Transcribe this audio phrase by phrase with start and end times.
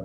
[0.00, 0.04] เพ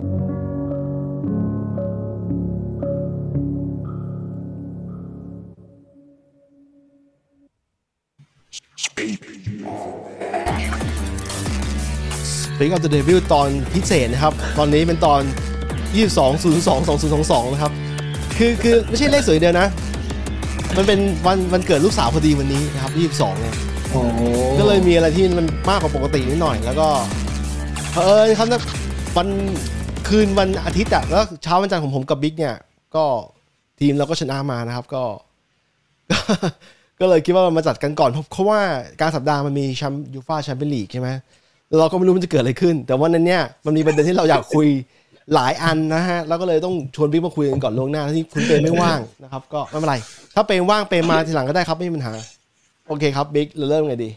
[12.60, 15.20] ลง of the Devil ตอนพิเศษนะครับ ตอนนี้เป็นตอน
[15.96, 17.72] 22022022 นะครับ
[18.38, 19.68] คือคือไม่ใช่เลขสวยเดียวนะ
[20.76, 23.54] มันเป็นวันวันเกิดลูกสาวพอดีวันนี้นะครับ 22เนี่ย
[23.90, 24.00] โอ้
[24.58, 26.88] ก็เลยมีอะไรที่มันมากกว่าปกตินิดหน่อย แล้วก็
[27.92, 28.60] เผอิญครับนะ
[29.16, 29.28] วัน
[30.08, 32.54] คืนวันอาทิตย์อะแล้วเช้าวันจันทร์ของผมกับบิ๊กเนี่ย
[32.96, 33.04] ก็
[33.80, 35.02] ทีมเราก็ชนะมานะครับ ก็
[37.00, 38.60] ก็เลยคิดว่ามันมาจัดกันก่อนเพราะเพราะว่า
[39.00, 41.08] การสัปดาห์มันมีแชมป์ยูฟ่าแชมเปี้ยนลีกใช่ไหม
[41.68, 44.66] แล้วเราก็ไม่รู้มันจะเกิดอะไรขึ้น แต่วันนั้นเนี่ยมันมีประเด็นที่เราอยากคุย
[45.34, 49.96] หลายอันนะฮะ แล้วก็เลยต้องชวนบิ๊กมาคุยกันก่อนล่วงหน้าที่คุณเปรมไม่ว่างนะครับ ก็ไม่เป็นไร
[50.34, 52.12] ถ้าเปรมว่างเปรมมาทีหลังก็ได้ครับไม่มีปัญหา
[52.88, 54.10] โอเคครับบิ๊กเราเริ่มไงดี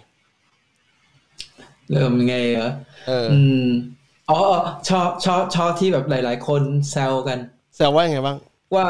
[1.91, 2.71] เริ่มยังไงเหรอ
[3.07, 3.27] เออ
[4.29, 6.61] อืมอ๋อชอบชอบชอบที่แบบหลาย ๆ คน
[6.91, 7.39] แซวกัน
[7.75, 8.37] แซวว่ายังไงบ้าง
[8.75, 8.87] ว่า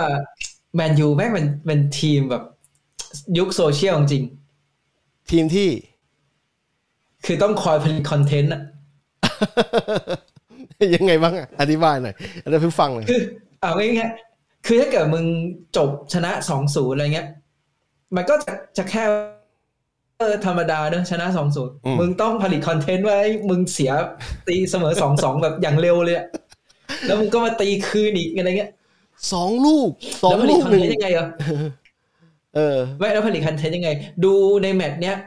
[0.75, 2.43] แมนยูแม่งเป็นเป็นทีมแบบ
[3.37, 4.23] ยุคโซเชียลจริง
[5.31, 8.61] ทีมที่ๆคือต้องคอยผลิตคอนเทนต์อะ
[10.95, 13.21] ยังไงบ้างอะ อธิบายหน่อยอันนี้เพิ่งฟังเลยคือ
[13.61, 15.25] เอาง่ายๆคือถ้าเกิดมึง
[15.77, 17.27] จบชนะสองศูนย์อะไรเงี้ย
[18.15, 23.91] มันก็จะจะแค่เออธรรมดาเนอะชนะสองศูนย์มึงต้องผลิต content ไว้ มึงเสีย
[24.47, 26.27] ตีเสมอสองสองแบบอย่างเร็วเลยอะ
[27.07, 28.71] แล้วมึงก็มาตีคืนอีกอะไรเงี้ย
[29.33, 29.89] สองลูก
[30.23, 31.27] สองลูกหนึ่งแล้วผลิต content ยังไงอะ
[32.55, 33.89] เออไม่แล้วผลิต content ยังไง
[34.25, 35.17] ดูในแมตช์เนี้ย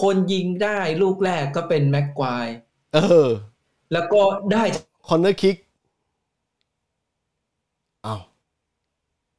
[0.00, 2.46] คนยิงได้ลูกแรกก็เป็นแม็กควาย
[2.94, 3.30] เออ
[3.92, 4.20] แล้วก็
[4.52, 4.62] ได้
[5.08, 5.56] corner kick
[8.06, 8.20] อ้าว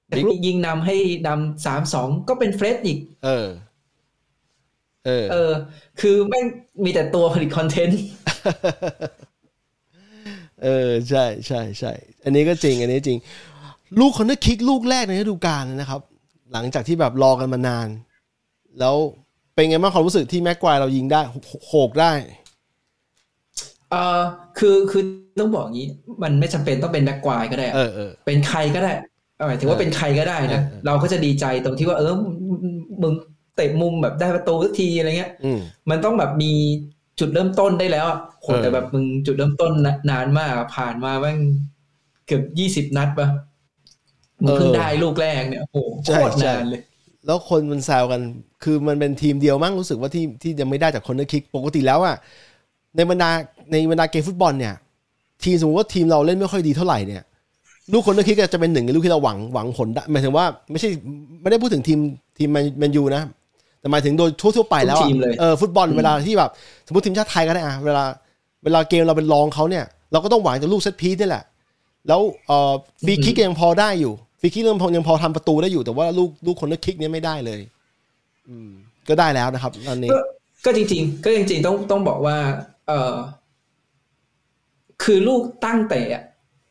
[0.09, 0.95] จากลูกยิงนำให้
[1.28, 3.47] นำสามสองก็เป็นเฟรดอีก เออ
[5.05, 5.51] เออ เออ
[6.01, 6.45] คือแม่ง
[6.83, 8.02] มีแต่ตัวผลิต content
[10.63, 11.91] เออ ใช่ใช่ใช่
[12.23, 13.19] อันนี้ก็จริง อันนี้จริง
[13.99, 16.01] ลูก corner kick ลูกแรกในฤดูกาลนะครับ
[16.53, 17.87] หลังจากที่แบบรอกันมานาน
[18.79, 18.95] แล้ว
[19.53, 21.22] เป็นไงบ้างความรู้สึกที่แม็กควายเรายิงได้
[21.66, 22.11] โขกได้
[23.91, 24.22] เออ
[24.59, 25.03] คือคือ
[25.39, 25.88] ต้องบอกงี้
[26.23, 28.91] มันไม่จำเป็นต้องเป็นแม็กควายก็ได้อะเออเออเป็นใครก็ได้
[29.47, 32.13] หมายถึงว่าเป็นใครก็ได้นะเออเราก็จะดีใจตรงที่ว่าเออ
[33.01, 33.13] มึง
[33.56, 35.59] เตะมุมแบบได้ประตูสักทีอะไรเงี้ยอืม
[35.90, 36.53] มันต้องแบบมี
[37.19, 41.40] จุดเริ่มต้นได้แล้วอะโหเออแต่แบบมึงจุดเริ่มต้นนะนานมากอะผ่านมาแม่ง
[42.28, 43.28] เกือบยี่สิบนัดปะ
[44.41, 46.81] มึงเพิ่งได้ลูกแรกเนี่ยโอ้โหโคตรนานเลย
[47.25, 48.22] แล้วคนมันแซวกัน
[48.64, 52.16] คือมันเป็นทีมเดียวมั้งรู้สึกว่าที่ที่ยังไม่ได้จาก corner kick ปกติแล้วอะ
[52.96, 53.30] ในบรรดา
[53.72, 54.74] ในบรรดาเกมฟุตบอลเนี่ย
[55.44, 57.24] ทีมสมมติว่าทีมเราเล่นไม่ค่อยดีเท่าไหร่เนี่ย
[57.91, 60.90] ลูก corner kick จะเป็นหนึ่งในลูกที่เราหวังหวังผลได้หมายถึงว่าไม่ใช่
[61.41, 62.00] ไม่ได้พูดถึงทีม
[62.38, 62.50] ทีม
[62.80, 63.24] แมนยูนะ
[63.83, 66.51] แต่หมายถึงโดยทั่วๆไปแล้วทุกทีมเลยอะเออฟุตบอลเวลาที่แบบ
[66.88, 68.03] สมมติทีมชาติไทยก็ได้อะเวลา
[68.63, 71.44] เวลาเกมเราเป็นรองเขาเนี่ย เราก็ต้องหวังจากลูก set piece นี่แหละ
[72.07, 72.73] แล้วเอ่อ
[73.06, 77.61] free kick ยังพอได้อยู่ free kick ยังพอยังพอทำประตูได้อยู่แต่ว่าลูกลูก corner kick เนี่ยไม่ได้เลย
[78.49, 78.69] อืม
[79.09, 80.19] ก็ได้แล้วนะครับอันนี้ก็
[80.66, 82.38] ก็จริง ๆ ก็จริง ๆ ต้องต้องบอกว่า
[82.88, 83.16] เออ
[85.03, 86.23] คือลูกตั้งเตะอะ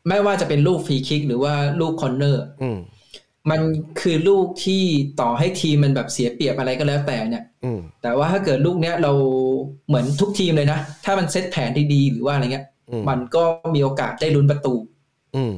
[0.07, 2.69] ไม่ว่าจะเป็นลูก free kick หรือว่าลูก corner อื
[3.45, 3.61] มมัน
[4.01, 4.83] คือลูกที่
[5.21, 9.11] ต่อให้ทีมมันแบบเสียเปรียบอะไรก็แล้วแต่เนี่ยอืมแต่ว่าถ้าเกิดลูกเนี้ยเรา
[9.87, 13.43] เหมือนทุกทีมเลยนะ ถ้ามันเซตแผนดีๆหรือว่าอะไรเงี้ยอืมมันก็
[13.75, 14.75] มีโอกาสได้ลุ้นประตู
[15.35, 15.53] อืม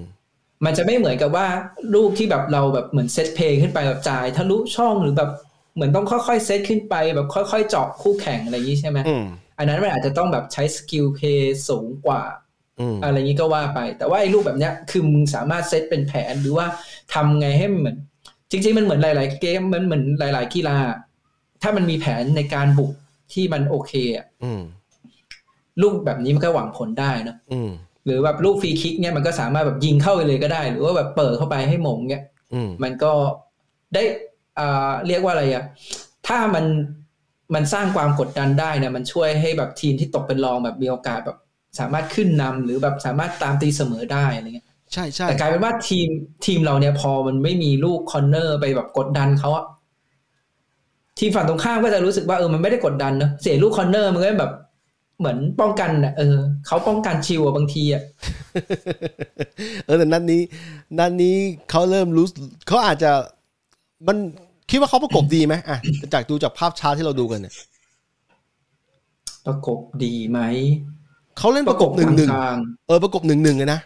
[0.65, 1.47] มันจะไม่เหมือนกับว่า
[1.95, 5.29] ลูกที่แบบเราแบบเหมือน set play ขึ้นไปแบบจ่ายทะลุช่องหรือแบบ
[5.75, 9.25] เหมือนต้องค่อยๆเซตขึ้นไปแบบค่อยๆเจาะคู่แข่งอะไรอย่างนี้ใช่ไหมอืม
[9.57, 12.21] อันนั้นมันอาจจะต้องแบบใช้ skill play สูงกว่า
[12.79, 16.65] อืมอะไรอย่างนี้ก็ว่าไป แต่ว่าไอ้ลูกแบบเนี้ยคือมึงสามารถเซตเป็นแผนหรือว่า
[17.13, 17.97] ทำไงให้มันเหมือน
[18.51, 20.77] จริง ๆ มันเหมือนหลาย ๆ เกมมันเหมือนหลาย ๆ กีฬา
[21.61, 22.91] ถ้ามันมีแผนในการบุก
[23.33, 24.61] ที่มันโอเคอะอืม
[25.81, 27.71] ลูกแบบนี้มันก็หวังผลได้เนอะอืม
[28.05, 33.13] หรือแบบลูกฟรีคิกเนี่ยมันก็สามารถแบบยิงเข้าไปเลยก็ได้ หรือว่าแบบเปิดเข้าไปให้โหม่งเนี่ยอืมมันก็
[33.93, 34.03] ได้
[34.59, 35.63] อ่าเรียกว่าอะไรอะ
[36.27, 36.65] ถ้ามัน
[37.53, 41.37] มันสร้างความกดดันได้เนี่ยมันช่วยให้แบบทีมที่ตกเป็นรองแบบมีโอกาสแบบ
[41.79, 46.07] สามารถขึ้นนำหรือแบบสามารถตามตีเสมอได้อะไรเงี้ยใช่ใช่แต่กลายเป็นว่าทีม
[46.45, 49.65] ทีมเราเนี่ยพอมันไม่มีลูก corner ไปแบบกดดันเขาอะ
[51.19, 54.53] ทีมฝั่งตรงข้ามก็จะรู้สึกว่าเออมันไม่ได้กดดันเนอะเสียลูก corner มันก็แบบ
[55.19, 56.37] เหมือนป้องกันอะเออ
[56.67, 58.03] เขาป้องกันชิวอะบางทีอะ
[59.85, 60.41] เออแต่นัดนี้
[60.99, 61.35] นัดนี้
[61.69, 62.25] เขาเริ่มรู้
[62.67, 63.11] เขาอาจจะ
[64.07, 64.17] มัน
[64.69, 65.77] คิดว่าเขาประกบดีไหมอะ
[66.13, 67.53] จากดูจากภาพช้าที่เราดูกันเนี่ย
[69.45, 70.39] ประกบดีไหม
[71.37, 73.79] เขาเล่นประกบหนึ่งหนึ่งกลางเออประกบหนึ่งหนึ่งเลยนะ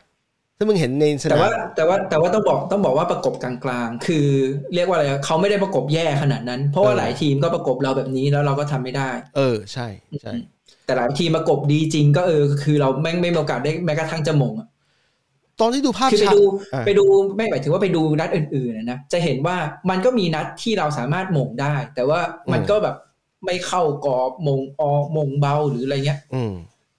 [0.58, 3.54] ถ้ามึงเห็นในสๆแต่นามว่าแต่ว่าแต่ว่าต้องบอกต้องบอกว่าประกบกลา
[3.86, 4.28] งๆ คือ
[4.74, 9.88] เรียกว่าอะไรอะเขาไม่ได้ประกบแย่ขนาดนั้น เพราะว่าหลายทีมก็ประกบเราแบบนี้แล้วเราก็ทำไม่ได้ เออใช่
[10.22, 10.34] ใช่
[10.86, 14.68] แต่หลายทีมประกบดีจริงก็เออคือเราแม่งไม่มีโอกาสได้แม้กระทั่งจะหมงอะ
[15.62, 16.42] ตอนที่ดูภาพคือไปช้าดู
[16.74, 17.06] อะไปดู
[17.36, 19.58] ไม่หมายถึงว่าไปดูนัดอื่นๆนะนะจะเห็นว่า
[19.90, 22.20] มันก็มีนัดที่เราสามารถหม่งได้ แต่ว่า
[22.52, 22.96] มันก็แบบ
[23.46, 26.44] ไม่เข้ากรอบมงออกมงเบาหรืออะไรเงี้ย อื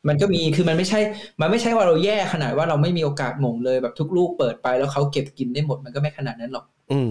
[0.02, 1.00] มมันก็มีคือมันไม่ใช่
[1.40, 7.10] มันไม่ใช่ว่าเราแย่ขนาดว่าเราไม่มีโอกาสหม่งเลยแบบทุกลูกเปิดไปแล้วเขาเก็บกินได้หมดมันก็ไม่ขนาดนั้นหรอก อืม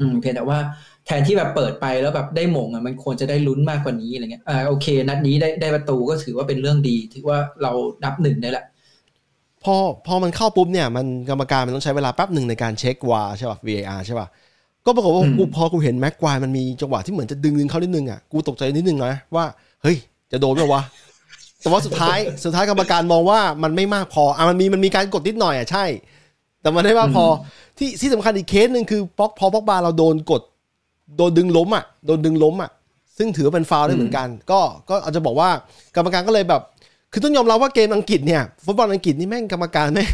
[0.00, 0.58] อืมเพียงแต่ว่า
[1.06, 7.72] แทนที่แบบเปิดไปแล้วแบบได้หม่งอะมันควรจะได้ลุ้นมากกว่านี้อะไรเงี้ยอ่าโอเค นัดนี้ได้ได้ประตูก็ถือว่าเป็นเรื่องดีถือว่าเรา
[8.04, 8.64] นับหนึ่งได้แหละ
[9.64, 9.76] พอ
[10.06, 14.28] พอมันเข้าปุ๊บเนี่ย มันกรรมการมันต้องใช้เวลาแป๊บหนึ่งในการเช็ควาใช่ป่ะ VAR ใช่ป่ะ
[14.86, 19.44] ก็ปรากฏว่าอืมกูพอกูเห็นแม็กควายมันมีจังหวะที่เหมือนจะดึงดึงเข้านิดนึงอะกูตกใจนิดนึงนะว่า
[19.82, 19.96] เฮ้ย
[20.32, 20.82] จะโดนไหมวะ
[21.62, 25.84] แต่ว่าสุดท้ายสุดท้ายกรรมการมองว่ามันไม่มากพออะมันมีมันมีการกดนิดหน่อยอะใช่
[26.62, 27.26] แต่มันไม่มากพอ
[27.78, 30.42] ที่ที่สำคัญอีกเคสหนึ่งคือป๊อกพอป๊อกบาเราโดนกด
[31.16, 32.70] โดนดึงล้มอะโดนดึงล้มอะ
[33.18, 35.50] ซึ่งถือว่าเป็นฟาวล์ได้เหมือนกัน ก็ก็อาจจะบอกว่า
[35.96, 36.62] กรรมการก็เลยแบบ
[37.12, 40.10] คือต้องยอมรับว่าเกมอังกฤษเนี่ยฟุตบอลอังกฤษนี่แม่งกรรมการแม่ง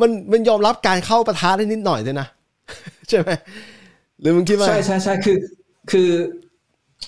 [0.00, 2.26] มันมันยอมรับการเข้าประทะได้นิดหน่อยด้วยนะ
[3.08, 3.30] ใช่ไหม
[4.20, 5.38] หรือมึงคิดว่าใช่ใช่ใช่คือ
[5.90, 6.08] คือ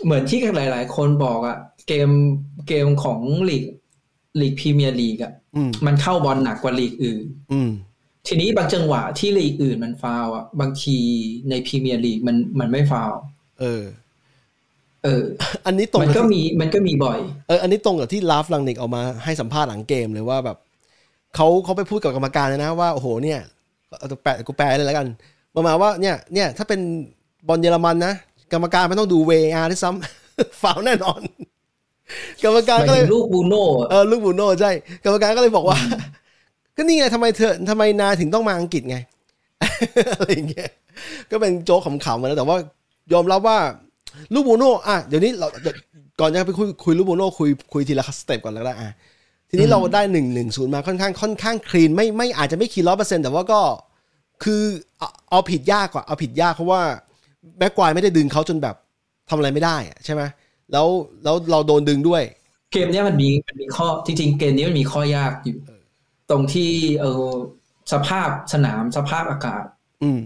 [0.05, 1.57] เหมือนที่หลาย ๆ คนบอกอะ
[1.89, 2.11] เกม
[2.69, 3.65] เกมของลีก
[4.41, 7.71] ลีกพรีเมียร์ลีกอะอืมมันเข้าบอลหนักกว่าลีกอื่นอืม
[8.27, 10.99] ทีนี้บางจังหวะที่ลีกอื่นมันฟาวล์อะบางที
[11.49, 13.19] ในพรีเมียร์ลีกมันมันไม่ฟาวล์
[13.61, 13.83] เออ
[15.05, 15.25] เออ
[15.67, 20.57] อันนี้ตรงมันกับก็ที่มีมันก็มีบ่อยเอออันนี้ตรงกับที่ลาฟลังนิกออกมาให้สัมภาษณ์หลังเกมเลยว่าแบบ
[21.35, 23.41] เขาเขาไปพูดกับกรรมการเลยนะว่าโอ้โหเนี่ย
[23.99, 25.07] เอาตัวแปะกูแปลเลยแล้วกัน
[25.57, 26.81] ประมาณว่าเนี่ยเนี่ยถ้าเป็น
[27.49, 28.15] บอลเยอรมันนะ
[28.53, 31.21] กรรมการไม่ต้องดู VAR ด้วยซ้ำฟาวล์แน่นอน
[32.43, 34.71] กรรมการหมายก็เลถึยงลูกบูโน่อะเออลูกบูโน่ใช่
[35.05, 35.79] กรรมการก็เลยบอกว่า
[36.77, 38.97] ก็นี่ไงทำไมเธอทำไมนายถึงต้องมาอังกฤษไง
[40.19, 40.71] อะไรอย่างเงี้ย
[41.31, 42.57] ก็เป็นโจ๊กขำๆมาแล้วแต่ว่า
[43.13, 43.59] ยอมรับว่า
[44.35, 45.77] ลูกบูโน่อะเดี๋ยวนี้เราเดี๋ยว
[46.21, 48.95] ก่อนจะไปคุยคุยลูกบูโน่คุยคุยทีละสเต็ปก่อนแล้วก็ได้อะ
[49.49, 53.61] ทีนี้เราได้หนึ่งหนึ่งศูนย์มาค่อนข้างค่อนข้างคลีนไม่ไม่อาจจะไม่คลีนร้อยเปอร์เซ็นต์แต่ว่าก็
[54.45, 54.63] คือ
[54.99, 56.81] เอาเอาผิดยากกว่าเอาผิดยากเพราะว่า
[57.59, 58.75] แม็กควายไม่ได้ดึงเขาจนแบบ
[59.29, 60.23] ทำอะไรไม่ได้อะใช่ไหม
[60.73, 60.87] แล้ว
[61.25, 62.23] แล้วเราโดนดึงด้วย
[62.73, 65.57] เกมเนี้ยมันมีมันมีข้อจริงๆเกมนี้มันมีข้อยากอยู่
[66.31, 66.71] ตรงที่
[67.01, 67.27] เออ
[67.93, 69.65] สภาพสนามสภาพอากาศ
[70.03, 70.21] อืม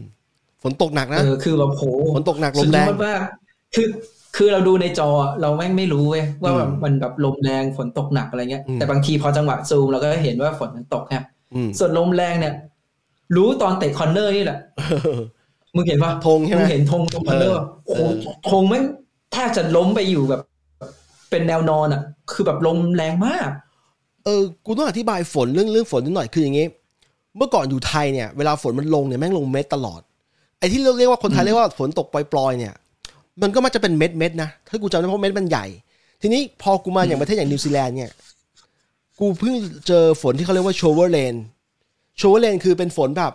[0.63, 1.85] ฝนตกหนักนะเออคือแบบโห
[2.17, 3.21] ฝนตกหนักลสุมดแรยองดมาก
[3.75, 3.87] คือ
[4.37, 11.25] คือเราดูในจออะเราแม่งไม่รู้เว้ยว่าแบบอืมมันแบบลมแรงฝนตกหนักอะไรเงี้ยอืมแต่บางทีพอจังหวะซูมเราก็เห็นว่าฝนมันตกเนี่ย
[11.55, 12.55] อืมส่วนลมแรงเนี่ย
[13.37, 14.59] รู้ตอนเตะ corner นี่แหละ
[15.75, 18.03] มึงเห็นปะธงใช่ไหมมึงเห็นธงตรงคอนเนอร์เออโอ้โห
[18.51, 18.85] ธงแม่ง
[19.33, 20.43] แทบจะล้มไปอยู่แบบ
[21.31, 22.03] เป็นแนวนอนอะ
[22.33, 23.51] คือแบบลมแรงมาก
[24.25, 26.67] เออ กูต้องอธิบายฝนเรื่องเรื่องฝนนิดหน่อยคืออย่างงี้
[27.37, 30.01] เมื่อก่อนอยู่ไทยเนี่ยเวลาฝนมันลงเนี่ยแม่งลงเม็ดตลอด
[30.59, 32.75] ไอ้ที่เราเรียกว่าคนไทยเรียกว่าฝนตกปล่อยๆเนี่ย
[33.43, 35.67] มันก็มักจะเป็นเม็ดเม็ดๆนะ ถ้ากูจำได้เพราะเม็ดมันใหญ่
[36.23, 38.13] ทีนี้พอกูมาอย่างประเทศอย่างนิวซีแลนด์เนี่ย
[39.19, 39.55] กูเพิ่ง
[39.87, 41.35] เจอฝนที่เขาเรียกว่า shower rain
[42.19, 43.33] shower rain คือเป็นฝนแบบ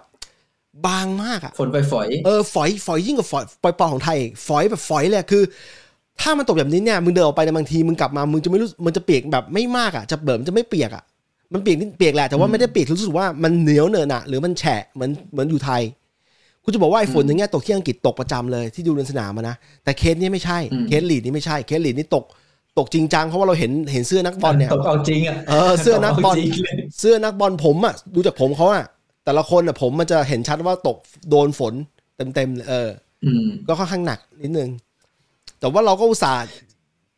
[0.88, 5.44] บางมากอะฝนไปฝอย เออฝอยฝอยยิ่งกว่าฝอยปล่อยปอของไทยอีกฝอยแบบฝอยเลยอะคือ
[6.22, 11.04] ถ้ามันตกแบบนี้เนี่ยมึงเดินออกไปในบางทีมึงกลับมามึงจะไม่รู้มันจะเปียกแบบไม่มากอะจะเบิร์มนจะไม่เปียกอะ
[11.54, 15.82] มันเปียกนิดเปียกแหละแต่ว่าไม่ได้เปียกรู้สึกว่ามันเหนียวเหนอะหนะหรือมันแฉะเหมือนเหมือนอยู่ไทย
[16.64, 22.24] กูจะบอกว่าไอ้ฝนอย่างเงี้ยตกที่อังกฤษตกประจำเลยที่ดูในสนามมานะแต่เคสนี้ไม่ใช่อืมเคสลีดส์นี่ไม่ใช่เคสลีดส์นี่ตก
[22.78, 28.84] ตกจริงจังเพราะว่าเราเห็นเห็นเสื้อนักบอลเนี่ยตกเอาจริงอะเออเสื้อนักบอลตเาจริงเลยเสื้อนักบอลผมอะดูจากผมเขาอะ
[29.26, 30.98] แต่ละคนอะผมมันจะเห็นชัดว่าตก
[31.30, 31.74] โดนฝน
[32.18, 32.90] เต็มๆเลยเออ
[33.26, 34.70] อืมก็ค่อนข้างหนักนิดนึง
[35.64, 36.44] แต่ว่าเราก็อุตส่าห์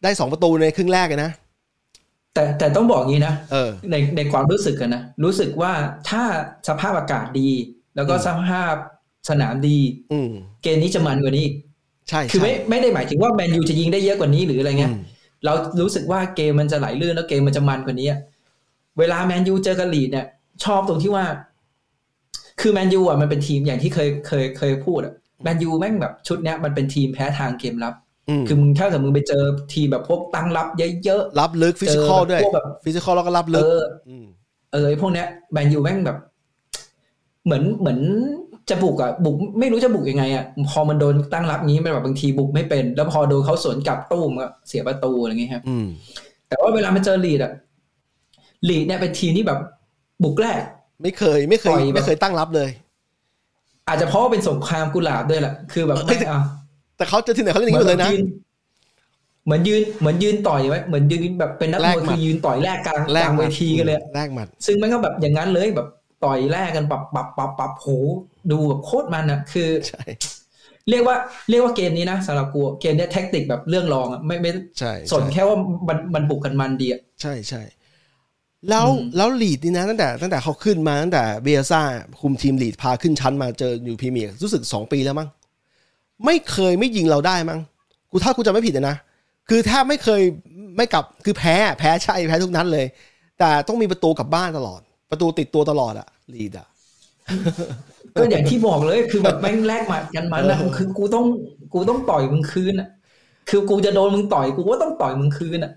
[0.04, 1.32] ได้สองประตูในครึ่งแรกเลยนะ
[2.34, 5.72] แต่แต่ต้องบอกงี้นะเออในในความรู้สึกกันนะรู้สึกว่า
[6.10, 6.24] ถ้า
[6.68, 7.50] สภาพอากาศดี
[7.96, 8.74] แล้วก็อืมสภาพ
[9.30, 9.80] สนามดี
[10.14, 10.32] อืม
[10.64, 11.56] เกมนี้จะมันกว่านี้อีก
[12.10, 15.02] ใช่คือใช่ไม่ไม่ได้หมายถึงว่าแมนยูจะยิงได้เยอะกว่านี้หรืออะไรเงี้ยอืม
[15.46, 18.20] เรารู้สึกว่าเกมมันจะไหลลื่นแล้วเกมมันจะมันกว่านี้อะ
[19.00, 20.26] เวลาแมนยูเจอกับลีดส์เนี่ย
[20.64, 21.26] ชอบตรงที่ว่า
[22.62, 28.05] คือแมนยูอะมันเป็นทีมอย่างที่เคยเคยเคยพูดอะแมนยูแม่งแบบชุดเนี้ยมันเป็นทีมแพ้ทางเกมรับอืม
[28.48, 33.68] คือมึงถ้าเกิดมึงไปเจอทีมแบบพวกตั้งรับเยอะรับลึก physical ด้วยพวกแบบ physical แล้วก็รับๆลึเอก
[34.08, 34.26] อืม
[34.74, 36.18] เออไอ้พวกเนี้ยแมนยูแม่งแบบ
[37.46, 38.00] เหมือนเหมือน
[38.70, 45.86] จะบุกอะบุกไม่รู้จะบุกยังไงอะพอมันโดนตั้งรับงี้มันแบบบางทีบุกไม่เป็น แล้วพอโดนเขาสวนกลับตู้มก็เสียประตูอะไรเงี้ยครับอืม
[46.50, 47.52] แต่ว่าเวลามันเจอลีดอะ
[48.70, 49.60] ลีดเนี่ยเป็นทีมที่แบบ
[50.24, 50.62] บุกแรก
[51.04, 52.70] ไม่เคยไม่เคปล่ยอยแบบไม่เคยตั้งรับเลย
[53.88, 56.42] อาจจะเพราะว่าเป็นสงครามกุหลาบด้วยแหละคือแบบเฮ้ยไม่เอา
[56.98, 58.10] แต่เขาเจะที่ไหนเขาเล่นอย่างนี้หมดเลยนะ
[59.46, 65.88] เหมือนยืนเหมือนยืนต่อยไว้เหมือนยืนแบบเป็นนักแลมกวยหมัดคือยืนต่อยแลกกลางแลกกลางหเวมัดทีกันเลยแลกหมัดซึ่งมันก็แบบอย่างนั้นเลยแบบ
[66.26, 67.88] ต่อยแลกกันปับปับปับปับโห
[68.52, 70.04] ดูแบบโคตรมันอะ คือใช่
[70.90, 71.16] เรียกว่า
[71.50, 77.62] เรียกว่าเกมนี้นะสำหรับกูเกมเนี้ยแท็กติกแบบเรื่องรองอะไม่ไม่ใช่สนแค่ว่ามันมันบุกกันมันดีอะใช่ใช่
[78.70, 78.88] แล้ว
[79.18, 81.82] แล้วลีดนี่นะตั้งแต่ตั้งแต่เขาขึ้นมาตั้งแต่เบียซ่า
[82.22, 85.28] คุมทีมลีดพาขึ้นชั้นมาเจออยู่พรีเมียร์รู้สึกสองปีแล้วมั้ง
[86.26, 87.60] ไม่เคยไม่ยิงเราได้มั้ง
[88.12, 88.96] กูถ้ากูจะไม่ผิดนะ
[89.50, 90.22] คือถ้าไม่เคย
[90.78, 92.86] ไม่กลับคือแพ้แพ้ใช่แพ้ทุกนัดเลย
[93.40, 96.68] แต่ต้องมีประตูกลับบ้านตลอด ประตูติดตัวตลอดอะลีดอะ
[98.18, 101.26] ก็อย่างที่บอกเลยคือแบบแม่งแลกหมัดกันมันนะคือกูต้อง
[101.74, 102.90] กูต้องต่อยมึงคืนอะ
[103.50, 105.72] คือกูจะโดนมึงต่อยกูก็ต้องต่อยมึงคืนอะ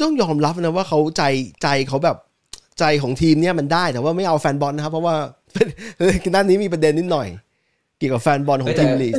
[0.00, 1.22] ต้องยอมรับนะว่าเขาใจ
[1.62, 2.16] ใจเขาแบบ
[2.80, 5.14] ใจของทีมเนี่ยมันได้แต่ว่าไม่เอาแฟนบอลนะครับ เพราะว่า
[6.34, 7.26] ด้านนี้มีประเด็นนิดหน่อย
[7.98, 9.14] เกี่ยวกับแฟนบอลของทีมลีด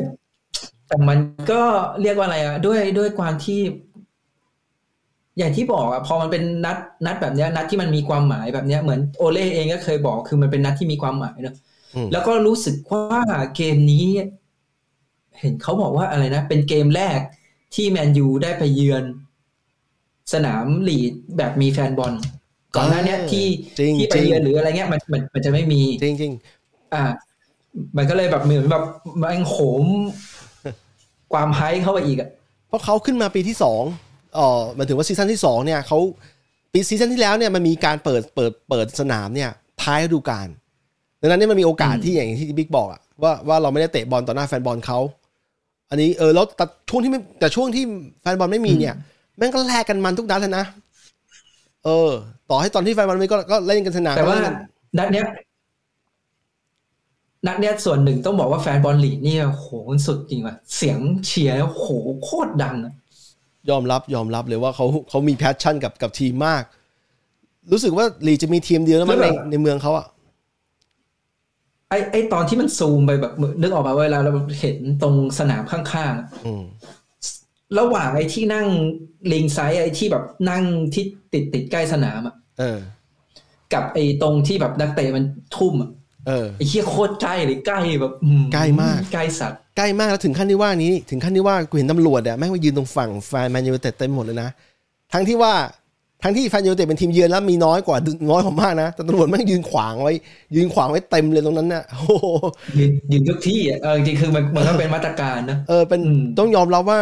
[0.89, 1.19] แต่มัน
[1.51, 1.61] ก็
[2.01, 3.61] เรียกว่าอะไรอะด้วยด้วยความที่
[5.37, 11.55] อย่างที่บอกอะพอมันเป็นนัดนัดแบบเนี้ย นัดที่มันมีความหมายแบบเนี้ยเหมือนโอเล่เองก็เคยบอกคือมันเป็นนัดที่มีความหมายเนอะ
[11.95, 13.21] อืมแล้วก็รู้สึกว่า
[13.55, 14.05] เกมนี้
[15.39, 17.19] เห็นเขาบอกว่าอะไรนะ เป็นเกมแรก
[17.75, 19.03] ที่แมนยูได้ไปเยือน
[20.33, 22.13] สนามลีดแบบมีแฟนบอล
[22.75, 23.45] ก่อนหน้าเนี้ยที่
[23.79, 26.31] จริงที่ไปจริงเยือนหรืออะไรเงี้ยมันมันมันจะไม่มีจริงจริง
[26.93, 27.03] อ่า
[27.97, 28.83] มันก็เลยแบบเหมือนแบบ
[29.21, 29.83] มันโหม
[31.33, 32.29] ความ hype เข้าไปอีกอะ
[32.67, 33.83] เพราะเขาขึ้นมาปีที่สอง
[34.35, 35.99] เออหมายถึงว่า season ที่สองเนี่ยเขา
[36.71, 39.49] ปี season ที่แล้วเนี่ยมันมีการเปิดเปิดเปิดสนามเนี่ย
[39.81, 40.47] ท้ายฤดูกาล
[41.21, 44.99] ดังนั้นเนี่ยมันมีโอกาสที่อย่างที่บิ๊กบอกอะว่าว่าเราไม่ได้เตะบอลต่อหน้าแฟนบอลเขา
[45.89, 47.83] อันนี้เออแล้วแต่ช่วงที่ไม่แต่ช่วงที่
[48.21, 48.95] แฟนบอลไม่มีเนี่ย
[49.37, 50.65] แม่งก็แลกกันมันทุกนัดเลยนะ
[51.85, 52.09] เออ
[52.49, 54.55] ต่อให้ตอนที่แฟนบอลไม่ก็ก็เล่นกันสนามแต่ว่าก็เล่นกัน
[54.97, 55.25] นัดเนี้ย
[57.45, 61.85] นัดเนี้ยส่วนหนึ่งต้องบอกว่าแฟนบอลลีดส์นี่โหมันสุดจริงว่ะเสียงเชียร์โห
[62.23, 62.93] โคตรดังอะ
[63.69, 66.63] ยอมรับยอมรับเลยว่าเขาเขามี passion กับกับทีมมาก
[67.71, 70.05] รู้สึกว่าลีดส์จะมีทีมเดียวแล้วมั้งในในเมืองเขาอะ
[71.89, 76.63] ไอไอตอนที่มันซูมไปแบบนึกออกมาเวลาเราเห็นตรงสนามข้างๆอะอืม
[77.79, 78.67] ระหว่างไอ้ที่นั่ง
[79.31, 81.03] ringside ไอ้ที่แบบนั่งที่
[81.33, 82.79] ติดติดใกล้สนามอะเออ
[83.73, 85.89] กับไอ้ตรงที่แบบนักเตะมันทุ่มอะ
[86.27, 94.49] เออไอ้เหี้ยโคตรใกล้เลยใกล้แบบอืใกล้มาก ใกล้สัตว์ใกล้มากแล้วถึงขั้นที่ว่านี้ ถึงขั้นที่ว่ากูเห็นตำรวจอะแม่งมายืนตรงฝั่งแฟนแมนยูไนเต็ดเต็มหมดเลยนะ
[95.13, 95.53] ทั้งที่ว่า
[96.23, 97.97] ทั้งที่แฟนยูไนเต็ดเป็นทีมเยือนแล้วมีน้อยกว่า
[98.31, 100.13] น้อยกว่ามากนะแต่ตำรวจแม่งยืนขวางไว้
[100.55, 102.27] ยืนขวางไว้เต็มเลยตรงนั้นน่ะโอ้โห
[102.79, 106.99] ยืนยืนทุกที่อะเออจริงๆคือมันมันก็เป็นมาตรการนะเออเป็นอืมต้องยอมรับว่า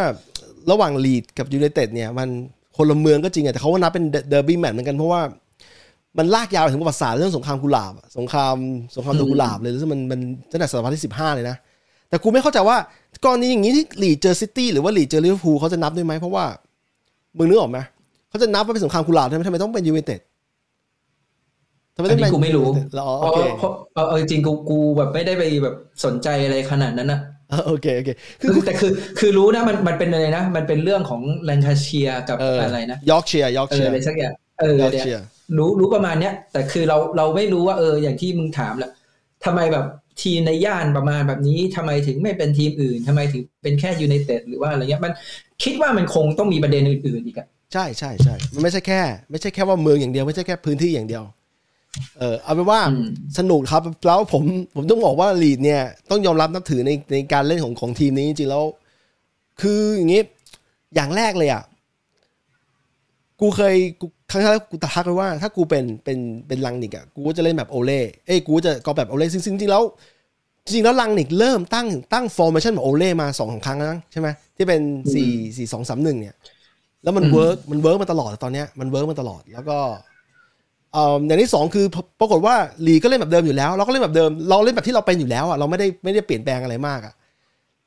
[0.72, 2.30] ระหว่างลีดส์กับยูไนเต็ดเนี่ย มัน
[2.78, 5.22] คนละเมืองก็จริงอะแต่เขาว่านับเป็นเดอร์บี้แมตช์เหมือนกันเพราะว่า
[6.18, 8.56] มันลากยาวถึงประวัติศาสตร์เรื่องสงครามกุหลาบอะสงคราม
[8.96, 10.20] สงครามดอกกุหลาบเลยซึ่งมันมัน
[10.52, 11.56] ตั้งแต่ศตวรรษที่สิบห้าเลยนะ
[12.10, 12.78] แต่กูไม่เข้าใจว่า
[13.26, 16.46] กรณีอย่างนี้ที่ลีดส์เจอซิตี้หรือว่าลีดส์เจอลิเวอร์พูลเขาจะนับด้วยไหมเพราะว่า
[17.38, 17.80] มึงนึกออกไหม
[18.30, 20.20] เขาจะนับว่าเป็นสงครามกุหลาบทำไมทำไมต้องเป็นยูไนเต็ด
[21.96, 28.10] ทำไมอันต้องนี้เป็นกูไม่รู้อ๋อเพโอราะเคเพราะเออเออจริงๆกูกูแบบไม่ได้ไปแบบสนใจอะไรขนาดนั้นนะเออโอเคโอเค
[28.42, 38.92] คืคืออแต่คือคือรู้นะมันมันเป็นอะไรนะ มันเป็นเรื่องของแลงคาเชียร์กับเอออะไรนะยอร์กเชียร์ยอร์กเชีอยร์เอออะไรสักอย่างเออยอร์กเชีย ร์เนี่ยรู้รู้ประมาณเนี้ยแต่คือเราเราไม่รู้ว่าเอออย่างที่มึงถามแหละ
[39.46, 39.86] ทำไมแบบ
[40.24, 45.14] ทีมในย่านประมาณแบบนี้ทำไมถึงไม่เป็นทีมอื่นทำไมถึงเป็นแค่ยูไนเต็ดหรือว่าอะไรเงี้ยมัน
[45.64, 49.02] คิดว่ามันคงต้องมีประเด็นอื่นๆอีกอะใช่ใช่ใช่มันไม่ใช่แค่
[49.32, 51.24] ไม่ใช่แค่ว่าเมืองอย่างเดียว ไม่ใช่แค่พื้นที่อย่างเดียว
[52.20, 54.44] เออเอาเป็นว่าอืมสนุกครับแล้วผม
[54.76, 58.64] ผมต้องบอกว่าลีดส์เนี่ยต้องยอมรับนับถือในในการเล่นของของทีมนี้จริงๆแล้ว
[59.62, 60.22] คืออย่างนี้
[60.96, 61.64] อย่างแรกเลยอะ
[63.40, 66.18] กูเคยกู ครั้งที่แล้วกูทักไปว่าถ้ากูเป็นเป็น
[66.48, 69.84] เป็นรังนิกอะกูก็จะเล่นแบบโอเล่เอ้ยกูจะก็แบบโอเล่ซึ่งซึ่งจริงๆแล้ว
[70.66, 74.82] จริงๆแล้วรังนิกเริ่มตั้งตั้ง formation แบบโอเล่มาสองสามครั้งแล้วนะใช่ไหมที่เป็น
[75.14, 76.36] สี่สี่สองสามหนึ่งเนี่ย
[77.04, 79.78] แล้วมันอืมเวิร์กมัน work มาตลอดตอนเนี้ยมัน work มาตลอดแล้วก็
[80.94, 82.56] เอ่ออย่างที่สองคือปปรากฏว่า
[82.88, 87.14] ลีก็เล่นแบบเดิมอยู่แล้ว เราก็เล่นแบบเดิม เราเล่นแบบที่เราเป็นอยู่แล้วอะเราไม่ได้ไม่ได้เปลี่ยนแปลงอะไรมากอะ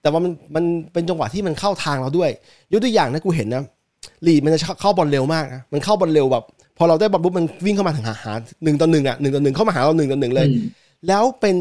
[0.03, 2.31] แต่ว่ามันมันเป็นจังหวะที่มันเข้าทางเราด้วย
[2.73, 3.65] ยกตัวอย่างนะกูเห็นนะ
[4.27, 6.45] ลีมันจะเข้าบอลเร็วมากนะมันเข้าบอลเร็วแบบ
[6.79, 8.33] พอเราได้บอลปุ๊บมันวิ่งเข้ามาถึงหาหา
[8.65, 10.65] หนึ่งต่อหนึ่งอะหนึ่งต่อหนึ่งเข้ามาหาเราหนึ่งต่อหนึ่งเลยอืม
[11.09, 11.57] แล้วเป็น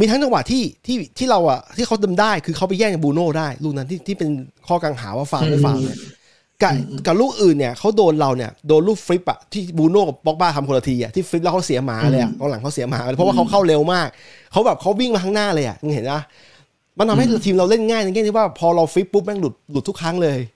[0.00, 4.28] มีทั้งจังหวะที่ที่ที่เราอะที่เขาดำได้คือเขาไปแย่งจากบูโน่ได้ลูกนั้นที่ที่เป็น
[4.68, 5.98] ข้อกังขาว่าฟาวล์ไม่ฟาวล์เนี่ย
[6.62, 6.74] กับ
[7.06, 14.08] กับลูกอื่นเนี่ยเขาโดนเราเนี่ยโดนลูก flick อะที่บรูโน่กับป็อกบาทำคนละทีอะที่ flick แล้วเขาเสียหมาเลยอะกองหลังเขาเสียหมาเลยเพราะว่าเขาเข้าเร็วมาก
[14.52, 16.22] เขาแบบเขาวิ่งมาข้างหน้าเลยอะมึงเห็นนะ
[16.98, 20.55] มันทำให้ทีมเราเล่นง่ายในแง่ที่ว่าพอเรา flick ปุ๊บแม่งหลุดหลุดทุกครั้งเลยม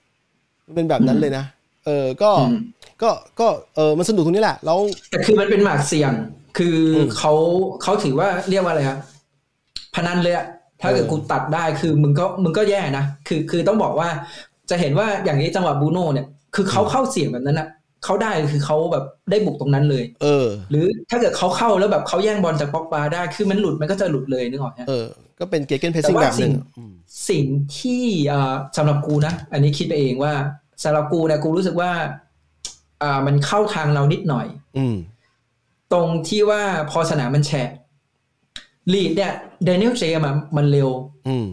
[0.75, 1.45] เป็นแบบนั้นเลยนะ
[1.85, 2.57] เออ ก็อืม
[3.01, 6.13] ก็ ก็ เออมันสนุกตรงนี้แหละ แล้ว แต่คือมันเป็นหมากเสี่ยง
[6.57, 7.33] คืออืมเขา
[7.83, 8.99] เขาถือว่าเรียกว่าอะไรครับ
[9.95, 10.45] พนันเลยอะ
[10.81, 14.09] ถ้าเกิดเออกูตัดได้ คือมึงก็ มึงก็แย่นะ คือ คือต้องบอกว่า
[14.69, 17.67] จะเห็นว่าอย่างนี้จังหวะบูโน่เนี่ย คือเขาเข้าเสี่ยงแบบนั้นอะ
[18.03, 25.05] เขาได้คือเขาแบบได้บุกตรงนั้นเลย เออ หรือถ้าเกิดเขาเข้าแล้วแบบเขาแย่งบอลจากป็อกบาได้คือมันหลุดมันก็จะหลุดเลยนึกออกไหมเออ
[25.39, 26.93] ก็เป็นเกเกนเพสแต่ซิ่งว่าแบบหนึ่งสิ่งอืม
[27.29, 27.45] สิ่ง
[27.79, 30.33] ที่อ่าสำหรับกูนะ อันนี้คิดไปเองว่า
[30.83, 31.91] สำหรับกูเนี่ยกูรู้สึกว่า
[33.03, 34.95] อ่ามันเข้าทางเรานิดหน่อย อืม
[35.93, 37.69] ตรงที่ว่าพอสนามมันแฉะ
[38.93, 40.25] ลีดเนี่ยเดนิเอลเจมส์
[40.57, 40.89] มันเร็ว
[41.27, 41.47] อืม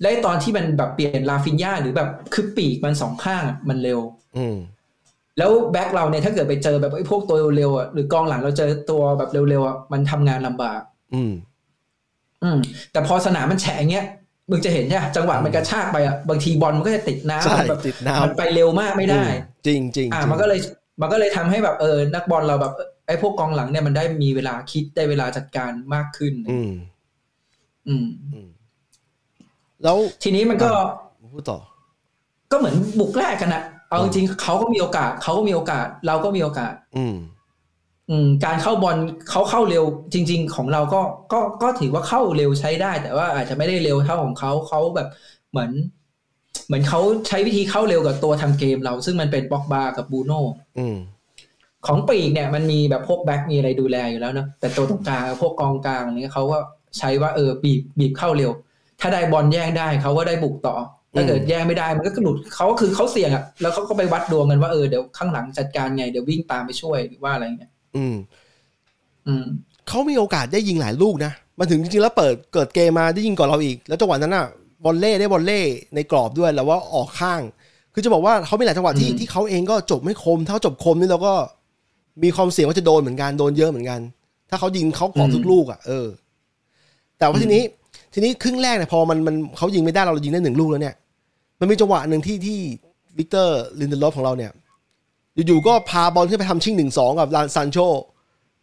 [0.00, 4.00] และตอนที่มันแบบเปลี่ยนลาฟินยาหรือแบบคือปีกมันสองข้างอะมันเร็ว
[4.38, 4.56] อืม
[5.38, 10.80] แล้วแบ็คเราเนี่ยถ้าเกิดไปเจอแบบไอ้พวกตัวเร็วๆอะหรือกองหลังเราเจอตัวแบบเร็วๆอะมันทำงานลำบาก
[11.14, 11.32] อืม
[12.42, 12.58] อืม
[12.92, 14.06] แต่พอสนามมันแฉะอย่างเงี้ย
[14.50, 19.24] มึงจะเห็นใช่ไหมจังหวะมันกระชากไปอะบางทีบอลมันก็จะติดน้ำใช่มันแบบติดน้ำมันไปเร็วมากไม่ได้
[19.66, 20.58] จริงจริงอ่าจริงมันก็เลย
[21.00, 22.72] มันก็เลยทำให้แบบเออนักบอลเราแบบ
[23.06, 26.70] ไอ้พวกกองหลังเนี่ยมันได้มีเวลาคิดได้เวลาจัดการมากขึ้น อืม
[27.88, 28.48] อืมอืม
[29.84, 30.70] แล้วทีนี้มันก็
[31.34, 31.58] พูดต่อ
[32.50, 37.16] ก็เหมือนบุกแรกกันอะ เอาจริงๆเขาก็มีโอกาสเขาก็มีโอกาส เราก็มีโอกาส อืม
[38.10, 38.96] อืม การเข้าบอล
[39.30, 41.00] เขาเข้าเร็ว จริง ๆ ของเราก็
[41.32, 45.08] ก็ก็ถือว่าเข้าเร็วใช้ได้ แต่ว่าอาจจะไม่ได้เร็วเท่าของเขาเขาแบบ
[45.50, 45.70] เหมือน
[46.66, 50.42] เหมือนเขาใช้วิธีเข้าเร็วกับตัวทำเกมเรา ซึ่งมันเป็นบ็อกบากับบูโน่
[50.78, 50.96] อืม
[51.86, 56.58] ของปีกเนี่ยมันมีแบบพวกแบ็กมีอะไรดูแลอยู่แล้วเนอะแต่ตัวตรงกลางพวกกองกลางนี้เขาก็
[56.98, 58.50] ใช้ว่าเออบีบบีบเข้าเร็ว
[59.00, 60.76] ถ้าได้บอลแย่งได้เขาก็ได้บุกต่อ
[61.18, 68.16] ถ้าเกิดแย่งไม่ได้มันก็หลุดเขาก็คือเขาเสี่ยงอะแล้วเขาก็ไปวัดดวงกันว่าเออเดี๋ยวข้างหลังจัดการไงเดี๋ยววิ่งตามไปช่วยหรือว่าอะไรเงี้ยอืม
[69.26, 69.46] อืม
[69.88, 74.46] เขามีโอกาสได้ยิงหลายลูกนะมาถึงจริงๆแล้วเปิดเกิดเกมมาได้ยิงก่อนเราอีก แล้วจังหวะนั้นอะ
[74.84, 75.60] บอลเล่ได้บอลเล่
[75.94, 77.40] ในกรอบด้วยแล้วว่าออกข้าง
[77.94, 81.32] คือจะบอกว่าเขามีหลายจังหวะที่อืมที่เขาเองก็จบไม่คม ถ้าเขาจบคมนี่เราก็
[82.22, 84.00] มีความเสี่ยงว่าจะโดนเหมือนกันโดนเยอะเหมือนกัน
[84.50, 86.06] ถ้าเขายิงเข้ากรอบทุกลูกอะเออ
[87.18, 87.62] แต่ว่าทีนี้
[88.14, 90.94] ทีนี้ครึ่งแรกเนี่ยพอมันมันเขายิงไม่ได้เรายิงได้หนึ่งลูกแล้วเนี่ย
[91.60, 92.58] มันมีจังหวะหนึ่งที่ที่
[93.18, 94.52] วิกเตอร์ลินเดเลิฟของเราเนี่ย
[95.46, 97.78] อยู่ๆก็พาบอลขึ้นไปทำชิงหนึ่งสองกับลานซานโช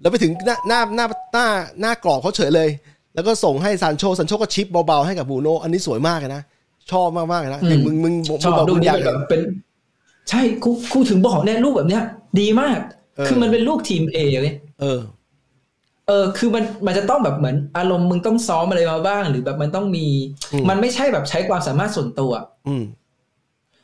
[0.02, 1.46] แล้วไปถึงหน้าหน้าหน้าหน้า
[1.82, 2.70] หน้ากรอบเขาเฉยเลย
[3.16, 6.42] แล้วก็ส่งให้ซานโชซานโชก็ชิปเบาๆให้กับบรูโนอันนี้สวยมากเลยนะ
[6.92, 9.42] ชอบมากๆเลยนะอืมแต่มึงมึงมึงชอบบอกลูกมึงนี้อยากมันแบบเป็น
[10.30, 12.04] ใช่กูกูถึงบอกเนี่ยลูกแบบเนี้ย
[12.40, 12.80] ดีมาก
[13.18, 15.00] เออคือมันเป็นลูกทีมเอเลยเออ
[16.08, 20.08] เออคือมันมันจะต้องแบบเหมือนอารมณ์มึงต้องซ้อมอะไรมาบ้าง หรือแบบมันต้องมี
[20.54, 22.32] อืมมันไม่ใช่แบบใช้ความสามารถส่วนตัว
[22.68, 22.84] อืม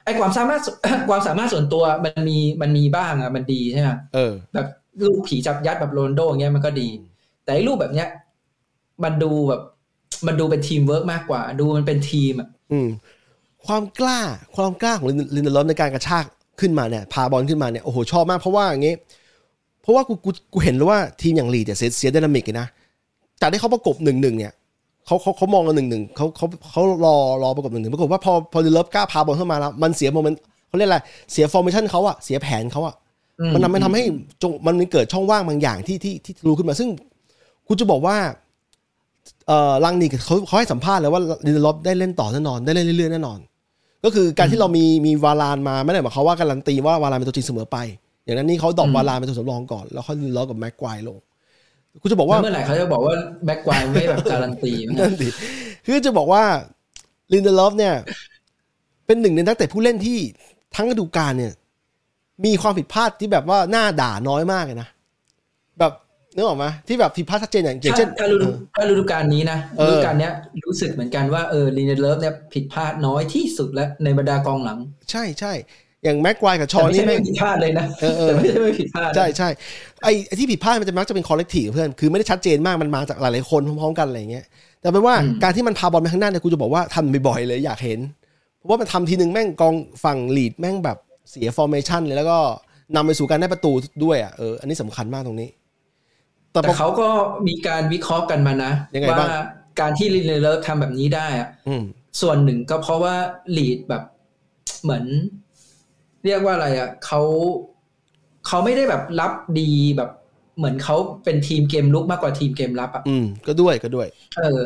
[0.06, 0.62] ไอ้ความสามารถ
[1.10, 4.68] ความสามารถส่วนตัวมันมีมันมีบ้างอะมันดีใช่ไหมเออ แบบ
[5.06, 6.90] ลูกผีจับยัดแบบโรนลโดอย่างเงี้ยมันก็ดี
[7.44, 8.10] แต่ไอ้รูปแบบเนี้ย
[9.04, 9.62] มันดูแบบ
[10.28, 12.88] มันดูเป็นทีมเวิร์กมากกว่า ดูมันเป็นทีมอะอืม
[13.66, 14.20] ความกล้า
[14.56, 16.26] ความกล้าของลินเดลอฟในการกระชาก
[16.60, 18.96] ขึ้นมาเนี่ย พาบอลขึ้นมาเนี่ยโอ้โหชอบมากเพราะว่าอย่างงี้
[19.82, 22.68] เพราะว่ากูกูกูเห็นแล้วว่าทีมอย่างลีดส์เนี่ยเสียเสีย dynamic เลยนะ
[23.42, 24.54] จากที่เขาประกบหนึ่งหนึ่งเนี่ย
[25.06, 30.98] เขาเขาเขามองกันหนึ่งหนึ่งเขาเขาเขารอรอประกบหนึ่งหนึ่งปรากฏว่าพอพอลินเดลอฟกล้าพาบอลเข้ามาแล้วมันเสีย moment เขาเรียกอะไร
[31.32, 32.96] เสีย formation เขาอะเสียแผนเขาอะ
[33.40, 34.04] อืมันทำมันทำให้
[34.42, 36.90] จงมันเกิดช่องว่างบางอย่างที่ที่ที่รู้ขึ้นมาซึ่ง
[37.68, 38.16] คุณจะบอกว่า
[39.48, 43.40] เอ่อรังนิกเขาเขาให้สัมภาษณ์เลยว่าลินเดลอฟได้เล่นต่อแน่นอนได้เล่นเรื่อยๆแน่นอน
[44.04, 47.78] ก็คือการที่เรามีมีวารานมาไม่ได้หมายความว่าการันตีว่าวารานเป็นตัวจริงเสมอไป
[48.24, 51.18] อย่างนั้นนี่เขา drop วารานเป็นตัวสำรองก่อน แล้วเขาลินเดลอฟกับแม็กไกวร์ลง
[52.02, 53.14] คุณจะบอกว่าแล้วเมื่อไหร่เขาจะบอกว่า
[53.46, 55.30] แม็กไกวร์ไม่แบบการันตีนั่นดิ
[55.86, 56.44] คือจะบอกว่า
[57.34, 57.94] ลินเดลอฟเนี่ย
[59.06, 60.20] เป็นหนึ่งในนักเตะผู้เล่นที่
[60.76, 61.54] ทั้งฤดูกาลเนี่ย
[62.46, 64.88] มีความผิดพลาดที่แบบว่าหน้าด่าน้อยมากเลยนะ
[65.80, 65.94] แบบ
[66.36, 70.34] นึกออกไหมที่แบบผิดพลาดชัดเจนอย่างอย่างถ้าเช่นถ้าฤดูถ้าฤดูกาลนี้นะเออฤดูกาลเนี้ย
[70.66, 74.80] รู้สึกเหมือนกันว่าเออลินเดลอฟเนี่ยผิดพลาดน้อยที่สุดแล้วในบรรดากองหลัง
[75.12, 75.54] ใช่ใช่
[76.04, 79.50] อย่างแม็กไกวร์กับชอว์แต่ไม่นี่ใช่แม่ไม่งผิดพลาดเลยนะเออเออแต่ไม่ใช่ไม่ผิดพลาดใช่ใช่
[80.04, 84.46] ไอ้ไอ้ที่ผิดพลาดมันจะมักจะเป็น collective เพื่อนคือไม่ได้ชัดเจนมากมันมาจากหลายๆคนพร้อมๆกันอะไรอย่างเงี้ย
[84.82, 88.00] แต่เป็นว่าการที่มันพาบอลไปข้างหน้าเนี่ยกูจะบอกว่าทำบ่อยๆเลยอยากเห็น
[88.58, 90.98] เพราะว่ามันทำทีนึงแม่งกองฝั่งลีดส์แม่งแบบ
[91.30, 92.38] เสีย formation เลยแล้วก็
[92.96, 93.72] นำไปสู่การได้ประตู
[94.04, 95.50] ด้วยอะเอออันนี้สำคัญมากตรงนี้
[96.52, 97.10] แต่พแต่อเขาก็
[97.48, 99.30] มีการวิเคราะห์กันมานะยังไงว่าบ้าง
[99.80, 101.84] การที่ลินเดลอฟทำแบบนี้ได้อะอืม
[102.22, 103.16] ส่วนหนึ่งก็เพราะว่า
[103.58, 104.04] ลีดส์แบบ
[104.84, 105.06] เหมือน
[106.26, 107.22] เรียกว่าอะไรอะเขา
[108.48, 110.10] เขาไม่ได้แบบรับดีแบบ
[110.58, 114.08] เหมือนเขาเป็นทีมเกมรุกมากกว่าทีมเกมรับอะอืมก็ด้วยก็ด้วย
[114.38, 114.60] เออ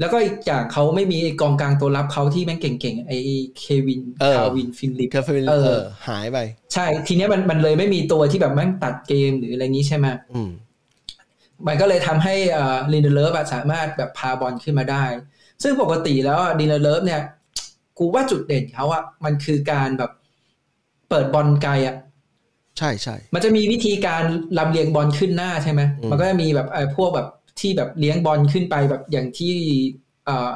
[0.00, 3.18] แล้วก็อีกอย่างเขาไม่มีไอ้กองกลางตัวรับเขาที่แม่งเก่งๆไอ้
[3.58, 6.38] เควินเออคาลวินฟิลลิปส์เคฟเฟนเออเออ หายไป
[6.74, 10.50] ใช่ ทีเนี้ยมันมันเลยไม่มีตัวที่แบบแม่งตัดเกมหรืออะไรงี้ใช่ไหมอืม
[11.66, 15.04] มันก็เลยทำให้อ่าลินเดลอฟสามารถแบบพาบอลขึ้นมาได้
[15.62, 17.20] ซึ่งปกติแล้วลินเดลอฟเนี่ย
[17.98, 20.10] กูว่าจุดเด่นเขาอะมันคือการแบบ
[21.14, 21.96] เปิดบอลไกลอะ
[22.78, 24.22] ใช่ใช่ มันจะมีวิธีการ
[24.58, 27.28] ลำเลียงบอลขึ้นหน้าใช่ไหมอืมมันก็จะมีแบบไอ้พวกแบบ
[27.60, 29.54] ที่แบบเลี้ยงบอลขึ้นไปแบบอย่างที่
[30.28, 30.50] อ่า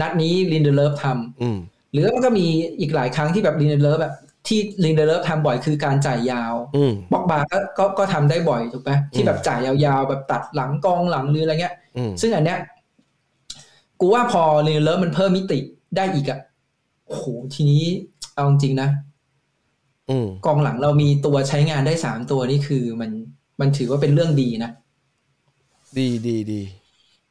[0.00, 1.58] นัดนี้ลินเดเลฟทำอืม
[1.92, 2.46] หรือมันก็มี
[2.80, 4.14] อีกหลายครั้งที่แบบลินเดเลฟแบบ
[4.48, 12.58] ที่ลินเดเลฟทำบ่อยคือการจ่ายยาวอืมบอกบาก็ก็ก็ทำได้บ่อยถูกไหมที่แบบจ่ายยาวๆแบบตัดหลังกองหลังหรืออะไรเงี้ยอืมซึ่งอันเนี้ย
[14.00, 15.58] กูว่าพอลินเดเลฟมันเพิ่มมิติ
[15.96, 16.40] ได้อีกอะ
[17.06, 17.84] โอ้โหทีนี้
[18.34, 19.09] เอาจริงๆนะอืม
[20.46, 23.10] กองหลังเรามีตัวใช้งานได้สามตัวนี่คือมัน
[23.60, 24.70] มันถือว่าเป็นเรื่องดีนะ
[25.98, 26.62] ดีดีดี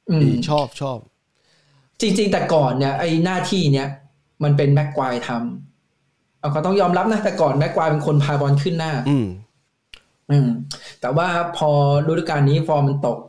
[0.09, 0.99] อืมดีชอบชอบ
[2.01, 3.87] จริง ๆ แต่ก่อนเนี่ยไอ้หน้าที่เนี้ย
[4.43, 9.27] มันเป็นแม็กไกวร์ทำเอาก็ต้องยอมรับนะแต่ก่อนแม็กไกวร์เป็นคนพาบอลขึ้นหน้า อืม
[10.31, 10.47] อืม
[11.01, 11.69] แต่ว่าพอ
[12.07, 13.28] ฤดูกาลนี้ฟอร์มมันตกอ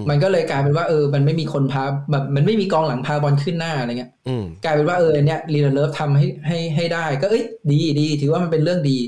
[0.00, 8.98] มมันก็เลยกลายเป็นว่าเออ มันไม่มีคนพาแบบมันไม่มีกองหลังพาบอลขึ้นหน้าอะไรเงี้ยอืมกลายเป็นว่าเออเนี่ยลินเดลอฟทำให้ให้ให้ได้ ก็เอ้ยดีดีถือว่ามันเป็นเรื่องดี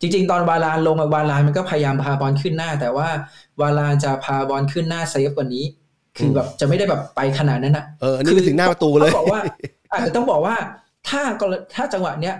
[0.00, 3.08] จริง ๆ ตอนวารานลงอะวารานมันก็พยายามพาบอลขึ้นหน้า แต่ว่า
[3.60, 5.64] วารานจะพาบอลขึ้นหน้า safe กว่านี้
[6.16, 9.40] คือแบบจะไม่ได้แบบไปขนาดนั้นนะเอออันนี้ไปถึงหน้าประตูเลยต้องบอกว่า
[9.92, 10.56] อาจจะต้องบอกว่า
[11.08, 12.34] ถ้ากรถ้าจังหวะเนี้ย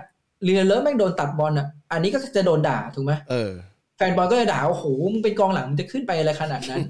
[0.45, 3.51] ลินเดลอฟแม่งโดนตัดบอลอะ อันนี้ก็จะโดนด่าถูกไหมเออ
[3.97, 6.81] แฟนบอลก็จะด่าโอ้โหมึงเป็นกองหลังมึงจะขึ้นไปอะไรขนาดนั้น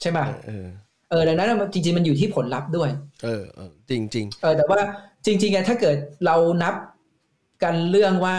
[0.00, 0.66] ใช่ไหมเออ
[1.10, 2.90] เออดังนั้นอะมันจริง ๆ มันอยู่ที่ผลลัพธ์ด้วย
[3.24, 4.80] เออเออจริงจริงเออแต่ว่า
[5.26, 6.74] จริงๆอะถ้าเกิดเรานับ
[7.62, 8.36] กันเรื่องว่า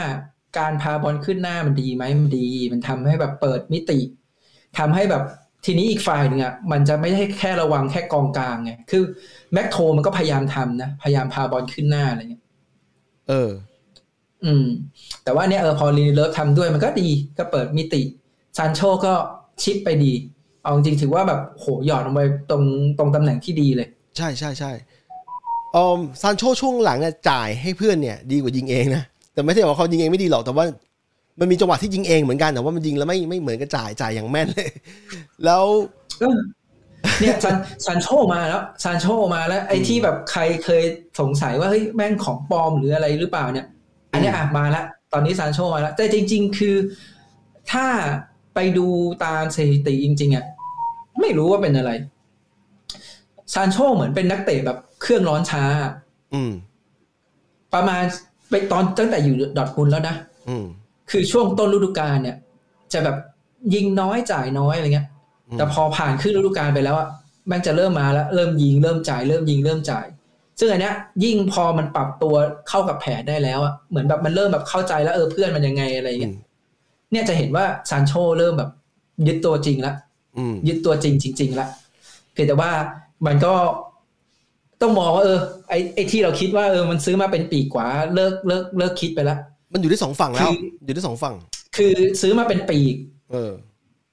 [0.59, 3.99] การพาบอลขึ้นหน้ามันดีไหมมันดี มันทำให้แบบเปิดมิติ
[4.77, 5.23] ทำให้แบบ
[5.65, 9.03] ทีนี้อีกฝ่ายหนึ่งอะมันจะไม่ได้แค่ระวังแค่กองกลางไงคือ
[9.53, 12.43] แม็กโทมันก็พยายามทำนะพยายามพาบอลขึ้นหน้าอะไรเงี้ย
[13.29, 13.49] เออ
[14.45, 14.65] อืม
[15.23, 18.01] แต่ว่าเนี่ยเออพอลีเลิฟทำด้วยมันก็ดีก็เปิดมิติ
[18.57, 19.13] ซานโชก็
[19.61, 20.11] ชิปไปดี
[20.67, 22.63] เอาจริงๆถือว่าแบบโหหยอดลงไปตรง
[22.97, 24.71] ตรงตำแหน่งที่ดีเลย ใช่ใช่ใช่
[25.75, 29.03] ออมซานโชช่วงหลังเนี่ยจ่ายให้เพื่อนเนี่ยดีกว่ายิงเองนะ
[29.33, 30.65] แต่ไม่ใช่ว่าเขายิงเองไม่ดีหรอกแต่ว่า
[31.39, 34.69] มันมีจังหวะที่ยิงเองเหมือนกันแต่ว่ามันยิงแล้วไม่ไม่เหมือนกับจ่ายจ่ายอย่างแม่นเลย
[35.45, 35.63] แล้ว
[36.19, 36.37] เออ
[37.19, 40.83] เนี่ยซันซันโชมาแล้วซันโชมาแล้ว ไอ้ที่แบบใครเคย
[41.19, 43.67] สงสัยว่าเฮ้ยแม่งของปลอมหรืออะไรหรือเปล่าเนี่ย
[44.11, 46.75] อันเนี้ยอะมาแล้วตอนนี้ซันโชมาแล้วแต่จริง ๆ คือ
[47.71, 47.85] ถ้า
[48.55, 48.87] ไปดู
[49.25, 50.45] ตามสถิติจริงๆอะ
[51.27, 51.91] ไม่รู้ว่าเป็นอะไร
[53.53, 55.63] ซันโชเหมือนเป็นนักเตะแบบเครื่องร้อนช้า
[56.33, 56.51] อืม
[57.73, 58.03] ประมาณ
[58.49, 60.15] ไปตอนตั้งแต่อยู่ดอร์ทมุนด์แล้วนะ
[60.49, 60.65] อืม
[61.11, 62.37] คือช่วงต้นฤดูกาลเนี่ย
[62.93, 63.17] จะแบบ
[63.73, 65.07] ยิงน้อยจ่ายน้อยอะไรเงี้ย
[65.47, 67.07] อืมแต่พอผ่านครึ่งฤดูกาลไปแล้วอะ
[67.47, 70.05] แม่งจะเริ่มมาแล้ว เริ่มยิงเริ่มจ่าย เริ่มยิงเริ่มจ่าย
[70.59, 72.35] ซึ่งอันเนี้ย ยิ่งพอมันปรับตัว
[72.69, 76.35] เข้ากับแผนได้แล้วอะเหมือนแบบมันเริ่มแบบเข้าใจแล้วเออเพื่อนมันยังไงอะไรอืเงี้ยม
[77.11, 78.69] เนี่ยจะเห็นว่าซานโชเริ่มแบบ
[79.27, 80.06] ยึดตัวจริงละอืม
[80.67, 81.67] ยึดตัวจริงจริงๆละ
[82.33, 82.71] เพียงแต่ว่า
[83.27, 83.53] มันก็
[84.81, 89.39] ต้องมองว่าเออไอ้ไอ้ที่เราคิดว่าเออมันซื้อมาเป็นปีกขวาเลิกเลิกเลิกคิดไปแล้ว
[89.73, 91.35] มันอยู่ที่สองฝั่งแล้วคืออยู่ที่สองฝั่ง
[91.77, 92.95] คือซื้อมาเป็นปีก
[93.31, 93.51] เออ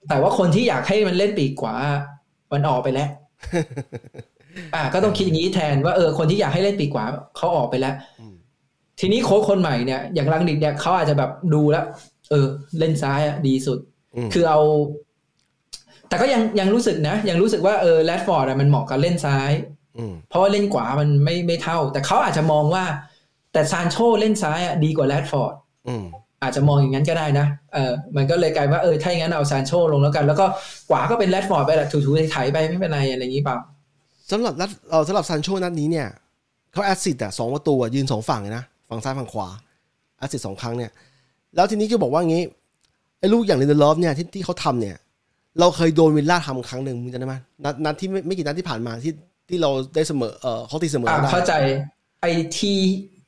[0.09, 1.75] แต่ว่าคนที่อยากให้มันเล่นปีกขวา
[2.53, 3.09] มันออกไปแล้ว
[4.75, 7.05] อ่า ก็ต้องคิดอย่างนี้แทนว่าเออคนที่อยากให้เล่นปีกขวา
[7.37, 8.35] เขาออกไปแล้วอืม
[9.01, 11.85] ทีนี้โค้ชคนใหม่เนี่ยอย่างรังนิกเนี่ยเขาอาจจะแบบดูแล้ว
[12.31, 12.47] เออ
[12.79, 13.79] เล่นซ้ายอะดีสุด
[14.17, 14.61] อืมคือเอา
[16.09, 19.53] แต่ก็ยังยังรู้สึกนะ ยังรู้สึกว่าเออแรดฟอร์ดอะมันเหมาะกับเล่นซ้าย
[19.99, 22.85] อืมเพราะว่าเล่นขวามันไม่ไม่เท่า แต่เขาอาจจะมองว่า
[23.53, 25.55] แต่ซานโชเล่นซ้ายอะดีกว่าแรดฟอร์ด
[25.89, 26.05] อืม
[26.43, 30.47] อาจจะมองอย่างนั้นก็ได้นะเออมันก็เลยกลายว่าเออถ้าอย่างนั้นเอาซานโชลงแล้วกัน แล้วก็
[30.89, 33.57] ขวาก็เป็นแรดฟอร์ดไปแหละถูๆไถๆไปไม่เป็นไรอะไรอย่างนี้เปล่า
[34.31, 36.07] สำหรับนัดเออสำหรับซานโชนัดนี้เนี่ย
[36.73, 39.49] เขาแอ assist อะสองประตูอะยืนสองฝั่งเลยนะฝั่งซ้ายฝั่งขวา
[40.19, 40.91] assist สองครั้งเนี่ย
[41.57, 42.43] แล้วทีนี้ก็บอกว่างี้
[43.19, 44.97] ไอ้ลูกอย่างลินเดอร์ลอฟเนี่ยที่ที่เขาทำเนี่ย
[45.61, 49.13] เราเคยโดนวิลล่าทำครั้งหนึ่งมึงจำได้ไหมนัดนัดที่ไม่ไม่กี่นัดที่ผ่านมาที่
[49.49, 51.55] ที่เราได้เสมอเออเขาตีเสมออ่าได้เข้าใจ
[52.21, 52.79] ไอ้ที่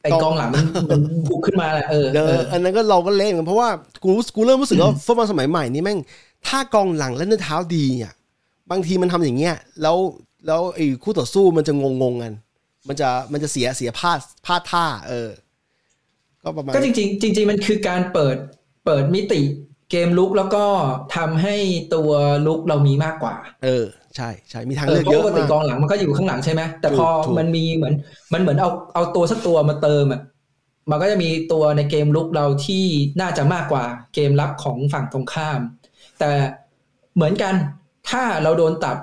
[0.02, 3.68] ไอ้กองกองหลังมันมันบุกขึ้นมาแหละเออเอเออออันนั้นก็เราก็เล่นกันเพราะว่า
[4.02, 5.98] กูรู้กูเริ่มรู้สึกว่าฟุตบอลสมัยใหม่นี่แม่ง
[6.46, 8.12] ถ้ากองหลังเล่นด้วยเท้าดีอะ
[8.70, 9.96] บางทีมันทำอย่างเงี้ยแล้ว
[10.46, 12.34] แล้วไอ้คู่ต่อสู้มันจะงงงๆกัน
[12.88, 15.30] มันจะมันจะเสียเสียพลาดพลาดท่า เออ
[16.42, 18.36] ก็ประมาณก็จริงๆจริงๆมันคือการเปิด
[18.84, 19.40] เปิดมิติ
[19.90, 20.64] เกมลุกแล้วก็
[21.16, 21.54] ทำให้
[21.94, 22.10] ตัว
[22.46, 23.84] ลุกเรามีมากกว่า เออ
[24.16, 27.94] ใช่ใช่มีทางเอเลืออกเพราะเยอะปกติมากกองหลังมันก็อยู่ข้างหลังใช่ไหมแต่พอถูกถูกมันมีเหมือน
[28.32, 30.20] มันเหมือนเอาเอาตัวสักตัวมาเติมอะ
[30.90, 32.84] มันก็จะมีตัวในเกมลุกเราที่
[33.20, 35.60] น่าจะมากกว่าเกมรับของฝั่งตรงข้าม
[36.18, 36.30] แต่
[37.14, 37.54] เหมือนกัน
[38.10, 38.96] ถ้าเราโดนตัด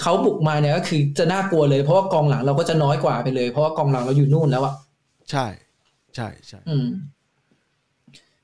[0.00, 4.74] เขาบุกมาเนี่ยก็คือจะน่ากลัวเลยเพราะว่ากองหลังเราก็จะน้อยกว่าไปเลย เพราะว่ากองหลังเราอยู่นู่นแล้วอะ
[5.30, 5.46] ใช่
[6.16, 6.86] ใช่ใช่อืม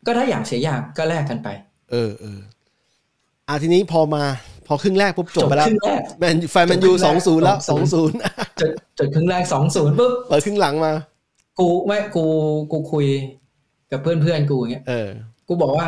[0.08, 1.48] ก็ถ้าอย่างเสียอย่างก็แลกกันไป
[1.90, 2.40] เออเออ
[3.48, 4.22] อะทีนี้พอมา
[4.66, 8.16] พอครึ่งแรกปุ๊บจบไปแล้วครึ่งแรกแมนแฟนแมนยูจบครึ่สองงแรกศูนย์แล้วสองศูนย์
[8.60, 10.92] จดจดครึ่งแรกสองศูนย์ปุ๊บเปิดครึ่งหลังมา
[11.58, 12.24] กูไม่กู
[12.72, 13.06] กูคุย
[13.90, 15.08] กับเพื่อนเพื่อนๆกูอย่างเงี้ยเออ
[15.48, 15.86] กูบอกว่า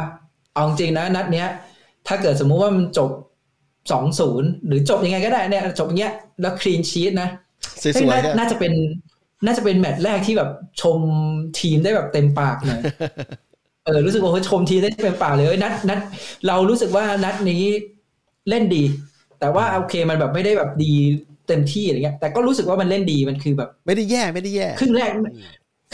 [0.55, 1.49] เอาจริงนะนัดเนี้ย
[2.07, 3.11] ถ้าเกิดสมมุติว่ามันจบ
[3.93, 7.29] สองศูนย์หรือจบยังไงก็ได้เนี่ยจบอย่างเงี้ยแล้วคลีนชีตนะ
[7.83, 8.73] สวยเฮ้ยๆน่าเนี่ยน่าจะเป็น
[9.45, 10.99] น่าจะเป็นแมตช์แรกที่แบบชม
[11.61, 15.99] ทีมได้แบบเต็มปากหน่อยเออรู้สึกว่าเฮ้ยชมทีมได้เต็มปากเลยเฮ้ยนัดนัด
[16.47, 17.63] เรารู้สึกว่านัดนี้
[18.49, 18.83] เล่นดี
[19.41, 20.95] แต่ว่าโอเคมันแบบไม่ได้แบบดี
[21.49, 25.25] เต็มที่อะไรเงี้ย แต่ก็รู้สึกว่ามันเล่นดีมันคือแบบ ไม่ได้แย่ไม่ได้แย่ครึ่งแรกครึ่ง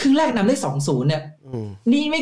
[0.03, 2.21] รึ่งแรกนำได้สองศูนย์เนี่ยอืมนี่ไม่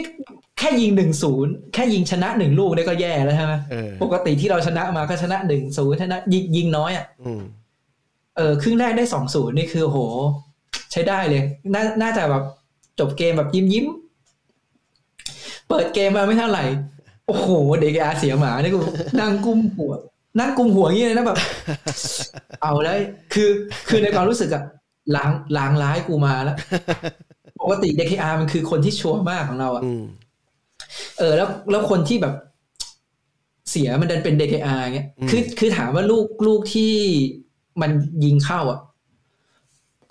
[0.59, 7.41] แค่ยิงหนึ่งศูนย์แค่ยิงชนะหนึ่งลูกเนี่ยก็แย่แล้วใช่ไหมเออปกติที่เราชนะมาก็ชนะหนึ่งศูนย์ชนะยิงยิงน้อยอะอืม
[8.37, 9.97] เออครึ่งแรกได้สองศูนย์นี่คือโห
[10.91, 12.43] ใช้ได้เลยน่าน่าจะแบบ
[12.99, 13.85] จบเกมแบบยิ้มยิ้ม
[15.69, 16.63] เปิดเกมมาไม่เท่าไหร่
[17.27, 17.49] โอ้โห
[17.79, 18.79] เด็กอาเสียหมานี่กู
[19.19, 19.93] นั่งกุมหัว
[20.39, 21.37] นั่งกุมหัวอย่างนี้เลยนะแบบ
[22.61, 22.97] เอาแล้ว
[23.33, 23.49] คือ
[23.87, 24.63] คือในความรู้สึกอะ
[25.15, 26.57] ล้างล้างร้ายกูมาแล้ว
[27.61, 30.03] ปกติ DKR มันคือคนที่ชัวร์มากของเราอะอืม
[31.19, 32.33] เออ แล้วแล้วคนที่แบบ
[33.69, 36.93] เสียมันดันเป็น DKR เงี้ยอืมคือคือถามว่าลูกลูกที่
[37.81, 37.91] มัน
[38.23, 38.79] ยิงเข้าอะ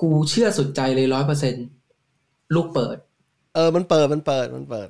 [0.02, 1.54] กูเชื่อสุดใจเลยร้อยเปอร์เซ็น
[2.54, 2.96] ลูกเปิด
[3.54, 4.88] เออมันเปิดมันเปิดมันเปิด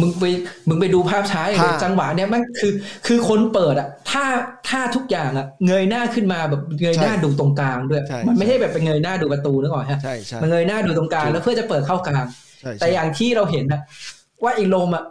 [0.00, 0.24] มึงไป
[0.68, 2.72] มึงไปดูภาพช้าเลยภาพจังหวะเนี้ยมันคือ
[3.06, 4.24] คือคนเปิดอะถ้า
[4.68, 12.24] ถ้าทุกอย่างอะเงยหน้าขึ้นมาแบบเงยหน้าดูตรงกลางด้วยใช่มันไม่ใช่แบบเป็นเงยหน้าดูประตูนึกออกฮะใช่ใช่มันเงยหน้าดูตรงกลางถูกแล้วเพื่อจะเปิดเข้ากลาง
[12.60, 13.80] ใช่แต่ใช่อย่างที่เราเห็นอะ
[14.42, 15.04] ว่าไอ้ลมอะ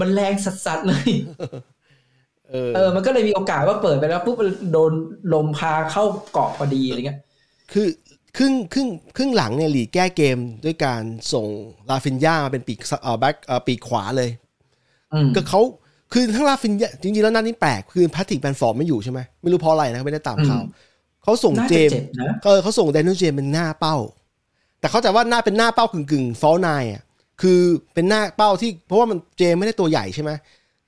[0.00, 1.10] มันแรงสัสๆเลย
[2.50, 4.36] เออเออ มันก็เลยมีโอกาสว่าเปิดไปแล้วปุ๊บ
[4.72, 4.92] โดน
[5.34, 7.18] ลมพาเข้าเกาะพอดีอะไรเงี้ย
[7.72, 7.86] คือ
[8.36, 11.46] ครึ่งครึ่งครึ่งหลังเนี่ยหลีกแก้เกมด้วยการส่ง
[11.90, 14.30] ราฟินญามาเป็นปีกซเอ่อแบ็คเอ่อปีกขวาเลย
[15.14, 15.60] อืมก็เขา
[16.12, 20.62] คือทั้งราฟินญาจริงๆแล้วนัดนี้แปลกคือแพทริกแบมฟอร์ดไม่อยู่ใช่ไหมไม่รู้เพราะอะไรนะไม่ได้ตามข่าว
[21.22, 23.96] เขาส่งน่าเจจะมส์เจ็บนะเออเขาส่งแดเนียลเจมส์เป็นหน้าเป้า
[24.80, 27.02] แต่เขาใจว่าหน้าเป็นหน้าเป้ากึ่งกึ่ง false nine อะ
[27.42, 27.60] คือ
[27.94, 30.30] เป็นหน้าเป้าที่เพราะว่ามันเจมส์ไม่ได้ตัวใหญ่ใช่ไหม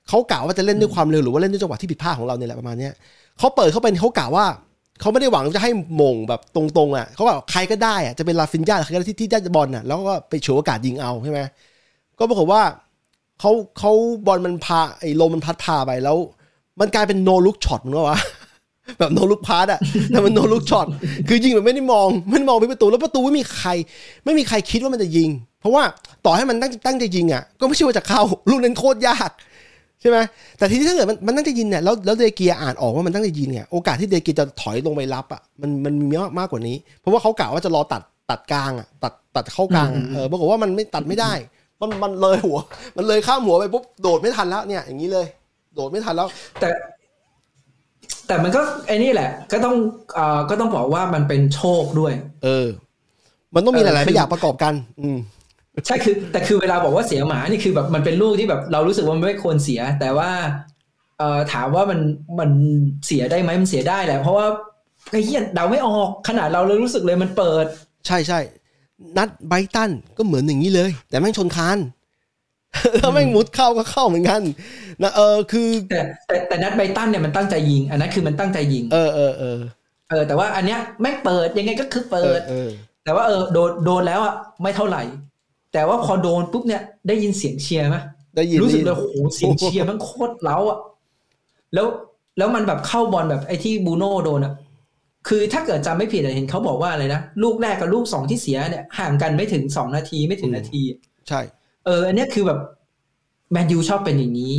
[0.07, 2.93] เขากะว่าจะเล่นด้วยความเร็วหรือว่าเล่นด้วยจังหวะที่ผิดพลาดของเราเนี่ยแหละประมาณเนี้ย
[3.39, 4.45] เขาเปิดเข้าไปเขากะว่า
[4.99, 11.39] เขาไม่ได้หวังจะให้มงแบบตรงๆอะเขาว่าใครก็ได้อะจะเป็นราฟินญาใครก็ได้ที่ที่ได้บอลอะแล้วก็ไปฉวยโอกาสยิงเอาใช่ไหม
[12.19, 12.61] ก็ปรากฏว่า
[13.39, 13.91] เขาเขา
[14.27, 16.17] บอลมันพาไอ้ลมมันพัดพาไปแล้ว
[16.79, 18.19] มันกลายเป็น no-look shot มึงวะ
[18.99, 19.79] แบบ no-look pass อะ
[20.09, 20.87] แต่มัน no-look shot
[21.27, 23.69] คือยิงแบบไม่ได้มองไม่ได้มองไปประตูแล้วประตูไม่มีใคร
[24.25, 25.29] ไม่มีใครคิดว่ามันจะยิง
[25.59, 25.83] เพราะว่า
[26.25, 29.31] ต่อให้มันตั้งตั้งใจยิงอะก็ไม่ใช่ว่าจะเข้าลูกนั้นโคตรยาก
[30.05, 30.19] ช่ไหม
[30.57, 41.33] แต่ทีนี้ถ้าเกิดมันมันตั้งใจยิงเนี่ยแล้วแล้วเดเกียอ่านออกว่ามันตั้งใจยิงเนี่ยโอกาสที่เดเกียจะถอยลงไปรับอะมันมันมีมากมากกว่านี้ เพราะว่าเขากะว่าจะรอตัดตัดกลางอะตัดตัดเข้ากลางอะเออปรากฏว่ามันไม่ตัดไม่ได้
[41.81, 42.59] มันมันเลยหัว
[42.97, 45.25] มันเลยข้ามหัวไปปุ๊บโดดไม่ทันแล้วเนี่ย อย่างนี้เลย
[45.75, 46.27] โดดไม่ทันแล้ว
[46.59, 46.67] แต่
[48.27, 49.75] แต่มันก็ไอ้นี่แหละ ก็ต้อง
[50.13, 52.13] เอ่อก็ต้องบอกว่ามันเป็นโชคด้วย
[52.43, 52.67] เออ
[53.55, 55.17] มันต้องมีหเออลายคือๆอย่างประกอบกัน อืม
[55.85, 60.29] ใช่คือแต่คือเวลาบอกว่าเสียหมานี่คือแบบมันเป็นลูกที่แบบเรารู้สึกว่ามันไม่ควรเสีย แต่ว่า
[61.19, 61.99] เอ่อถามว่ามัน
[62.39, 62.51] มัน
[63.05, 64.45] เสียได้ไหมมันเสียได้แหละเพราะว่า
[65.11, 67.65] ไอ้เหี้ยเดาไม่ออกขนาดเราเลยรู้สึกเลยมันเปิด
[68.07, 68.39] ใช่ใช่
[69.17, 71.77] นัดไบรตันก็เหมือนอย่างนี้เลย แต่แม่งชนคาน
[72.97, 74.41] แล้วแม่งมุดเข้าก็เข้าเหมือนกัน
[75.03, 79.59] นะเออคือแต่แต่แต่นัดไบรตันเนี่ยมันตั้งใจยิง อันนั้นคือมันตั้งใจยิง เออเออเออ
[80.09, 82.69] เออแต่ว่าอันเนี้ยไม่เปิดยังไงก็คือเปิดเออ
[83.03, 85.03] แต่ว่าเออโดนโดนแล้วอะไม่เท่าไหร่
[85.75, 87.97] แต่ว่าพอโดนปุ๊บเนี่ยได้ยินเสียงเชียร์ไหม
[88.35, 90.79] ได้ยินรู้สึกได้เลยิยนโอ้โหเสียงเชียร์มันโคตรเล้าอะ
[91.73, 91.87] แล้ว
[92.37, 94.53] แล้วมันแบบเข้าบอลแบบไอ้ที่บูโน่โดนอะ
[95.27, 100.81] คือถ้าเกิดจำไม่ผิดอะเห็นเขาบอกว่าอะไรนะลูกแรกกับลูกสองที่เสียเนี่ยห่างกันไม่ถึงสองนาทีไม่ถึงนาที
[101.27, 101.39] ใช่
[101.85, 102.59] เออ อันเนี้ยคือแบบ
[103.51, 104.51] แมนยูชอบเป็นอย่างนี้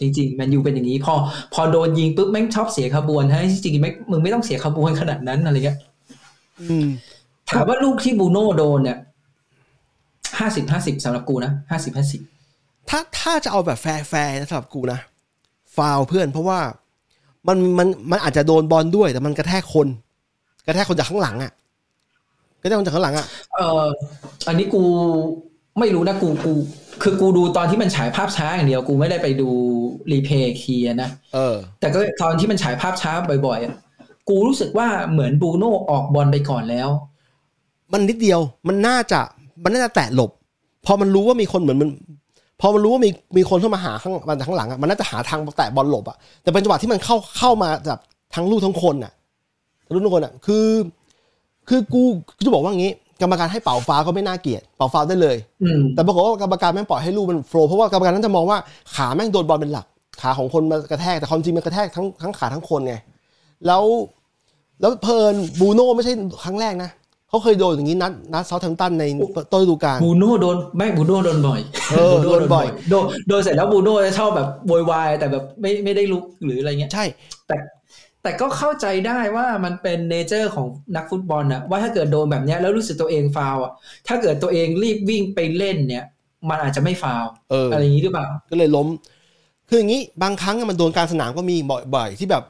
[0.00, 1.14] จริงๆแมนยูเป็นอย่างนี้ พอ
[1.54, 5.78] พอโดนยิงปุ๊บแม่งชอบเสียขบวนฮะจริงๆไม่มึงไม่ต้องเสียขบวนขนาดนั้นอะไรเงี้ย
[6.60, 6.88] อืม
[7.50, 8.98] ถามว่าลูกที่บูโน่โดนเนี่ย
[10.38, 12.20] ห้าสิบห้าสิบสำหรับกูนะห้าสิบห้าสิบ
[12.88, 13.86] ถ้าถ้าจะเอาแบบแฟ
[14.26, 15.00] ร์ๆนะสำหรับกูนะ
[15.76, 16.60] ฟาวล์เพื่อนเพราะว่า
[17.48, 19.88] มันมันมันอาจจะโดนบอลด้วย แต่มันกระแทกคน
[20.66, 21.52] กระแทกคนจากข้างหลังอะ
[22.60, 23.86] กระแทกคนจากข้างหลังอะเอ่อ
[24.48, 24.82] อันนี้กู
[25.78, 26.52] ไม่รู้นะกูกู
[27.02, 29.48] คือกูดูตอนที่มันฉายภาพช้าอย่างเดียว กูไม่ได้ไปดู
[30.12, 33.12] replay นะเออ แต่ก็ตอนที่มันฉายภาพช้า
[33.46, 33.74] บ่อยๆอะ
[34.28, 36.88] กูรู้สึกว่าเหมือนบูโน่ออกบอลไปก่อนแล้ว
[37.92, 39.20] มันนิดเดียวมันน่าจะ
[39.62, 40.30] มันน่าจะแตะหลบ
[40.86, 41.90] พอมันรู้ว่ามีคนเหมือนมัน
[42.60, 48.00] พอมันรู้ว่ามีมีคนเข้ามาหาข้างมันข้างหลังอะมันน่าจะหาทางแตะบอลหลบอะแต่เป็นจังหวะที่มันเข้าเข้ามาแบบ
[48.34, 49.12] ทั้งลูกทั้งคนอะ
[49.86, 50.66] ทั้งลูกทั้งคนอะคือ
[51.68, 52.02] คือกู
[52.36, 52.92] กูจะบอกว่างี้
[53.22, 58.58] กรรมการให้เป่าฟ้าก็ไม่น่าเกลียดเป่าฟ้าได้เลยอืมแต่ปรากฏว่ากรรมการแม่งปล่อยให้ลูกมันโฟล์เพราะว่ากรรมการนั้นจะมองว่า
[58.94, 59.86] ขาแม่งโดนบอลเป็นหลัก
[60.20, 62.94] ขาของคนมากระแทกแต่ความจริงมันกระแทกทั้งทั้งขาทั้งคนไง
[63.66, 63.82] แล้ว
[64.80, 66.90] แล้วเพลินบูโน่ไม่ใช่ครั้งแรกนะ
[67.28, 69.04] เขาเคยโดนอย่างนี้นัดนัดเซาท์แฮมป์ตันใน
[69.52, 71.60] ต้นฤดูกาลบูโน่โดนไม่บูโน่โดนบ่อย
[71.90, 77.04] เออบูโดนบ่อยโดนโดนเสร็จแล้วบูโน่จะชอบแบบโวยวายแต่แบบไม่ไม่ได้ลุกหรืออะไรเงี้ยใช่
[77.48, 77.56] แต่
[78.22, 83.72] แต่ก็เข้าใจได้ว่ามันเป็น nature ของนักฟุตบอลนะว่าถ้าเกิดโดนแบบเนี้ยแล้วรู้สึกตัวเองฟาวล์อะ
[84.08, 86.04] ถ้าเกิดตัวเองรีบวิ่งไปเล่นเนี่ย
[86.48, 88.88] มันอาจจะไม่ฟาวล์เอออะไรอย่างนี้หรือเปล่าก็เลยล้ม
[89.68, 91.56] คืออย่างนี้บางครั้งอะมันโดนกลารสนามก็มี
[91.94, 92.44] บ่อยๆที่แบบ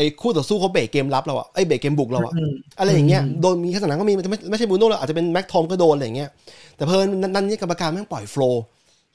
[0.00, 6.28] ไออ้คู่ต่อสู้เขาเบรกเกมรับเราอะไอ้เบรกเกมบุกเราอะอืมอะไรอย่างเงี้ยโดนมีแค่สนามก็มีมันจะไม่ไม่ใช่บูโน่เลยอาจจะเป็นแม็กทอมก็โดนอะไรอย่างเงี้ย
[6.76, 8.62] แต่เพลินนั้นนั้นนี่กรรมการแม่งปล่อยโฟล์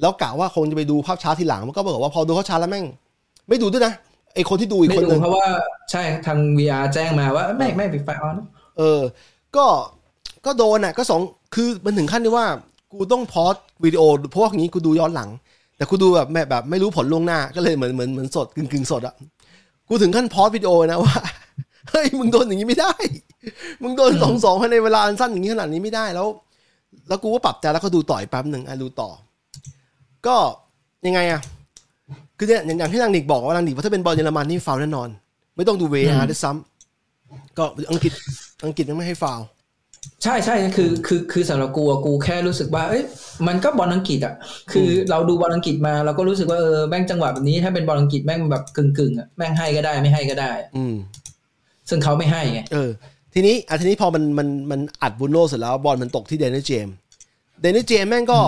[0.02, 2.86] แล้วกะว่าคงจะไปดูภาพช้าทีหลังมันก็บอกว่าพอดูภาพช้าแล้วแม่ง
[3.50, 3.94] ไม่ดูด้วยนะ
[4.36, 5.48] ไอ้คนที่ดูอีกไม่คนหดูนึ่งเพราะว่า
[5.92, 8.36] ใช่ทาง VR แจ้งมาว่าไม่ไม่ปิดไฟออน
[8.78, 9.02] เออ
[9.56, 9.66] ก็
[10.46, 11.22] ก็โดนอะก็สอง
[11.56, 12.46] คือมันถึงขั้นที่ว่า
[12.92, 15.30] กูต้องพอสวิดีโอเพราะว่าอย่างนี้กูดูย้อนหลัง
[15.78, 19.16] แต่กูดูแบบแบบไม่รู้ผลล่วงหน้าก็เลยเหมือนเหมือนเหมือนสดกึ่งกึ่งสดอะ
[19.90, 21.16] กูถึงขั้นพอสวิดีโอนะว่า
[21.90, 22.94] เฮ้ย มึงโดนอย่างนี้ไม่ได้
[23.84, 26.28] มึงโดนสองสองภายในเวลาอันสั้นอย่างนี้ขนาดนี้ไม่ได้แล้ว
[27.08, 29.10] แล้วกูก็ปรับใจแล้วก็ดูต่อยแป๊บหนึ่งอะดูต่อ
[30.26, 30.36] ก็
[31.06, 31.42] ยังไงอะ
[32.38, 35.10] คือเนี่ยอย่างอย่างที่นางดิกบอกว่านางดิกว่าถ้าเป็นบอลเยอรมันนี่ฟาวล์แน่นอน
[35.56, 38.14] ไม่ต้องดู VAR ด้วยซ้ำก็อังกฤษ
[38.66, 39.46] อังกฤษยังไม่ให้ฟาวล์
[40.24, 43.04] ใช่ใช่คือคือคือสำหรับกูอะกูแค่รู้สึกว่า เอ้ย
[43.48, 44.36] มันก็บอลอังกฤษอะ
[44.72, 50.96] คือเราดูบอลอังกฤษมาเราก็รู้สึกว่าเออแม่งจังหวะแบบนี้ ถ้าเป็นบอลอังกฤษแม่งแบบกึ่งกึ่งๆอะแม่งให้ก็ได้ไม่ให้ก็ได้ อืม
[51.90, 52.90] ซึ่งเขาไม่ให้ไงเออ
[53.34, 56.96] ทีนี้อะทีนี้พอมันมันมันอัดบูโน่เสร็จแล้วบอลมันตกที่แดเนียลเจมส์แด
[57.62, 58.40] เนียลเจมส์แม่งก็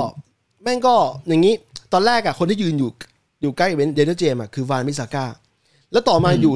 [0.64, 0.96] แม่งก็
[1.28, 1.54] อย่างนี้
[1.94, 2.90] ตอนแรกอะคนที่ยืนอยู่
[3.42, 5.26] อยู่ใกล้แดเนียลเจมส์อะคือวานบิสซาก้า
[5.92, 6.54] แล้วต่อมาอยู่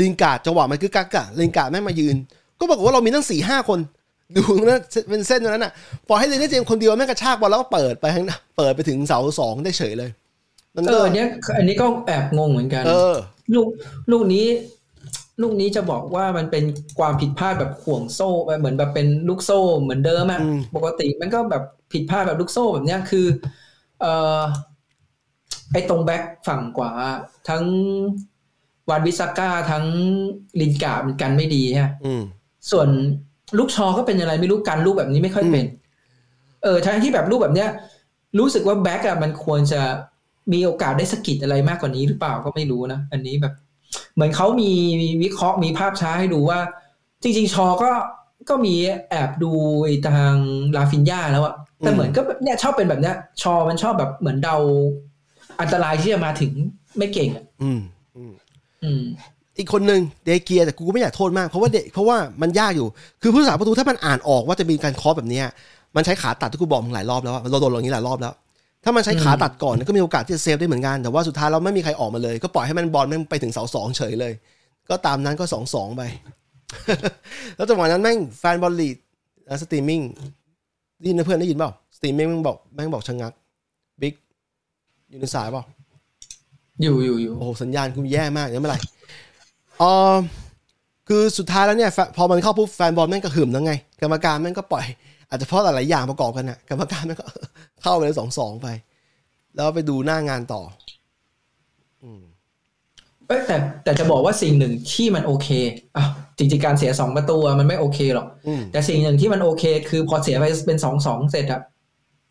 [0.00, 2.16] ลินการ์ดจังหวะมันคือกักกะลินการ์ดแม่งมายืน
[2.58, 3.78] ปรากฏว่าเรามีตั้งสี่ห้าคน
[4.36, 4.78] ดูนะ
[5.10, 5.72] เป็นเส้นตรงนั้นอะ
[6.08, 10.10] ปล่อยให้แดเนียลเจมส์คนเดียวแม่งกระชากบอลแล้วก็เปิดไปข้างหน้าเปิดไปถึงเสาสองได้เฉยเลย
[10.76, 13.16] มันเอก็ออันเนี้ยอันนี้ก็แอบงงเหมือนกันเออ
[13.54, 13.68] ลูก
[14.10, 14.46] ลูกนี้
[15.42, 16.64] ลูกนี้จะบอกว่ามันเป็น
[16.98, 21.62] ความผิดพลาดแบบห่วงโซ่แบบเหมือนแบบเป็นลูกโซ่เหมือนเดิมอะอืมปกติมันก็แบบ
[21.92, 23.26] ผิดพลาดแบบลูกโซ่แบบเนี้ยคือ
[24.00, 24.40] เอ่อ
[25.72, 26.92] ไอ้ตรงแบ็คฝั่งขวา
[27.48, 27.64] ทั้ง
[28.90, 29.84] วานบิสซาก้าทั้ง
[30.60, 32.22] ลินการ์ดมันกันไม่ดีฮะอืม
[32.70, 32.88] ส่วน
[33.58, 35.64] ลุคชอว์ก็เป็นอะไรไม่รู้กันลูกแบบนี้ไม่ค่อยเป็น
[36.62, 37.68] เออทั้งที่แบบลูกแบบเนี้ย
[38.38, 39.80] รู้สึกว่าแบ็คอะมันควรจะ
[40.52, 43.54] มีโอกาสได้สะกิดอะไรมากกว่านี้หรือเปล่าก็ไม่รู้นะอันนี้แบบ
[44.14, 44.70] เหมือนเขามี
[45.22, 46.58] วิเคราะห์มีภาพช้าให้ดูว่า
[47.22, 47.90] จริง ๆ ชอก็
[48.48, 48.74] ก็มี
[49.10, 49.52] แอบดู
[49.84, 50.34] ไอ้ทาง
[50.76, 54.56] ลาฟินยาแล้วอะแต่เหมือนก็แบบเนี่ยชอบเป็นแบบเนี้ย ชอมันชอบแบบเหมือนเดา
[55.60, 56.52] อันตรายที่จะมาถึง
[56.98, 57.80] ไม่เก่งอะอืม
[58.84, 59.02] อืม
[59.58, 62.88] อีกคนหนึ่งเดเกียแต่กูก็ไม่อยากโทษมาก เพราะว่าเดเพราะว่ามันยากอยู่
[63.22, 65.46] คือผู้สาประตูถ้ามันอ่านออกว่าจะมีการเคอแบบเนี้ย
[65.96, 68.34] มันใช้ขาตัดที่กูบอกมึงหลายรอบแล้วอะมันโดนอย่างนี้หลายรอบแล้ว
[68.84, 74.32] ถ้ามันใช้ขาตัดก่อนก็มีโอกาสที่จะเซฟได้เหมือนกันแต่ว่าสุดท้ายเราไม่มีใครออกมาเลย ก็ปล่อยให้มันบอลแม่งไปถึงเสาสองเฉยเลย
[74.88, 76.02] ก็ตามนั้นก็สองสองไป
[77.56, 78.96] แล้วจังหวะนั้นแม่งแฟนบอลลีด
[79.62, 80.00] สตรีมมิ่ง
[80.98, 83.32] ได้ยินนะเพื่อนได้ยินเปล่าสตรีมมิ่งแม่งบอกแม่งบอกชะงัก
[84.00, 84.14] บิ๊ก
[85.10, 85.64] อยู่ในสายเปล่า
[86.82, 88.78] อยู่อยู่อยู่โอ้โหสัญญาณกูแย่มากเนี่ยไม่เป็นไร
[89.80, 90.14] เออ
[91.08, 94.86] คือสุดท้ายแล้วเนี่ยแฟนพอมันเข้าปุ๊บแฟนบอลแม่งก็หึมแล้วไง กรรมการแม่งก็ปล่อย
[95.28, 97.26] อาจจะเพราะหลายๆอย่างประกอบกันน่ะกรรมการแม่งก็
[97.82, 98.68] เข้าไปเลยสองสองไป
[99.54, 100.62] แล้วไปดูหน้างานต่อ
[103.26, 105.48] เอ้ยแต่แต่จะบอกว่าสิ่งหนึ่งที่มันโอเค
[105.96, 106.04] อะ
[106.38, 111.60] จริงๆการเสียสองประตูอะมันไม่โอเคหรอกอืมแต่สิ่งหนึ่งที่มันโอเค คือพอเสียไปเป็นสองสองเสร็จอะ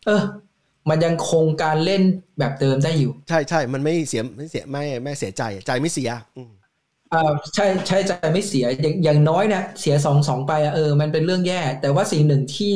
[0.06, 0.22] เออ
[0.90, 2.02] มันยังคงการเล่น
[2.38, 6.10] แบบเดิมได้อยู่ ใช่ใช่มันไม่เสียไม่เสียไม่ไม่เสียใจ ใจไม่เสีย
[7.12, 12.74] อืมอ่าใช่ใช่ใจไม่เสียอย่างอย่างน้อยเนี่ยเสียสองสองไปอะเออ มันเป็นเรื่องแย่ แต่ว่าสิ่งหนึ่งที่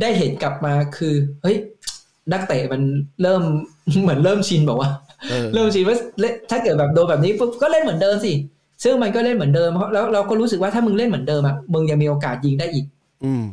[0.00, 1.56] ได้เห็นกลับมาคือ เฮ้ย
[2.32, 2.82] นักเตะมัน
[3.22, 3.42] เริ่ม
[4.02, 4.90] เหมือนเริ่มชินบอกว่า
[5.30, 8.32] เออเริ่มชินว่าเล่นถ้าเกิดแบบโดนแบบนี้ปุ๊บก็เล่นเหมือนเดิมสิ
[8.82, 12.84] ซึ่งมันก็เล่นเหมือนเดิมเพราะแล้วเราก็รู้สึกว่าถ้ามึงเล่นเหมือนเดิมอะมึงยังมีโอกาสยิงได้อีก
[13.24, 13.44] อืม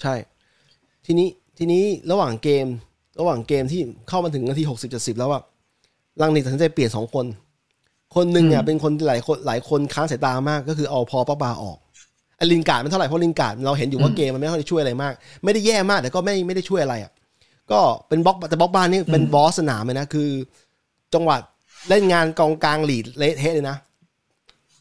[0.00, 0.14] ใช่
[1.06, 2.66] ทีนี้ทีนี้ระหว่างเกม
[3.20, 5.42] ระหว่างเกมที่เข้ามาถึงนาทีหกสิบเจ็ดสิบแล้วอะ
[6.20, 7.24] ลังนิกตัดสินใจเปลี่ยนสองคน
[8.16, 11.78] คนหนึ่งเนี่ยอืมเป็นคนที่หลายคนหลายคนค้านสายตามากก็คือเอาพอปอกบาออก
[12.36, 15.12] ไอ้ลินการ์ดไม่เท่าไหร่เพราะลินการ์ดเราเห็นอยู่ว่าเกมมันไม่ค่อยได้ช่วยอะไรมาก
[15.44, 17.12] ไม่ได้แย่มากแต่ก็ไม่ไม่ได้ช่วยอะไรอะ
[17.70, 20.28] ก็เป็นบล็อกแต่ป็อกบานี่เป็น boss สนามเลยนะคือ
[21.14, 21.36] จังหวะ
[21.88, 23.76] เล่นงานกองกลางลีดส์เละเทะเลยนะ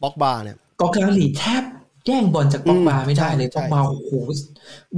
[0.02, 1.64] ป็อกบาเนี่ยกองกลางลีดส์แทบ
[2.06, 4.12] แย่งบอลจากป็อกบาอืมไม่ได้เลยใช่ป็อกบาโอ้โห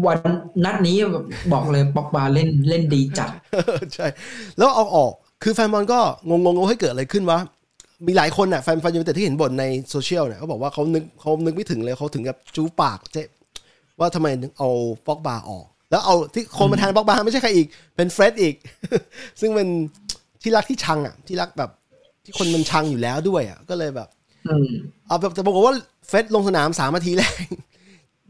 [0.05, 0.17] วัน
[0.65, 3.29] นัดนี้แบบบอกเลยป็อกบาเล่นเล่นดีจัด
[3.95, 4.07] ใช่
[4.57, 5.11] แล้วเอาออก
[5.43, 7.39] คือแฟนบอลก็งงงๆว่าให้เกิดอะไรขึ้นวะ
[8.05, 13.23] มีหลายคนน่ะแฟนแฟนยูไนเต็ดที่เห็นบ่นในโซเชียลเนี่ยเขาบอกว่าเขานึกเขานึกไม่ถึงเลยเขาถึงกับจุ๊ปากเจ๊
[13.99, 14.69] ว่าทำไมถึงเอา
[15.07, 18.55] ป็อกบาออก แล้วเอาที่คนมาแทนป็อกบาไม่ใช่ใครอีก เป็นเฟร็ดอีก
[19.39, 19.67] ซึ่งเป็น
[20.41, 21.71] ที่รักที่ชังอะ ที่รักแบบ
[22.25, 24.07] ที่คนมันชังอยู่แล้วด้วยอะก็เลยแบบ
[24.47, 24.67] อืม
[25.07, 25.75] เอาแบบจะบอกว่า
[26.07, 27.33] เฟร็ดลงสนามสามนาทีแรก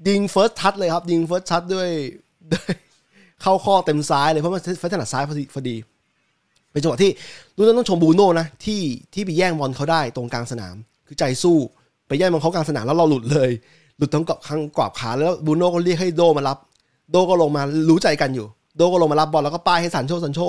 [0.07, 1.89] ยิง first touch เลยครับยิง first touch ด้วย
[2.53, 2.71] ด้วย
[3.41, 5.75] เข้าข้อเต็มซ้ายเลยเพราะมันเฟร็ดถนัดซ้ายพอดีพอดี
[6.77, 7.11] เป็นจังหวะที่
[7.55, 8.81] รู้นั้นต้องชมบูโน่นะที่
[9.13, 10.75] ที่ไปแย่งบอลเขาได้ตรงกลางสนาม
[11.07, 11.57] คือใจสู้
[12.07, 13.49] ไปแย่งบอลเขากลางสนามแล้วเราหลุดเลย
[13.97, 16.57] หลุดทั้งเกาะข้างกวาบขาแล้วบูโน่ก็เรียกให้โดมารับ
[17.11, 18.45] โดก็ลงมารู้ใจกันอยู่
[18.77, 20.39] โดก็ลงมารับบอลแล้วก็ป้ายให้ซันโชซันโช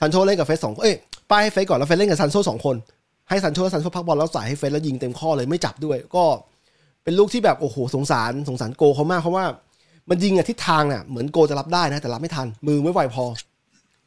[0.00, 0.94] ซันโชเล่นกับเฟสสองเอ้ย
[1.30, 2.76] ป้ายให้เฟสก่อนแล้วเฟสเล่นกับซันโชสองคน
[3.28, 6.24] ให้ซันโชซันโชพักบอลแล้วใส่ให้เฟสแล้วยิงเต็มข้อเลยไม่จับด้วย ก็
[7.04, 9.44] เป็นลูกที่แบบโอ้โหสงสารสงสารโกเขามากเพราะว่า
[10.10, 13.24] มันยิงอะทิศทางน่ะเหมือนโกจะรับได้นะแต่รับไม่ทันมือไม่ไหวพอ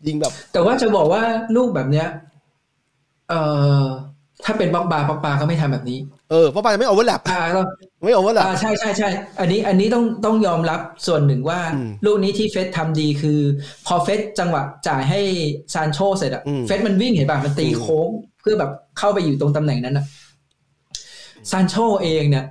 [0.08, 1.22] ยิงแบบ แต่ว่าจะบอกว่า
[1.56, 2.08] ลูกแบบเนี้ย
[3.30, 3.41] เอ่
[3.82, 3.86] อ
[4.45, 5.99] ถ้าเป็นป็อกบาป็อกบาก็ไม่ทำแบบนี้
[6.32, 7.62] เออเพราะไปไม่ overlap อ่าเรา
[8.04, 13.39] ไม่ overlap อ่าใช่ใช่ใช่ อันนี้อันนี้ต้องต้องยอมรับส่วนหนึ่งว่าอืมลูกนี้ที่เฟร็ดทำดีคือ
[13.88, 15.20] พอเฟสจังหวะจ่ายให้
[15.74, 18.10] ซานโชเสร็จอะอืมเฟร็ดมันวิ่งเห็นป่ะมันตีอืมโค้ง
[18.41, 20.06] เพื่อแบบเข้าไปอยู่ตรงตำแหน่งนั้นอะ
[21.52, 22.45] ซานโชเองเนี่ย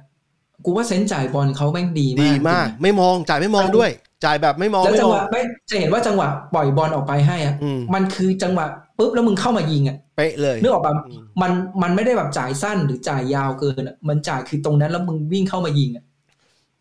[0.65, 3.91] กูว่า sense จ่ายบอลเขาแม่งดีมาก ดีมาก ไม่มองจ่ายไม่มองด้วย
[4.25, 8.67] จ่ายแบบไม่มองแล้วไม่จังมหองวะไม่จะเห็นว่าจังหวะปล่อยบอลออกไปให้อะอืมมันคือจังหวะ
[8.99, 11.53] ปุ๊บแล้วมึงเข้ามายิงอะเป๊ะเลยนึกออกป่ะอืมมัน
[11.83, 16.05] มันไม่ได้แบบจ่ายสั้นหรือจ่ายยาวเกินอะมันจ่ายคือตรงนั้นแล้วมึงวิ่งเข้ามายิงอะ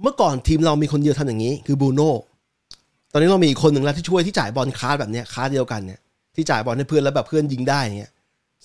[0.01, 2.13] เมื่อก่อนทีมเรามีคนเดียวทำอย่างนี้ คือบูโน่
[3.11, 5.99] ตอนนี้เรามีอีกคนหนึ่งแล้วที่ช่วยที่จ่ายบอลคลาสแบบเนี้ยคลาสเดียวกันเนี่ย
[6.35, 8.11] ที่จ่ายบอลให้เพื่อนแล้วแบบเพื่อนยิงได้อย่างเงี้ย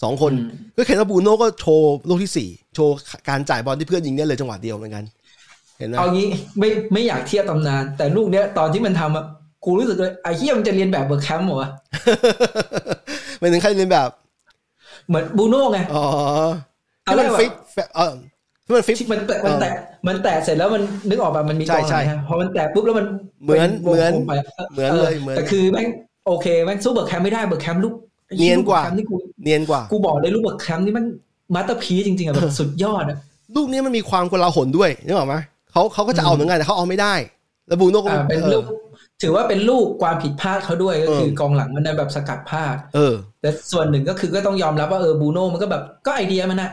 [0.02, 2.94] สองคนอืมก็เห็นว่าบูโน่ก็โชว์ลูกที่สี่โชว์
[3.28, 5.04] การจ่ายบอลที่เพื่อนยิงได้เลยจังหวะเดียวเหมือนกัน
[5.78, 6.26] เห็นไหมเอางี้
[6.58, 9.24] ไม่ไม่อยากเทียบตำนาน แต่ลูกเนี้ยตอนที่มันทำอะ
[9.64, 11.70] กูรู้สึกเลยไอ้เฮียมันจะเรียนแบบเบอร์แคมป์เหรอวะ
[13.38, 14.08] ไม่ถึงใครเรียนแบบ
[15.08, 16.04] เหมือนบูโน่ไงอ๋อ
[17.04, 17.50] เอาที่มันไว้ฟิก
[17.96, 18.12] เออ
[18.64, 19.74] ที่มันฟิกที่มันแตะมันแตะ
[20.06, 23.06] มันแตะเสร็จแล้วมันนึกออกป่ะมันมีใช่กองหใช่ลังฮะพอมันแตะปุ๊บแล้วมัน
[23.42, 24.32] เหมือนป็วงเหมือนกลไป
[24.72, 25.88] เหมือนเลยเหมือนแต่คือแม่ง
[26.26, 27.94] โอเคแม่งสู้เบอร์แคมป์ไม่ได้เบอร์แคมป์ลูก
[28.26, 31.04] ไอ้เนียนกว่าลูเบอร์แคมป์นี่กูเนียนกว่า กูบอกเลยลูกเบอร์แคมป์นี่มัน
[31.54, 33.18] masterpiece จริงๆอะแบบสุดยอดอะ
[33.56, 35.34] ลูกนี้มันมีความกลาหนด้วยนึกออกไหม
[35.74, 37.14] เขาเขาก็จะเอาเหมือนกันแต่เขาเอาไม่ได้
[37.68, 38.64] แล้วบูโน่ก็อ่าเป็นเอลูอก
[39.22, 46.70] ถือว่าเป็นลูกความผิดพลาดเขาด้วยก็คือเออกองหลังมันได้แบบสกัดพลาด เออ แต่ส่วนหนึ่งก็คือก็ต้องยอมรับว่าเออบูโน่มันก็แบบก็ไอเดียมันอะ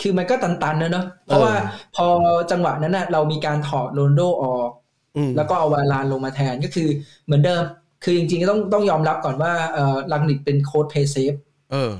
[0.00, 1.54] คือมันก็ตันๆนะเนอะเพราะว่า
[1.96, 2.06] พอ
[2.50, 4.70] จังหวะนั้นน่ะเรามีการถอดโรนัลโดออก
[5.16, 6.88] อืมแล้วก็เอาวารานลงมาแทนก็คือ
[7.24, 7.62] เหมือนเดิม
[8.04, 11.34] คือจริงๆต้องต้องยอมรับก่อนว่าเออรังนิกเป็นโค้ช play safe
[11.72, 11.92] เออ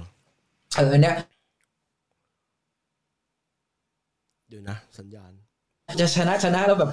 [0.77, 1.15] เอออันเนี้ย
[4.49, 5.28] เดี๋ยวนะ สัญญาณ
[6.01, 6.93] จะชนะชนะแล้วแบบ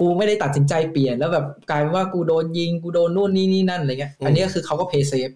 [0.00, 5.30] กูไม่ได้ตัดสินใจเปลี่ยนแล้วแบบกลายเป็นว่ากูโดนยิงกูโดนนู่นนี่นี่นั่นอะไรเงี้ยอืมอันนี้ก็คือเขาก็เพย์เซฟ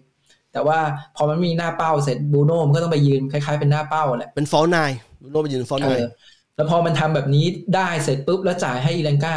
[0.53, 0.79] แต่ว่า
[1.15, 4.91] พอมันมีหน้าเป้าเสร็จบูโน่มันก็ต้องไปยืนคล้ายๆเป็นหน้าเป้าแหละเป็นฟอลนาย
[5.21, 6.05] บูโน่ไปยืนฟอลเอนายอ
[6.55, 7.45] แล้วพอมันทำแบบนี้
[7.75, 9.35] ได้เสร็จปุ๊บแล้วจ่ายให้อีลังกา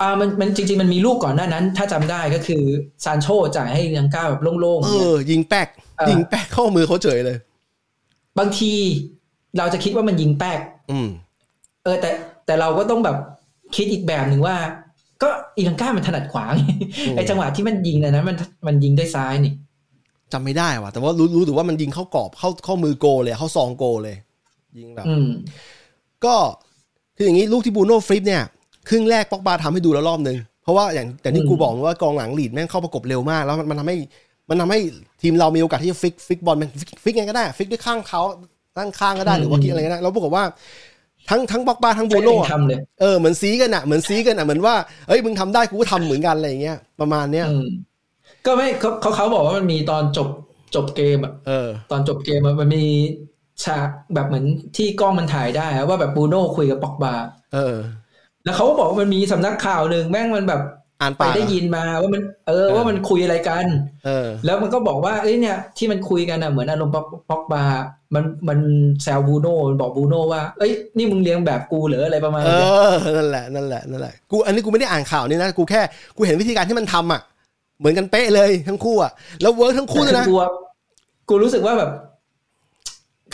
[0.00, 2.62] อ่ามันมันจริง ๆ มันมีลูกก่อนหน้านั้น ถ้าจำได้ก็คือ
[3.04, 7.36] ซานโชจ่ายให้อีลังกาแบบโล่งเอๆอยิงแป๊กเออยิงแป๊กเข้ามือเขาเฉยเลย
[8.38, 8.72] บางที
[9.58, 10.60] เราจะคิดว่ามันยิงแป๊ก
[10.90, 11.08] อืม
[11.84, 12.10] เออ แต่
[12.48, 13.16] แต่เราก็ต้องแบบ
[13.76, 14.56] คิดอีกแบบหนึ่งว่า
[15.22, 16.62] ก็อีลังกามันถนัดขวาไง
[16.98, 18.36] อืมไอจังหวะที่มันยิงเนยนะมัน
[18.66, 19.52] มันยิงด้วยซ้ายนี่
[20.32, 24.16] จำไม่ได้ว่ะแต่ว่ารู้รู้แต่ว่ามันยิงเข้ากรอบเข้าเข้ามือโกเลยเข้าซองโกเลย
[24.78, 25.28] ยิงแบบอืม
[26.24, 26.34] ก็
[27.16, 28.42] คืออย่างนี้ลูกที่บูโน่ฟลิปเนี่ย
[28.88, 33.96] ครึ่งแรกป็อกบาทำให้ดูแล้วรอบนึง เพราะว่าอย่างแต่ที่อืมกูบอกว่ากองหลังลีดแม่งเข้าประกบเร็วมาก แล้วมันมันทำให้
[34.48, 34.78] มันทำให้
[35.22, 38.22] ทีมเรามีโอกาสที่จะ flick flick บอลมัน flick flick ไงก็ได้ flick ด้วยข้างเท้า
[38.76, 40.44] ด้านข้างก็ได้หรือว่า flick อะไรก็ได้แล้วปรากฏว่า
[41.30, 44.74] ทั้งทั้งป็อกบาทั้งบูโน่อะทำเลยเออเหมือนซี้กันอะเหมือนซี้กันอะเหมือนว่า
[45.08, 47.66] เอ้ยมึงทำได้กูก็ทำเหมือนกันอะไรอย่างเงี้ยประมาณเนี้ยอืม
[48.46, 50.28] ก็ไม่เขาเขาเขาบอกว่ามันมีตอนจบ
[50.74, 52.84] จบเกมอะเออตอนจบเกมอะมันมี
[53.64, 57.14] ฉากแบบเหมือนที่กล้องมันถ่ายได้อะว่าแบบบูโน่คุยกับปอกบา
[57.54, 57.76] เออ
[58.44, 60.62] แล้วเขาก็บอกว่ามันมีสำนักข่าวหนึ่งแม่งมันแบบ
[61.00, 63.66] อ่านไปปากได้ยินมาว่ามันเออเออ ว่ามันคุยอะไรกัน
[64.06, 67.64] เออ แล้วมันก็บอกว่าเอ้ยเนี่ย ที่มันคุยกันอะเหมือนอารมณ์ป๊อกป๊อกบา
[68.14, 68.58] มันมัน
[69.02, 75.80] แซวบูโน่มันบอกบูโน่ว่า เอ้ยนี่มึงเลี้ยงแบบกูเหรออะไรประมาณเอนี้อนั่นแหละนั่นแหละนั่นแหละกูอันนี้กูไม่ได้อ่านข่าวนี่นะกูแค่
[76.16, 77.20] กูเห็นวิธีการที่มันทำอะ
[77.78, 80.50] เหมือนกันเป๊ะเลยทั้งคู่อะแล้ว work ทั้งคู่เลยนะแต่อกูอะ
[81.28, 81.90] กูรู้สึกว่าแบบ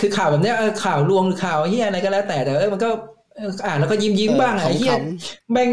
[0.01, 2.89] คือข่าวแบบเนี้ยเออข่าวลวงหรือข่าวเหี้ยอะไรก็แล้วแต่แต่เออมันก็
[3.37, 5.71] เอออ่านแล้วก็ยิ้มยิ้มเออบ้างอะไอ้เหี้ยขำแม่ง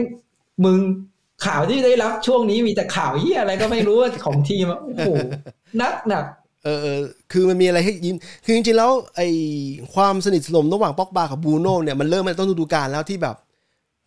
[0.66, 0.80] มึง
[1.46, 5.10] ข่าวที่ได้รับช่วงนี้มีแต่ข่าวเหี้ยอะไรก็ไม่รู้ว่าของทีมอะโอ้โห
[5.78, 6.26] หนักหนัก
[6.64, 7.00] เออเออ
[7.32, 8.16] คือมันมีอะไรให้ยิ้ม
[8.46, 9.28] คือจริงๆแล้วไอ้
[9.94, 13.36] ความสนิทสนมระหว่างป็อกบากับบูโน่เนี่ยมันเริ่มมาต้นฤดูกาลแล้วที่แบบ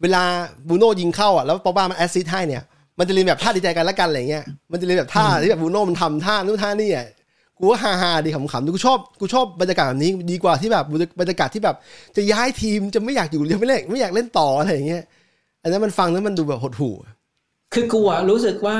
[0.02, 0.22] เวลา
[0.68, 2.62] บูโน่ยิงเข้าอะแล้วป็อกบามัน assist ให้เนี่ย
[2.98, 7.06] มันจะเรียนแบบท่าดีใจกันละกันอะไรเงี้ยมันจะเรียนแบบท่าที่แบบบูโน่มันทำท่านู่นท่านี่อะ
[7.58, 10.84] กูว่าฮาฮาๆดีขำๆกูชอบกูชอบบรรยากาศแบบนี้ดีกว่าที่แบบ
[11.20, 11.76] บรรยากาศที่แบบ
[12.16, 15.04] จะย้ายทีมจะไม่อยากอยู่จะไม่เล่นไม่อยากเล่นต่ออะไรอย่างเงี้ย
[15.62, 16.94] อันนั้นมันฟังแล้วมันดูแบบหดหู่
[17.74, 18.76] คือกูอะรู้สึกว่า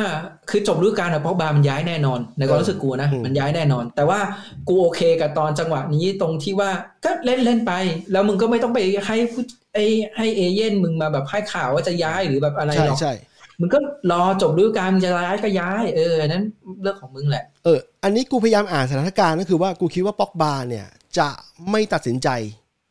[0.50, 4.20] คือจบฤดูกาลอะพ็อกบามันย้ายแน่นอนในความรู้สึกกูนะอืมมันย้ายแน่นอน แต่ว่า
[4.68, 6.70] กูโอเคกับตอนจังหวะนี้ตรงที่ว่า
[7.04, 7.72] ก็เล่นเล่นไป
[8.12, 9.42] แล้วมึงก็ไม่ต้องไปให้ผู้
[9.74, 9.78] ไอ
[10.16, 13.12] ให้เอเย่นมึงมาแบบให้ข่าวว่าจะย้ายหรือแบบอะไรใช่หรอกใช่
[13.60, 13.78] มึงก็
[14.10, 16.44] รอจบฤดูกาลมึงจะย้ายก็ย้ายเอออันนั้น
[16.82, 20.86] เรื่องของมึงแหละเอออันนี้กูพยายามอ่านสถานการณ์ก็คือว่ากูคิดว่าป็อกบาเนี่ย
[21.18, 21.28] จะ
[21.70, 22.28] ไม่ตัดสินใจ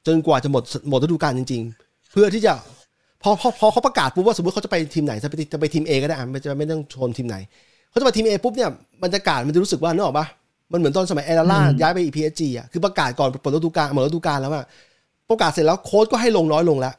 [0.08, 2.54] จนกว่าจะหมดหมดฤดูกาลจริง ๆ เพื่อที่จะ
[3.24, 7.38] พอพอพอเขาประกาศปุ๊บว่าสมมติเขาจะไปทีมไหนจะไปจะไปทีมเอก็ได้อะไม่จะไม่ต้องชนทีมไหน
[7.90, 8.70] เขาจะไปทีมเอปุ๊บเนี่ย
[9.04, 10.28] บรรยากาศมันจะรู้สึกว่านึกออกปะ
[10.72, 14.66] มันเหมือนตอนสมัยเอราล่าอืมย้ายไป PSG อะคือประกาศก่อนเปิดฤดูกาลหมดฤดูกาลแล้วอะ
[15.30, 16.94] ประกาศเสร็จแล้วโค้ชก็ให้ลงน้อยลงแล้ว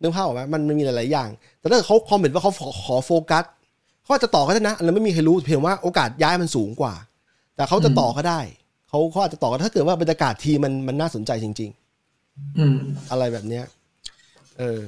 [0.00, 3.44] นึกภาพออกไหมมันมันมีหลาย ๆ อย่าง แต่ถ้าเกิดเขาคอมเมนต์ว่าเขาขอขอโฟกัส
[4.02, 6.94] เขาอาจจะต่อก็ได้นะอันนั้นไม่มีใครรู้เพียงว่าโอกาสย้ายมันสูงกว่า
[7.56, 8.40] แต่เขาจะต่อก็ได้
[8.88, 11.70] เขาเขาอาจจะต่อก็ได้ถ้าเกิดว่าบรรยากาศทีมมันมันน่าสนใจจริง
[12.58, 13.64] อืมๆอะไรแบบเนี้ย
[14.58, 14.80] เออ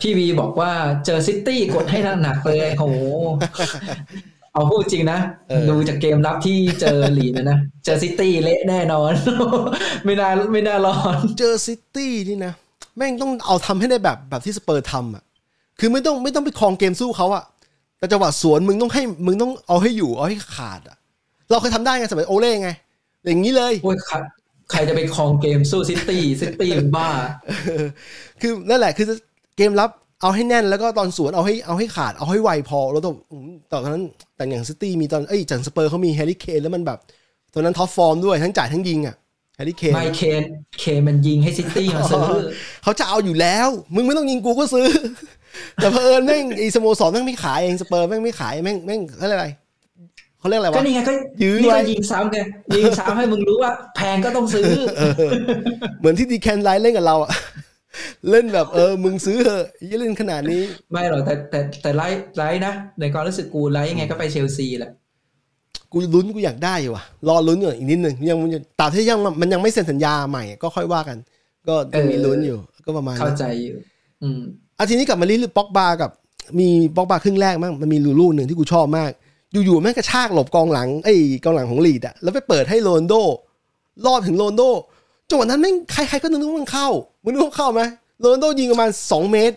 [0.00, 0.70] พี่วีบอกว่า
[1.06, 2.84] เจอซิตี้กดให้หนักๆเลยโห
[4.52, 5.18] เอาพูดจริงนะ
[5.48, 9.12] เออดูจากเกมรับที่เจอลีดนะนะ เจอซิตี้เละแน่นอน
[10.04, 12.52] ไม่น่าไม่น่ารอดเจอซิตี้นี่นะ
[12.96, 15.24] แม่งต้องเอาทำให้ได้แบบแบบที่สเปอร์ทำอะ
[15.80, 17.44] คือไม่ต้องไม่ต้องไปครองเกมสู้เขาอะ
[17.98, 20.96] แต่จังหวะสวนมึงต้องให้มึงต้องเอาให้อยู่เอาให้ขาดอะ
[21.50, 22.70] เราเคยทำได้ไงสมัยโอเล่ไง
[23.26, 24.16] อย่างนี้เลยโอ้ยใคร
[24.70, 27.08] ใครจะไปครองเกมสู้ซิตี้ซิตี้เป็นบ้า
[28.40, 29.06] คือนั่นแหละคือ
[29.58, 29.90] เกมรับ
[30.22, 34.04] เอาให้แน่นแล้วก็ตอนสวนเอาให้เอาให้ขาดเอาให้ไวพอแล้วตอนอืมตอนนั้น
[34.36, 36.98] แต่อย่างซิตี้มีตอนเอ้ยจังสเปอร์เขามีแฮร์รี่เคนแล้วมันแบบ
[37.54, 39.16] ตอนนั้น top form ด้วยทั้งจ่ายทั้งยิงอะ
[39.56, 40.42] แฮร์รี่เคนไมเคน
[40.80, 42.22] เคนมันยิงให้ซิตี้มาซื้อ
[42.82, 44.86] เขาจะเอาอยู่แล้ว มึงไม่ต้องยิงกูก็ซื้อ
[45.74, 49.48] แต่เผอิญแม่งไอ้สโมสรแม่งไม่ขายเองสเปอร์แม่งไม่ขายแม่งแม่งเขาเรียกอะไร
[50.38, 52.38] เขาเรียกอะไรก็วะนี่ไงก็ยื้อนี่ไว้ก็ยิงซ้ำไง
[52.76, 54.70] ยิงซ้ำให้มึงรู้ว่า แพงก็ต้องซื้อ
[56.00, 57.30] เหมือนที่เดแคลนไรซ์เล่นกับเราอะ
[58.30, 64.92] เล่นแบบเออมึงซื้อเถอะอย่าเล่นขนาดนี้ ไม่หรอกแต่แต่แต่ไรซ์ไรซ์นะ ในความรู้สึกกูไรซ์ยังไงก็ไปเชลซีแหละ
[65.92, 71.18] กูลุ้นกูอยากได้อยู่ว่ะ รอลุ้นอยู่อีกนิดหนึ่งยังมันยังตราบที่ยังมันยังไม่เซ็นสัญญาใหม่ก็ค่อยว่ากัน
[71.68, 73.76] ก็ยังมีลุ้นอยู่ ก็ประมาณเข้านั้นใจอยู่
[74.22, 74.40] อืม
[74.78, 76.10] อาทีนี้กลับมาลิลือป็อกบากับ
[76.58, 79.10] มีป็อกบาครึ่งแรกมั้งมันมีลูลูกหนึ่งที่กูชอบมาก
[79.52, 83.14] อยู่ๆแม่งกระชากหลบกองหลังไอ้กองหลังของลีดอะแล้วไปเปิดให้โรนัลโด
[84.06, 84.62] รอดถึงโรนัลโด
[85.30, 86.88] จังหวะนั้นแม่งใครๆก็นึกว่ามันเข้า
[87.22, 87.82] มึงนึกว่าเข้าไหม
[88.20, 89.56] โรนลโดยิงประมาณสองเมตร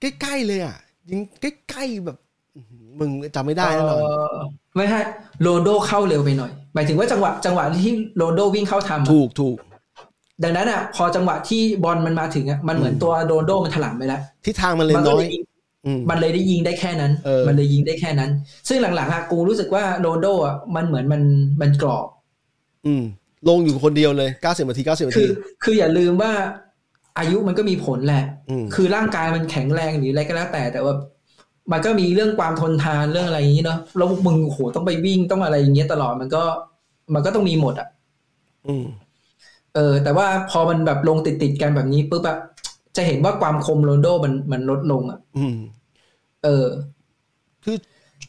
[0.00, 0.76] ใกล้ๆเลยอะ
[1.10, 2.16] ยิงใกล้ๆแบบ
[2.56, 4.36] อื้อหือมึงจำไม่ได้แน่นอนเอ่อ
[4.76, 5.00] ไม่ใช่
[5.42, 9.56] โรนัลโดเข้าเร็วไปหน่อย หมายถึงว่าจังหวะจังหวะที่โรนัลโดวิ่งเข้าทำอะถูกถูก
[10.44, 15.42] ดังนั้นอะ พอจังหวะที่บอลมันมาถึงอะมันเหมือนตัวโรนัลโดมันถลำไปแล้วทิศทางมันเลยมัน้ก็อยเลยยิง
[15.86, 18.30] อืมมันเลยได้ยิงได้แค่นั้นเออมันเลยยิงได้แค่นั้น
[18.68, 21.22] ซึ่งหลังๆอะกูรู้สึกว่าโรนัลโดอะมันเหมือนมัน
[21.60, 22.06] มันกรอบ
[22.86, 23.04] อืม
[23.48, 25.30] ลงอยู่คนเดียวเลยเก้าสิบนาทีเก้าสิบนาคืทีอ
[25.62, 26.32] คืออย่าลืมว่า
[27.18, 30.94] อายุมันก็มีผลแหละอืมคือร่างกายมันแข็งแรงหรืออะไรก็แล้วแต่แต่ว่า
[31.72, 36.42] มันก็มีเรื่องความทนทานเรื่องอะไรอย่างนี้เนาะแล้วมึงโอ้โหต้องไปวิ่งต้องอะไรอย่างเงี้ยตลอดมันก็
[37.14, 37.88] มันก็ต้องมีหมดอะ
[38.66, 38.84] อืม
[39.74, 42.38] เออ แต่ว่าพอมันแบบลงติดติดๆกันแบบนี้ปุ๊บอะ
[42.96, 45.56] จะเห็นว่าความคมโรนลโดมันมันลดลงอะอืม
[46.44, 46.66] เออ
[47.64, 47.76] คือ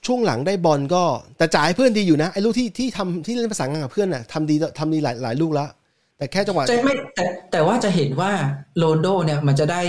[0.06, 1.04] ช่วงหลังได้บอลก็
[1.38, 5.70] แต่จ่ายให้เพื่อนดีอยู่นะไอ้ลูกที่ที่ทำที่เล่นประสานงานกับเพื่อนน่ะทำดีทำดีหลายหลายลูกแล้ว
[6.18, 8.32] แต่แค่จังหวะจะไม่แต่แต่ว่าจะเห็นว่า
[8.78, 9.82] โรนลโดเนี่ยมันจะได้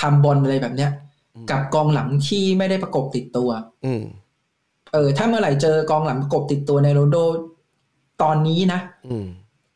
[0.00, 0.90] ทำบอลอะไรแบบเนี้ย
[1.50, 3.50] กับกองหลังที่ไม่ได้ประกบติดตัว
[3.86, 4.02] อืม
[4.92, 7.18] เออ ถ้าเมื่อไหร่เจอกองหลังประกบติดตัวในโรนลโด
[8.22, 9.26] ตอนนี้นะอืม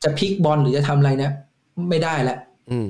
[0.02, 1.32] จะพลิกบอลหรือจะทำอะไรเนี่ย
[1.88, 2.36] ไม่ได้ละ
[2.70, 2.88] อืม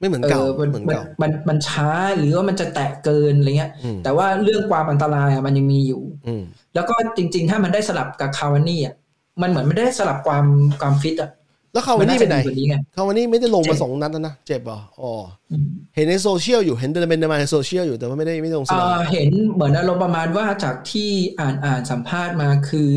[0.00, 1.88] ไม่เหมือนเอเก่าอมัไม่นเหมือนมันเก่ามันมันช้า
[2.18, 6.42] หรือว่ามันจะแตะเกินอะไรเงี้ยอืมแต่ว่าเรื่องความอันตรายอะมันยังมีอยู่อืม
[6.74, 8.94] แล้วก็จริง ๆ ถ้ามันได้สลับกับคาวานี่อะ
[9.42, 10.44] มันเหมือนไม่ได้สลับความ
[10.80, 11.30] ความฟิตอะ
[11.72, 15.12] แล้วเขามัวันนี้น่าไปจะไหนดีกว่านี้ไงเขาวันนี้ไม่ได้ลงเจ็มาบสองนัดแล้วนะเจ็บเหรออ๋อ
[15.50, 22.88] อืมเห็นในโซเชียลอยู่เห็นเดินไปเดินมาในโซเชียลอยู่แต่ว่าไม่ได้ไม่ได้ลงสเอ่นามอเห็นเหมือนอารมณ์ประมาณว่าจากที่อ่านอ่านสัมภาษณ์มาคือ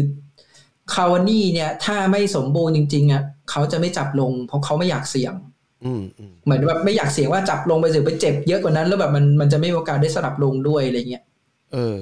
[0.93, 5.53] คาวานี่เนี่ย ถ้าไม่สมบูรณ์จริงๆอะเขาจะไม่จับลง เพราะเขาไม่อยากเสี่ยงอืมอืม
[6.46, 11.24] เหมือนแบบไม่อยากเสี่ยงว่าจับลงไปเสียไปเจ็บเยอะกว่านั้น แล้วแบบมันมันจะไม่มีโอกาสได้สลับลงด้วยอะไรเงี้ย
[11.74, 11.98] เออ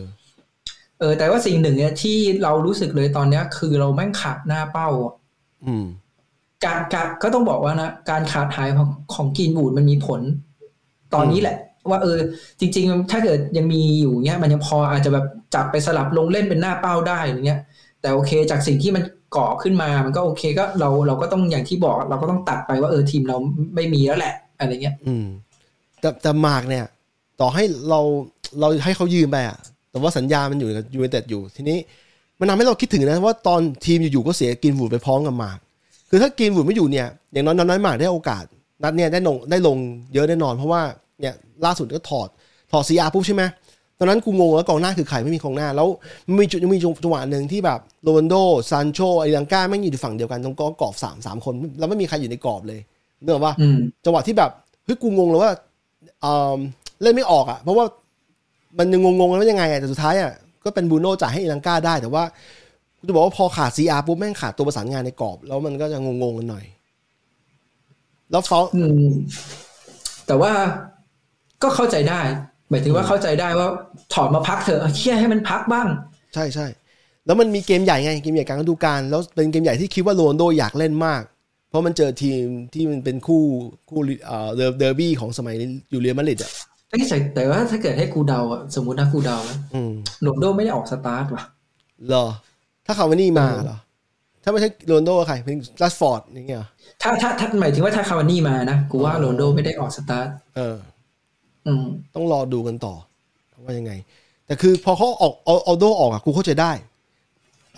[1.00, 5.14] เออ แต่ว่าสิ่งหนึ่งเนี่ยที่เรารู้สึกเลยตอนเนี้ย คือเราแม่งขาดหน้าเป้าอะ
[5.66, 5.86] อืม
[6.66, 10.22] การการก็ต้องบอกว่านะการขาดหายของของกรีนบูดมันมีผล
[11.14, 11.58] ตอนนี้แหละ
[11.90, 12.20] ว่าเออ
[12.60, 15.26] จริง ๆ ถ้าเกิดยังมีอยู่เนี้ยมันยังพออาจจะแบบ
[15.56, 17.60] จับไปสลับลงเล่นเป็นหน้าเป้าได้อย่างเงี้ย
[18.02, 19.04] แต่โอเคจากสิ่งที่มัน
[19.36, 23.38] ก่อขึ้นมา มันก็โอเคก็เราเราก็ต้องอย่างที่บอก เราก็ต้องตัดไปว่าเออทีมเรา
[23.76, 25.26] ไม่มีแล้วแหละอะไรเงี้ย อืม
[26.00, 26.86] แต่แต่มากเนี่ย
[27.40, 28.00] ต่อให้เรา
[28.60, 29.58] เราให้เขายืมไปอะ
[29.92, 31.78] แต่ว่าสัญญามันอยู่กับยูไนเต็ดอยู่ ทีนี้
[32.40, 35.58] มันทำให้เราคิดถึงนะว่าตอนทีมอยู่ๆก็เสียกินวูดไปพร้อมกับมาก
[36.10, 38.44] คือถ้ากินวูดไม่อยู่เนี่ย อย่างน้อยน้อยมากได้โอกาส
[38.84, 39.78] นัดเนี่ยได้ลงได้ลง
[40.14, 40.82] เยอะแน่นอน เพราะว่า
[41.22, 41.34] เนี่ย
[41.66, 42.28] ล่าสุดก็ถอด
[42.72, 43.44] ถอดซีอาปุ๊บใช่ไหม
[44.02, 45.88] ตอนนั้นกูงงแล้วกองหน้าคือใครไม่มีกองหน้า แล้ว
[46.28, 48.36] มันมีจุดยังมีจังหวะหนึ่งที่แบบโรนลโด
[48.70, 52.80] ซานโชไอลังก้าไม่งอยู่ฝั่งเดียวกันตรงกรอบสามสามคน แล้วไม่มีใครอยู่ในกรอบเลย
[53.24, 54.52] เนกอะว่าอืมจังหวะที่แบบ
[54.86, 55.52] เฮ้ยกูงงเลยว่า
[56.22, 56.58] เอ่อ
[57.02, 57.86] เล่นไม่ออกอะ เพราะว่า
[58.78, 60.32] มันยังงงๆแล้วว่ายังไงอะแต่สุดท้ายอะ
[60.66, 62.24] ก็เป็นบูโน่จ่ายให้อีลังกาได้แต่ว่า
[62.98, 66.66] กูจะบอกว่าพอขาด CR ปุ๊บแม่งขาดตัวประสานงานในกรอบ แล้วมันก็จะงงๆกันหน่อย
[68.32, 69.12] แล้วเขาอืม
[70.28, 70.52] แต่ว่า
[71.64, 72.20] ก็เข้าใจได้
[72.72, 73.68] หมายถึงว่าเข้าใจได้ว่า
[74.14, 75.88] ถอดมาพักเถอะเชี่ยให้มันพักบ้าง
[76.34, 76.68] ใช่ใช่
[77.26, 81.22] แล้วมันมีเกมใหญ่ไงเกมใหญ่กลางฤดูกาลแล้วเป็นเกมใหญ่ที่คิดว่าโรนัลโดอยากเล่นมาก
[81.70, 82.44] เพราะมันเจอทีม
[82.74, 83.44] ที่มันเป็นคู่
[83.90, 85.56] คู่เอ่อเดอร์บี้ของสมัย
[85.92, 86.52] อยู่เรียลมาดริดอะ
[86.90, 89.92] แต่แต่ว่าถ้าเกิดให้กูเดาอะสมมตินะกูเดานะอืม
[90.22, 91.44] โรนัลโดไม่ได้ออกสตาร์ทว่ะ
[92.08, 92.26] เหรอ
[92.86, 93.78] ถ้าคาวานี่มาเหรอ
[94.44, 96.68] ถ้าไม่ใช่โรนัลโดใครเป็นแรชฟอร์ดอย่างเงี้ยเหรอ
[97.02, 100.91] ถ้าถ้าถ้าหมายถึงว่าถ้าคาวานี่มานะกูว่าโรนัลโดไม่ได้ออกสตาร์ทเอออืม
[102.16, 102.94] ต้องรอดูกันต่อ
[103.64, 103.92] ว่ายังไง
[104.46, 106.72] แต่คือพอเขาออกเอาเอาโดออกอะกูเข้าใจได้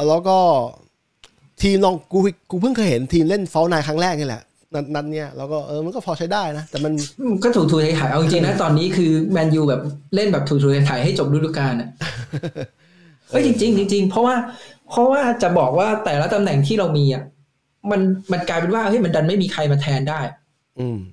[0.10, 0.38] แล้วก็
[1.62, 2.18] ทีมลองกู
[2.52, 4.42] กูเพิ่งเคยเห็นทีมเล่นเฟลนายครั้งแรกนี่แหละ
[4.74, 6.94] นัดนัดเนี้ยแล้วก็เออมันก็พอใช้ได้นะ แต่มัน
[7.44, 9.82] ก็ถูกถูกถ่ายๆเอาจริงๆนะตอนนี้คือแมนยูแบบ
[10.16, 11.90] เล่นแบบถูกถูกถ่ายๆให้จบฤดูกาลอะ
[13.30, 14.36] เอ้ยจริงๆจริงๆเพราะว่า
[14.90, 17.24] เพราะว่าจะบอกว่าแต่ละตำแหน่งที่เรามีอะ
[17.92, 20.20] มันมันกลายเป็นว่าเฮ้ยมันดันไม่มีใครมาแทนได้
[20.80, 20.98] อืม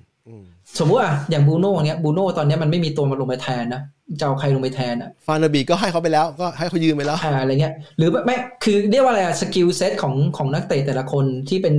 [0.79, 3.81] สมมติอะอย่างบูโน่เนี้ยบูโน่ตอนเนี้ยมันไม่มีตัวมาลงไปแทนนะ
[4.19, 11.75] จะเอาใครลงไปแทนอะฟานเดอร์เบกก็ให้เขาไปแล้วก็ให้เขายืมไปแล้วอ่าอะไรเงี้ย หรือไม่คือเรียกว่าอะไรอะ skill set ของของนักเตะแต่ละคนที่เป็น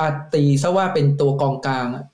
[0.00, 2.04] อาตีซะว่าเป็นตัวกองกลางอะ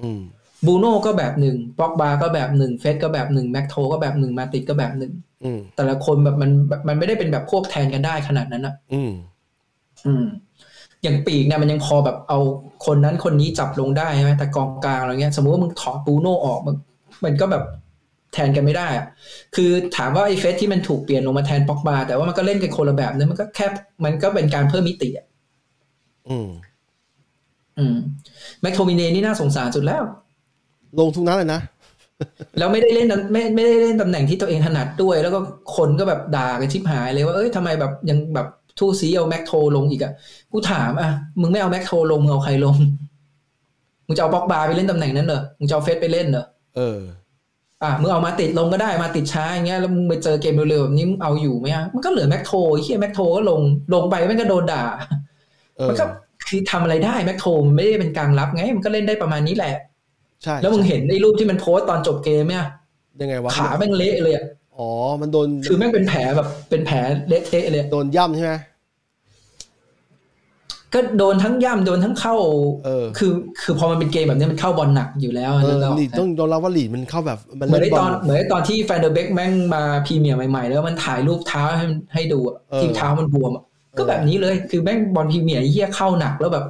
[0.00, 0.20] อืม
[0.66, 5.12] บูโน่ก็แบบหนึ่งป็อกบาก็แบบหนึ่งเฟร็ดก็แบบหนึ่งแม็กโทก็แบบหนึ่งมาติชก็แบบหนึ่ง
[5.44, 9.12] อืมแต่ละคนแบบมันแบบมันไม่ได้เป็นแบบพวกแทนกันได้ขนาดนั้นอะอืม
[10.06, 10.24] อืม
[11.02, 12.38] อย่างปีกเนี่ยมันยังพอแบบเอา
[12.86, 16.74] คนนั้นคนนี้จับลงได้ใช่ไหมแต่กองกลางอะไรเงี้ย สมมติว่ามึงถอดบูโน่ออกมัน
[17.24, 17.64] มันก็แบบ
[18.32, 19.06] แทนกันไม่ได้อะ
[19.54, 23.66] คือถามว่าไอ้เฟสที่มันถูกเปลี่ยนลงมาแทนป็อกบาแต่ว่ามันก็เล่นกันคนละแบบนั้นมันก็แค่
[24.04, 25.26] มันก็เป็นการเพิ่มมิติอะ
[26.28, 26.48] อืม
[27.78, 27.96] อืม
[28.60, 30.02] แม็กโทมิเนนี่น่าสงสารสุดแล้ว
[30.98, 31.60] ลงทุกนัดเลยนะ
[32.58, 35.38] แล้วไม่ได้เล่นตำไม่ไม่ได้เล่นตำแหน่งที่ตัวเองถนัดด้วย แล้วก็
[35.76, 40.12] คนก็แบบด่ากันชิบหายเลยว่าเอ้ยทำไมแบบยังแบบ ทู่ซี้เอาแม็กโทลงอีกอะ
[40.52, 41.10] กูถามอะ
[41.40, 42.76] มึงไม่เอาแม็กโทลงมึงเอาใครลง
[44.06, 46.44] มึงจะเอาบ็อกบาร์ไปเล่นตำแหน่งนั้นเหรอ มึงจะเอาเฟร็ดไปเล่นเหรอ
[46.76, 47.00] เออ
[47.82, 53.60] อะมึงเอามาติชลงก็ได้มาติชช้าอย่างเงี้ยแล้วมึงไปเจอเกมเร็วๆแบบนี้มึงเอาอยู่ไหมอะมันก็เหลือแม็กโทไอ้เหี้ยแม็กโทก็ลง
[53.94, 54.84] ลงไปมันก็โดนด่า
[55.76, 56.04] เออมันก็
[56.48, 59.74] คือทำอะไรได้แม็กโทมันไม่ได้เป็นกลางรับไง มันก็เล่นได้ประมาณนี้แหละ
[60.42, 62.66] ใช่แล้วมึงเห็นไอ้รูปที่มันโพสต์ตอนจบเกมเนี่ย
[63.20, 64.44] ยังไงวะขาแม่งเละเลยอะ
[64.80, 66.96] อ๋อ มันโดน คือแม่งเป็นแผลแบบ เป็นแผล
[67.28, 68.54] เละเทะเลย โดนย่ำใช่ไหม
[70.94, 72.34] ก็โดนทั้งย่ำโดนทั้งเข้า
[72.84, 83.64] เออ คือ คือพอมันเป็นเกมแบบนี้มันเข้าบอลหนักอยู่แล้วเออนึกออกไหมลีดส์ต้องยอมรับว่าลีดส์มันเข้าแบบมันเหมือนเล่ไอ้นบตออนลเหมือนไอ้ตอนที่แฟนเดอร์เบกแม่งมาพรีเมียร์ใหม่ๆ แล้วมันถ่ายรูปเท้าให้มันให้ดูอะเออที่เท้ามันบวมอะ
[83.98, 86.64] ก็เออแบบนี้เลย คือแม่งบอลพรีเมียร์ไอ้เหี้ยเข้าหนักแล้วแบบ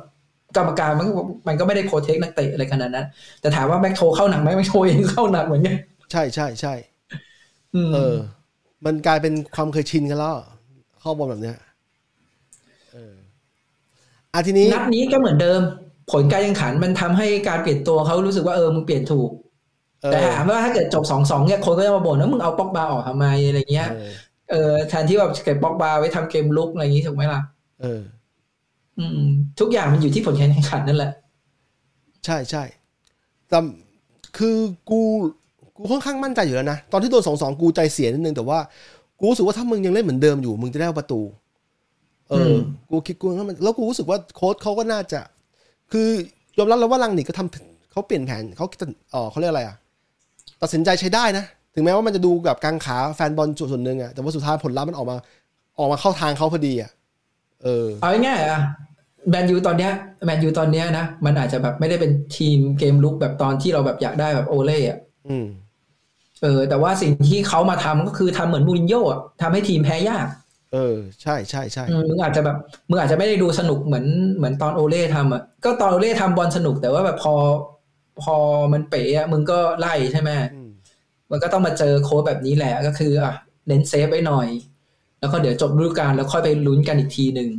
[0.57, 1.13] กรรมการมันก็
[1.49, 3.07] มันก็ไม่ได้ protect นักเตะอะไรขนาดนั้น
[3.41, 5.77] แต่ถามว่าแม็กโทเข้าหนักไหมแม็กโทเองเข้าหนักเหมือนกัน
[6.13, 6.98] ใช่ใช่ใช่อืม
[7.95, 8.17] เออ
[8.85, 10.37] มันกลายเป็นความเคยชินกันแล้ว
[11.01, 11.57] เข้าบอลแบบเนี้ย
[12.93, 13.15] เออ
[14.33, 15.61] อะทีนี้นัดนี้ก็เหมือนเดิม
[16.13, 19.31] ผลการแข่งขันมันทำให้การเปลี่ยนตัวเขารู้สึกว่าเออมึงเปลี่ยนถูก
[20.03, 24.09] เออแต่ถามว่าถ้าเกิดจบสองสองเนี่ยคนก็จะมาบ่นว่ามึงเอาป็อกบาออกทำไมอะไรเงี้ยเออ
[24.51, 27.41] เออแทนที่แบบเก็บป็อกบาไว้ทำเกมลุกอะไรอย่างงี้ถูกไหมล่ะ
[27.83, 28.01] เออ
[28.99, 29.21] อืม
[29.61, 31.13] ทุกอย่างมันอยู่ที่ผลการแข่งขันนั่นแหละ
[32.25, 32.63] ใช่ใช่
[33.49, 33.59] แต่
[34.39, 34.57] คือ
[34.91, 35.01] กู
[35.79, 38.59] กูค่อนข้างมั่นใจอยู่แล้วนะ ตอนที่โดนสองสองกูใจเสียนิดนึงแต่ว่า
[39.19, 41.21] กูรู้สึกว่าถ้ามึงยังเล่นเหมือนเดิมอยู่ มึงจะได้ประตู
[42.31, 42.55] เออ
[42.91, 45.21] กูคิดกูว่ามันแล้วกูรู้สึกว่าโค้ชเขาก็น่าจะ
[45.93, 46.09] คือ
[46.59, 48.67] ยอมรับแล้วว่าลังนิกก็ทำเขาเปลี่ยนแผนเขา
[49.13, 49.77] เออเขาเรียกอะไรอะ
[50.63, 55.17] ตัดสินใจใช้ได้นะ ถึงแม้ว่ามันจะดูแบบกางขาแฟนบอลส่วนหนึ่งอะแต่ว่าสุดท้ายผลลัพธ์มันออกมา
[55.79, 56.91] ออกมาเข้าทางเขาพอดีอะ
[57.63, 58.61] เออ เอาง่ายๆอะ
[59.31, 59.93] แมนยูตอนเนี้ย
[60.25, 64.99] แมนยูตอนเนี้ยนะ มันอาจจะแบบไม่ได้เป็นทีมเกมลุกแบบตอนที่เราแบบอยากได้แบบโอเล่อะ
[65.29, 65.47] อืม
[66.43, 70.27] เออ แต่ว่าสิ่งที่เขามาทำก็คือทำเหมือนมูรินโญ่อะทำให้ทีมแพ้ยาก
[70.73, 72.57] เออ ใช่ใช่ใช่อืมมึงอาจจะแบบ
[72.91, 77.35] มึงอาจจะไม่ได้ดูสนุกเหมือนเหมือนตอนโอเล่ทำอะก็ตอนโอเล่ทำบอลสนุก แต่ว่าแบบพอ
[78.23, 78.37] พอ
[78.73, 80.71] มันเป๋อะมึงก็ไล่ใช่ไหมอืม
[81.31, 83.33] มันก็ต้องมาเจอโค้ชแบบนี้แหละก็คือ อะ
[83.67, 84.49] เน้น safe ไว้หน่อย
[85.21, 87.51] แล้วก็เดี๋ยวจบฤดูกาลแล้วค่อยไปลุ้นกันอีกทีหนึ่ง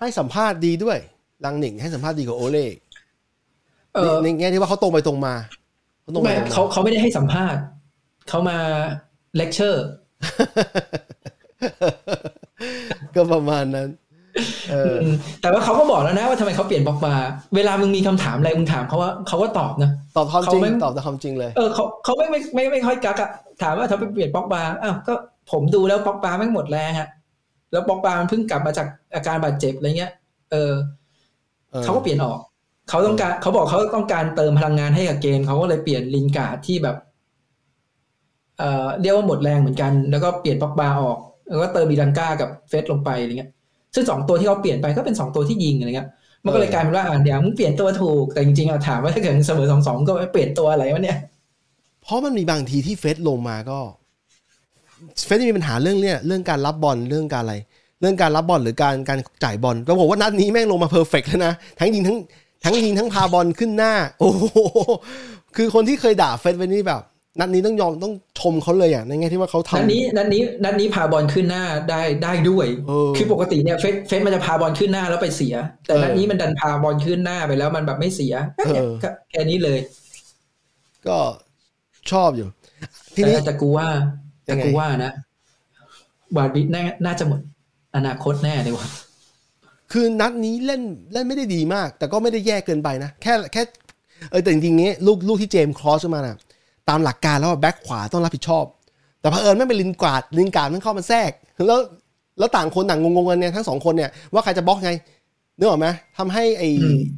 [0.00, 0.98] ให้สัมภาษณ์ดีด้วย
[1.44, 2.66] รังนิกให้สัมภาษณ์ดีกว่าโอเล่
[3.94, 5.34] เออในในแง่ที่ว่าเขาตรงไปตรงมา
[6.02, 7.60] เขาตรงไปไม่ตรงมาเขาเขาไม่ได้ให้สัมภาษณ์
[8.28, 8.58] เขามา
[9.36, 9.86] เลคเชอร์
[13.14, 13.88] ก็ประมาณนั้น
[14.70, 14.96] เออ
[15.40, 17.14] แต่ว่าเขาก็บอกแล้วนะว่าทำไมเขาเปลี่ยนป็อกบา
[17.56, 23.30] เวลามึงมีคำถามอะไรมึงถามเขาว่าเขาก็ตอบนะตอบความจริงเขาไม่ตอบแต่ความจริงเลยเออเขาเขาไม่ไม่ไม่ไม่ค่อยกั๊กอะ
[23.62, 25.14] ถามว่าทำไมเปลี่ยนป็อกบาอ้าวก็
[25.52, 27.08] ผมดูแล้วป็อกบาแม่งหมดแรงอะ
[27.72, 30.12] แล้วป็อกบามันเพิ่งกลับมาจากอาการบาดเจ็บอะไรเงี้ย
[30.52, 30.72] เออ
[31.70, 32.38] เออเขาก็เปลี่ยนออก
[32.88, 36.96] เขาต้องการเขาบอกเขาต้องการเติมพลังงานให้กับเกมเขาก็เลยเปลี่ยนลินการ์ดที่แบบ
[38.58, 41.18] เอ่อเรียกว่าหมดแรงเหมือนกัน แล้วก็เปลี่ยนป็อกบาออก
[41.50, 43.50] แล้วก็เติมอีลังกากับเฟรดลงไปอะไรเงี้ย
[43.94, 46.08] ซึ่งสองตัวที่เขาเปลี่ยนไปก็เป็นสองตัวที่ยิงอะไรเงี้ย
[46.44, 51.18] มันก็เลยกลายเป็นว่าอ่าเดี๋ยวมึงเปลี่ยนตัวถูก แต่จริงๆอะถามว่าถ้าเกิดเสมอสองสองก็ไม่เปลี่ยนตัวอะไรวะเนี่ย
[52.02, 53.78] เพราะมันมีบางทีที่เฟสลงมาก็
[55.24, 57.56] เฟสมีปัญหาเรื่องเนี่ยเรื่องการรับบอลเรื่องการอะไร
[58.00, 62.18] เรื่องการรับบอลหรือการการจ่ายบอลแล้วบอกว่านัดนี้แม่งลงมาเพอร์เฟกเลยนะทั้งยิงทั้ง
[62.64, 64.44] ทั้งยิงทั้งพาบอลขึ้นหน้า โอ้โห
[65.56, 67.00] คือคนที่เคยด่าเฟสไว้นี่แบบ
[67.40, 75.54] นัดนี้ต้องยอมต้องชมเขาเลยอะในแง่ที่ว่าเขาทำนัดนี้นัดนี้นัดนี้พาบอลขึ้นหน้าได้ได้ด้วยเออคือปกติเนี่ยเฟสเฟสมันจะพาบอลขึ้นหน้าแล้วไปเสีย
[75.86, 78.34] แต่เออนัดนี้มันดันพาบอลขึ้นหน้าไปแล้วมันแบบไม่เสีย
[78.66, 79.78] เออก็แค่นี้เลย
[81.08, 81.18] ก็
[82.10, 82.48] ชอบอยู่
[83.16, 83.88] ทีนี้แต่แต่กูว่า
[84.48, 85.12] ยัแต่งไงกูว่านะ
[86.36, 87.40] วาดบิดน่าน่าจะหมด
[87.96, 88.86] อนาคตแน่เลยว่ะ
[89.92, 90.82] คือนัดนี้เล่น
[91.12, 93.62] เล่นไม่ได้ดีมาก แต่ก็ไม่ได้แย่เกินไปนะแค่แค่
[94.30, 96.36] เออแต่จริงๆนี้ลูกลูกที่เจมส์ครอสขึ้นมาน่ะ
[96.88, 98.64] ตามหลักการแล้วว่าแบ็คขวาต้องรับผิดชอบ
[99.20, 101.30] แต่เผอิญไม่เป็นลินกวาดลินการดมันเข้ามาแทรก
[101.66, 101.78] แล้ว
[102.38, 104.90] แล้วต่างคนต่างงงๆกันเนี่ยทั้งสองคนเนี่ยว่าใครจะบล็อกไง
[105.58, 105.86] นึกออกไหม
[106.18, 106.68] ทำให้ไอ้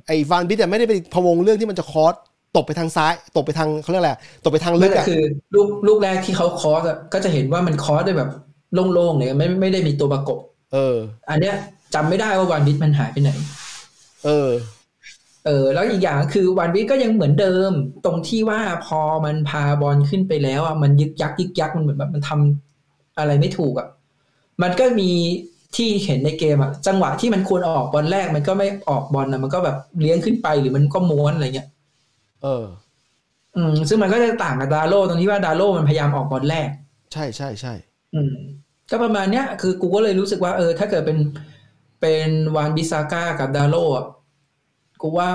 [0.06, 2.14] ไอ้ฟานบิทเนี่ยไม่ได้ไปพะวงเรื่องที่มันจะคอส
[2.56, 4.12] ตกไปทางซ้ายตกไปทางเขาเรียกอะไร
[4.44, 5.22] ตกไปทางลึนั่กนก็อะคือ
[5.54, 8.30] ลูกลูกแรกที่เขาคอสอะก็จะเห็นว่ามันคอสได้แบบ
[8.94, 10.38] โล่งๆเลยไม่ไม่ได้มีตัวประกบ
[10.72, 10.96] เออ
[11.28, 11.54] อันเนี้ย
[11.94, 13.30] จำไม่ได้ว่าวานบิดมันหายไปไหน
[14.24, 14.48] เออ
[15.46, 17.72] เออแล้วอีกอย่างคือวันวิทย์ก็ยังเหมือนเดิม
[18.04, 23.88] ตรงที่ว่าพอมันพาบอลขึ้นไปแล้วอะมันยึกยักยึกยักมันเหมือนแบบมันทำอะไรไม่ถูกอะ
[24.62, 25.10] มันก็มี
[25.76, 31.68] ที่เห็นในเกมอะจังหวะที่มันควรออกบอลแรกมันก็ไม่ออกบอลอะมันก็แบบเลี้ยงขึ้นไปหรือมันก็ม้วนอะไรเงี้ย
[32.42, 32.64] เออ
[33.56, 36.68] อืม ซึ่งมันก็จะต่างกับดาโลตรงที่ว่าดาโลมันพยายามออกบอลแรก
[37.12, 37.74] ใช่ใช่ใช่
[38.14, 38.32] อืม
[38.90, 41.18] ก็ประมาณเนี้ยคือกูก็เลยรู้สึกว่าเออ ถ้าเกิดเป็น
[42.00, 44.06] เป็นวานบิซาก้ากับดาโลอะ
[45.00, 45.28] กูว่า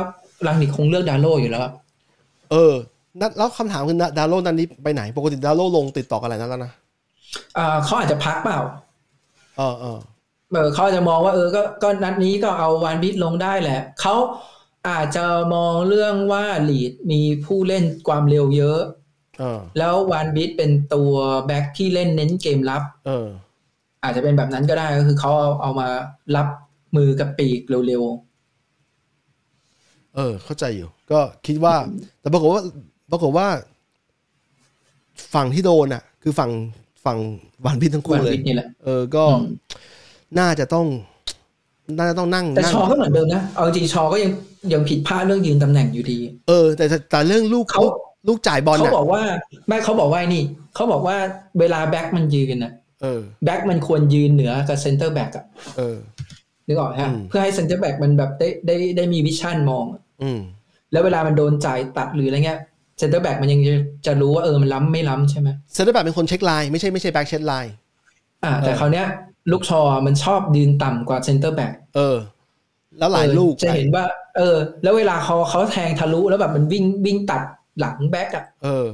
[0.47, 1.73] ลังนิกคงเลือกดาโลอยู่แล้วอะ
[2.51, 2.73] เออ
[3.21, 6.71] นัดแล้วคำถามคือดาโลนันนี้ไปไหน ปกติดาโลลงติดต่อกันหลายนัดแล้วนะ
[7.57, 8.59] อ่าเขาอาจจะพักเปล่า
[9.57, 9.99] เออเออ
[10.51, 14.15] เออเขาอาจจะมองว่าเออก็ก็นัดนี้ก็เอาวานบิดลงได้แหละ เขา
[14.89, 18.79] อาจจะมองเรื่องว่าลีดมีผู้เล่นความเร็วเยอะ
[19.39, 21.13] เออแล้ววานบิดเป็นตัว
[21.47, 23.27] แบ็คที่เล่นเน้นเกมรับ เออ
[24.03, 25.87] อาจจะเป็นแบบนั้นก็ได้ก็คือเขาเอาเอามา
[26.35, 26.47] รับ
[26.95, 28.03] มือกับปีกเร็ว
[30.15, 31.75] เออ เข้าใจอยู่ ก็คิดว่า
[32.21, 32.61] แต่ปรากฏว่า
[33.11, 33.47] ปรากฏว่า
[35.33, 36.51] ฝั่งที่โดนอะ คือฝั่ง
[37.05, 37.17] ฝั่ง
[37.65, 39.43] วานพิษทั้งๆคู่วานเลยบิดนี่แหละเออก็อืม
[40.39, 40.85] น่าจะต้อง
[41.97, 44.31] น่าจะต้องนั่งแต่นั่งชอก็เหมือนเดิมนะเอาจริงๆชอก็ยัง
[44.73, 47.83] ยังผิดพลาดเรื่องยืนตำแหน่งอยู่ดี เออ แต่แต่แต่เรื่องลูกเขา
[48.27, 49.23] ลูกจ่ายบอลเขาอะบอกว่า
[49.67, 50.43] ไม่เขาบอกว่าไอ้นี่
[50.75, 51.17] เขาบอกว่า
[51.59, 55.45] เวลาแบ็คมันยืนนะเออแบ็คมันควรยืนเหนือกับเซนเตอร์แบ็กอะ
[55.77, 55.97] เออ
[56.71, 59.85] นึกออกฮะอืมเพื่อให้เซนเตอร์แบ็กมันแบบได้ได้ได้มี vision มอง
[60.23, 60.39] อืม
[60.91, 62.59] แล้วเวลามันโดนจ่ายตัดหรืออะไรเงี้ย
[62.99, 67.73] เซนเตอร์แบ็กมันยังจะจะรู้ว่าเออมันล้ำไม่ล้ำใช่ไหมเซนเตอร์แบ็คเป็นคน check line ไม่ใช่ไม่ใช่แบ็ค check line
[68.43, 69.05] อ่า แต่เออคราวเนี้ย
[69.51, 72.17] ลุคชอมันชอบยืนต่ำกว่าเซนเตอร์แบ็กเออ
[72.99, 74.05] แล้วหลายลูกจะเห็นว่า
[74.37, 77.41] เออ แล้วเวลาเขาเขาแทงทะลุแล้วแบบมันวิ่งวิ่งตัด
[77.79, 78.87] หลังแบ็กอะเออ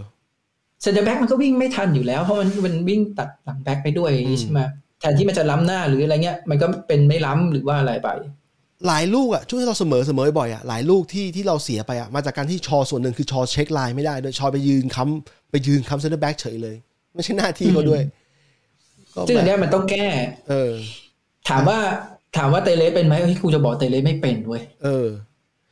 [0.81, 4.59] เซนเตอร์แบ็กมันก็วิ่งไม่ทันอยู่แล้วเพราะมันมันวิ่งตัดหลังแบ็กไปด้วยอืมใช่ไหม
[4.99, 8.09] แทนที่มันจะล้ำหน้าหรืออะไรเงี้ย มันก็เป็นไม่ล้ำหรือว่าอะไรไป
[8.87, 16.75] หลายลูกอะช่วงที่เราเสมอเสมอบ่อยอะหลายลูกที่ที่เราเสียไปอะมาจากการที่ชอส่วนหนึ่งคือชอ check line ไม่ได้โดยชอไปยืนค้ำไปยืนค้ำเซนเตอร์แบ็กเฉยเลย
[17.15, 18.01] ไม่ใช่หน้าที่เขาด้วย
[19.13, 20.07] ก็ซึ่งอันแบเนี้ยมันต้องแก้
[20.49, 20.73] เออ
[21.49, 21.79] ถามว่า
[22.37, 25.07] ถามว่าเตเลสเป็นไหมเฮ้ยกูจะบอกเตเลสไม่เป็นเว้ยเออ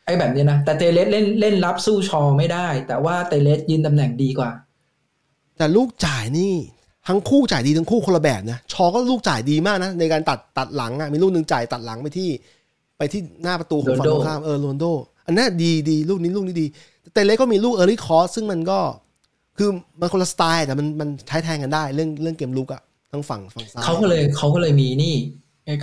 [0.06, 4.52] ไอ้แบบเนี้ยนะแต่เตเลสเล่นเล่นรับสู้ชอไม่ได้ แต่ว่าเตเลสยืนตำแหน่งดีกว่า
[5.58, 6.54] แต่ลูกจ่ายนี่
[7.08, 12.30] ทั้งคู่จ่ายดีทั้งคู่คนละแบบนะชอก็ลูกจ่ายดีมากนะในการตัดตัดหลังอะมีลูกหนึ่งจ่ายตัดหลังไปที่
[12.98, 14.86] ไปที่หน้าประตูของฝั่งตรงข้ามเออโรนลโด
[15.26, 16.68] อันนั้นดีดีลูกนี้ลูกนี้ดี
[17.14, 18.80] แต่เล็กก็มีลูก early cross ซึ่งมันก็
[19.58, 22.82] คือมันคนละสไตล์แต่มันมันใช้แทงกันได้เรื่องเรื่องเกมรุกอะ
[23.12, 25.16] ทั้งฝั่งฝั่งซ้ายเขาก็เลยเขาก็เลยมีนี่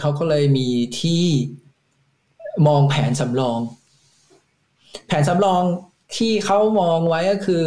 [0.00, 0.68] เขาก็เลยมี
[1.00, 1.24] ที่
[2.66, 3.60] มองแผนสำรอง
[5.06, 5.62] แผนสำรอง
[6.16, 7.62] ที่เขามองไว้ก็คือ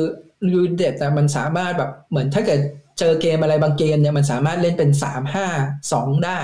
[0.53, 2.60] ยูเด็ดแต่มันสามารถแบบเหมือนถ้าเกิด
[3.00, 5.48] เจอเกมอะไรบางเกมเนี่ยมันสามารถเล่นเป็นสามห้า
[5.93, 6.39] สองได้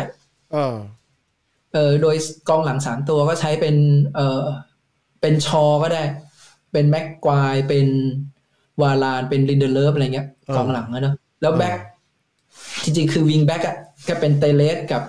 [0.53, 0.75] เออ
[1.73, 2.15] เออโดย
[2.49, 3.75] กองหลังสามตัวก็ใช้เป็น
[4.15, 4.41] เออ
[5.21, 6.03] เป็นชอก็ได้
[6.71, 7.87] เป็นแม็กควายเป็น
[8.81, 11.77] วาลานเป็นลินเดเลฟอะไรเงี้ยเออกองหลังอะเนอะแล้วเออแบ็ค
[12.83, 13.77] จริงๆ คือวิงแบ็กอะ
[14.07, 15.03] ก็เป็นเตเลสกับ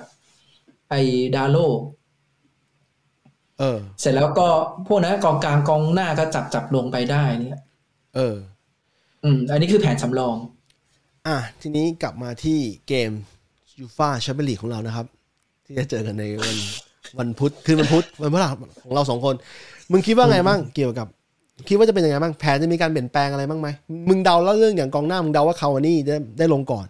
[0.90, 1.00] ไอ้
[1.34, 1.56] ดาโล
[3.58, 4.46] เออ เสร็จแล้วก็
[4.88, 7.60] พวกนั้นกองกลางกองหน้าก็จับจับลงไปได้เนี่ย
[8.16, 8.36] เออ
[9.24, 10.36] อืม อันนี้คือแผนสำรอง
[11.28, 12.58] อะทีนี้กลับมาที่
[12.88, 13.10] เกม
[13.78, 15.06] ยูฟาแชมเปี้ยนลีกของเรานะครับ
[15.66, 16.56] ที่จะเจอกันในวัน
[17.18, 19.34] วันพุธคืนวันพุธวันพฤหัสของเราสองคน
[19.90, 21.06] มึงคิดว่าไงบ้างเกี่ยวกับ
[21.68, 23.68] คิดว่าจะเป็นยังไงบ้างแผนจะมีการเปลี่ยนแปลงอะไรบ้างไหม
[24.08, 26.86] มึงเดาแล้วเรื่องอย่างกองหน้ามึงเดาว่าคาวานี่ได้ได้ลงก่อน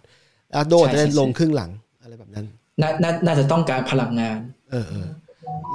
[0.55, 1.71] อาโดใช่จะได้ใช่ลงครึ่งหลัง
[2.01, 2.45] อะไรแบบนั้น
[2.81, 4.39] นานาน่าจะต้องการพลังงาน
[4.71, 5.07] เออเออ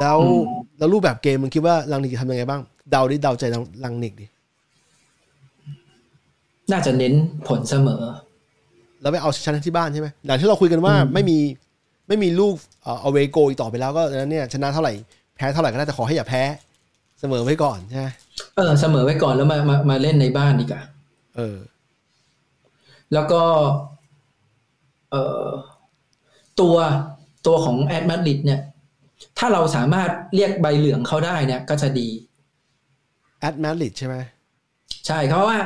[0.01, 0.43] แล้วอืม
[0.79, 4.27] แล้วรูปแบบเกมมึงคิดว่าลังนิกจะทำยังไงบ้าง เดาดิเดาใจลังลังนิกดิ
[6.71, 7.15] น่าจะเน้น
[7.49, 8.03] ผลเสมอ
[9.03, 11.39] แล้วไปเอาชนะที่บ้านใช่ไหมอย่างที่เราคุยกันว่าอืมไม่มี
[12.09, 14.93] ไม่มีลูกเอ่อเอาเวโกอีกต่อไปแล้วก็ดังนั้นเนี่ยชนะเท่าไหร่
[15.37, 16.43] แพ้เท่าไหร่ก็ได้แต่ขอให้อย่าแพ้
[17.21, 18.07] เสมอไว้ก่อนใช่ไหม
[18.57, 20.83] เออเสมอไว้ก่อนแล้วมามามาเล่นในบ้านดีกว่า
[21.37, 21.57] เออ
[23.13, 23.43] แล้วก็
[25.11, 25.47] เอ่อ
[26.61, 26.77] ตัว
[27.47, 28.61] ตัวของแอดมาดริดเนี่ย
[29.39, 32.09] ถ้าเราสามารถเรียกใบเหลืองเขาได้เนี่ย ก็จะดี
[33.41, 34.17] แอดมาริดใช่ไหม
[35.07, 35.59] ใช่เพราะว่า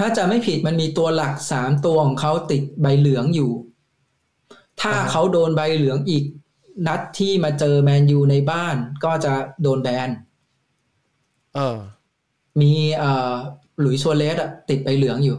[0.00, 3.50] ถ้าจะไม่ผิดมันมีตัวหลักสามตัวของเขาติดใบเหลืองอยู่
[4.80, 6.24] ถ้าเขาโดนใบเหลืองอีก
[6.86, 9.32] นัดที่มาเจอแมนยูในบ้านก็จะ
[9.62, 10.08] โดนแบน
[11.54, 11.78] เออ
[12.60, 13.32] มีเอ่อ
[13.80, 15.36] หลุยส์ซัวเรสอะติดใบเหลืองอยู่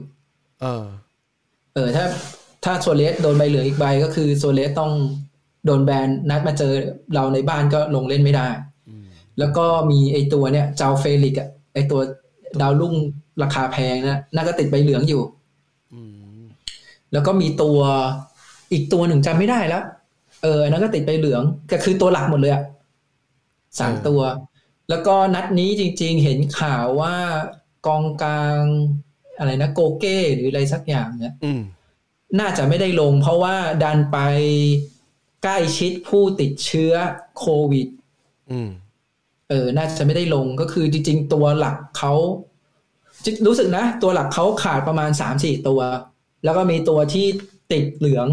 [0.62, 0.84] เออ
[1.74, 2.06] เออ ถ้า
[2.66, 4.92] ถ้าซัวเรสโดนใบเหลืองอีกใบก็คือซัวเรสต้อง
[5.66, 6.74] โดนแบนนัดมาเจอ
[7.14, 8.48] เราในบ้านก็ลงเล่นไม่ได้
[8.88, 9.04] อืม
[9.40, 12.02] แล้วก็มีไอตัวเนี่ยเจ้าเฟลิกอะไอตัว
[12.62, 12.96] ดาวรุ่ง
[13.44, 15.22] ราคาแพงนะน่าก็ติดใบเหลืองอยู่
[15.94, 16.02] อื
[16.40, 16.42] ม
[17.14, 17.80] แล้วก็มีตัว
[18.72, 19.84] อีกตัวหนึ่งจำไม่ได้แล้ว
[20.44, 22.64] เอออันนั้นก็ติดใบเหลืองก็คือตัวหลักหมดเลยอะ
[23.80, 24.22] สามตัว
[24.90, 27.16] แล้วก็นัดนี้จริง ๆ เห็นข่าวว่า
[27.88, 28.62] กองกลาง
[29.38, 31.62] อะไรนะโกเก้หรืออะไรสักอย่างเนี่ยอืม
[32.40, 34.18] น่าจะไม่ได้ลง เพราะว่าดันไป
[35.44, 36.94] ใกล้ชิดผู้ติดเชื้อ
[37.40, 37.88] โควิด
[38.52, 38.70] อืม
[39.50, 42.51] เออ น่าจะไม่ได้ลงก็คือจริง ๆ ตัวหลักเขาจิ
[43.46, 45.82] รู้สึกนะ ตัวหลักเขาขาดประมาณสามสี่ตัว
[46.44, 47.26] แล้วก็มีตัวที่
[47.72, 48.28] ติดเหลือง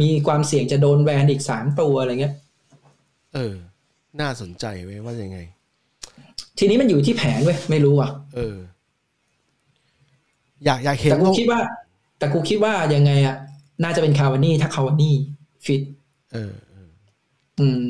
[0.00, 2.34] มีความเสี่ยงจะโดนแวนอีกสามตัวอะไรเงี้ย
[3.34, 3.54] เออ
[4.20, 5.38] น่าสนใจเว้ยว่ายังไง
[6.58, 8.56] ทีนี้มันอยู่ที่แผนเว้ยไม่รู้อะ เออ
[10.64, 11.60] อยากอยากเห็นแต่กูว่าคิดว่า
[12.18, 13.36] แต่กูคิดว่ายังไงอะ
[13.82, 15.14] น่าจะเป็นคาวานี่ถ้าคาวานี่
[15.66, 15.82] ฟิต
[16.32, 16.90] เออเออ
[17.60, 17.80] อืม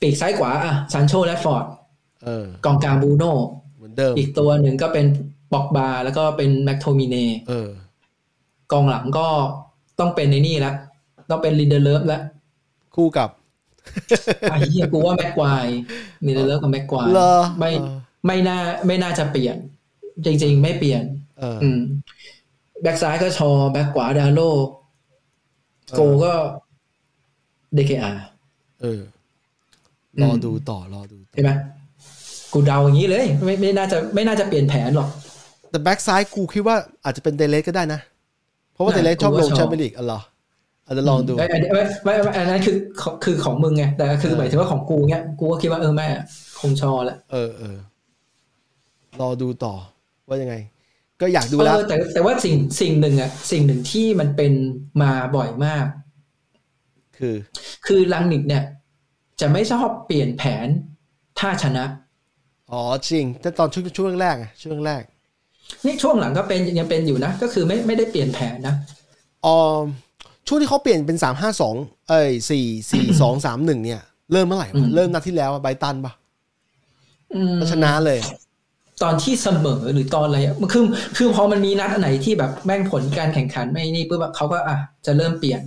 [0.00, 1.64] ปีกซ้ายขวาอะซานโชและฟอร์ด
[2.24, 3.32] เออกองกลางบรูโน่
[3.96, 5.06] เหมือนเดิม อีกตัวหนึ่งก็เป็น
[5.52, 7.16] ปอกบาแล้วก็เป็นแม็กโทมิเน
[7.48, 7.70] เออ
[8.72, 9.26] กองหลังก็
[9.98, 10.72] ต้องเป็นในนี่ละ
[11.30, 12.22] ต้องเป็นลินเดเลฟแล้ว
[12.96, 13.30] คู่กับ
[14.50, 15.66] ไอ้เหี้ยกูว่าแม็กควาย
[16.26, 19.56] ลินเดเลฟกับแม็กควายเหรอไม่เออไม่น่าไม่น่าจะเปลี่ยน
[20.24, 21.02] จริง ๆ ไม่เปลี่ยน
[21.38, 21.80] เอออืม
[22.82, 24.40] แบ็กซ้ายก็ชอ แบ็กขวาดาโล
[25.94, 26.32] โกลก็
[27.74, 28.12] เดคอา
[28.82, 29.00] เออ
[30.22, 31.50] รอดูต่อรอดูต่อเห็นไหม
[32.56, 35.08] กูเดาอย่างนี้เลย ไม่ไม่น่าจะไม่น่าจะเปลี่ยนแผนหรอก
[35.70, 38.00] แต่แบ็กซ้ายกูคิดว่าอาจจะเป็นเดเลสก็ได้นะ
[38.72, 40.20] เพราะว่าน่ะเดเลสชอบกูลก็งชอบแชมเปี้ยนลีกอ๋อเหรอ
[40.86, 42.76] อาจจะลองดูไอ้ไอ้ไม่ไม่ไม่อันนั้นคือ
[43.24, 46.06] คือของมึงไงแต่คือเออหมายถึงว่าของกูเนี้ยกูก็คิดว่าเออแม่
[46.60, 47.76] คงชอแหละเออเออ
[49.20, 49.74] รอดูต่อ
[50.28, 50.54] ว่ายังไง
[51.20, 54.52] ก็อยากดูเอแล้วอแต่แต่ว่าสิ่งสิ่งหนึ่งอะสิ่งหนึ่งที่มันเป็น
[55.02, 55.86] มาบ่อยมาก
[57.18, 57.34] คือ
[57.86, 58.64] คือลังนิกเนี่ย
[59.40, 60.66] จะไม่ชอบเปลี่ยนแผน
[61.38, 61.84] ถ้าชนะ
[62.72, 65.02] อ๋อจริง แต่ตอนช่วงช่วงแรกอะช่วงแรก
[65.84, 68.74] นี่ช่วงหลังก็เป็นยังเป็นอยู่นะ ก็คือไม่ไม่ได้เปลี่ยนแผนนะ
[69.46, 69.56] อ๋อ
[70.46, 71.74] ช่วงที่เขาเปลี่ยนเป็นสามห้าสอง
[72.08, 74.00] เอ้ยสี่สี่สองสามหนึ่งเนี่ย
[74.32, 76.12] เริ่มเมื่อไหร่อืวะมเริ่มนัดที่แล้วอะไบรตันปะ
[77.34, 78.18] อืมแล้วชนะเลย
[79.02, 80.84] ตอนที่เสมอหรือตอนอะไรอะมันคือ
[81.16, 85.62] คือพอมันมีนัดอันไหนที่แบบแม่งผลการแข่งขันไม่นี่ปุ๊บอะเขาก็อะจะเริ่มเปลี่ยน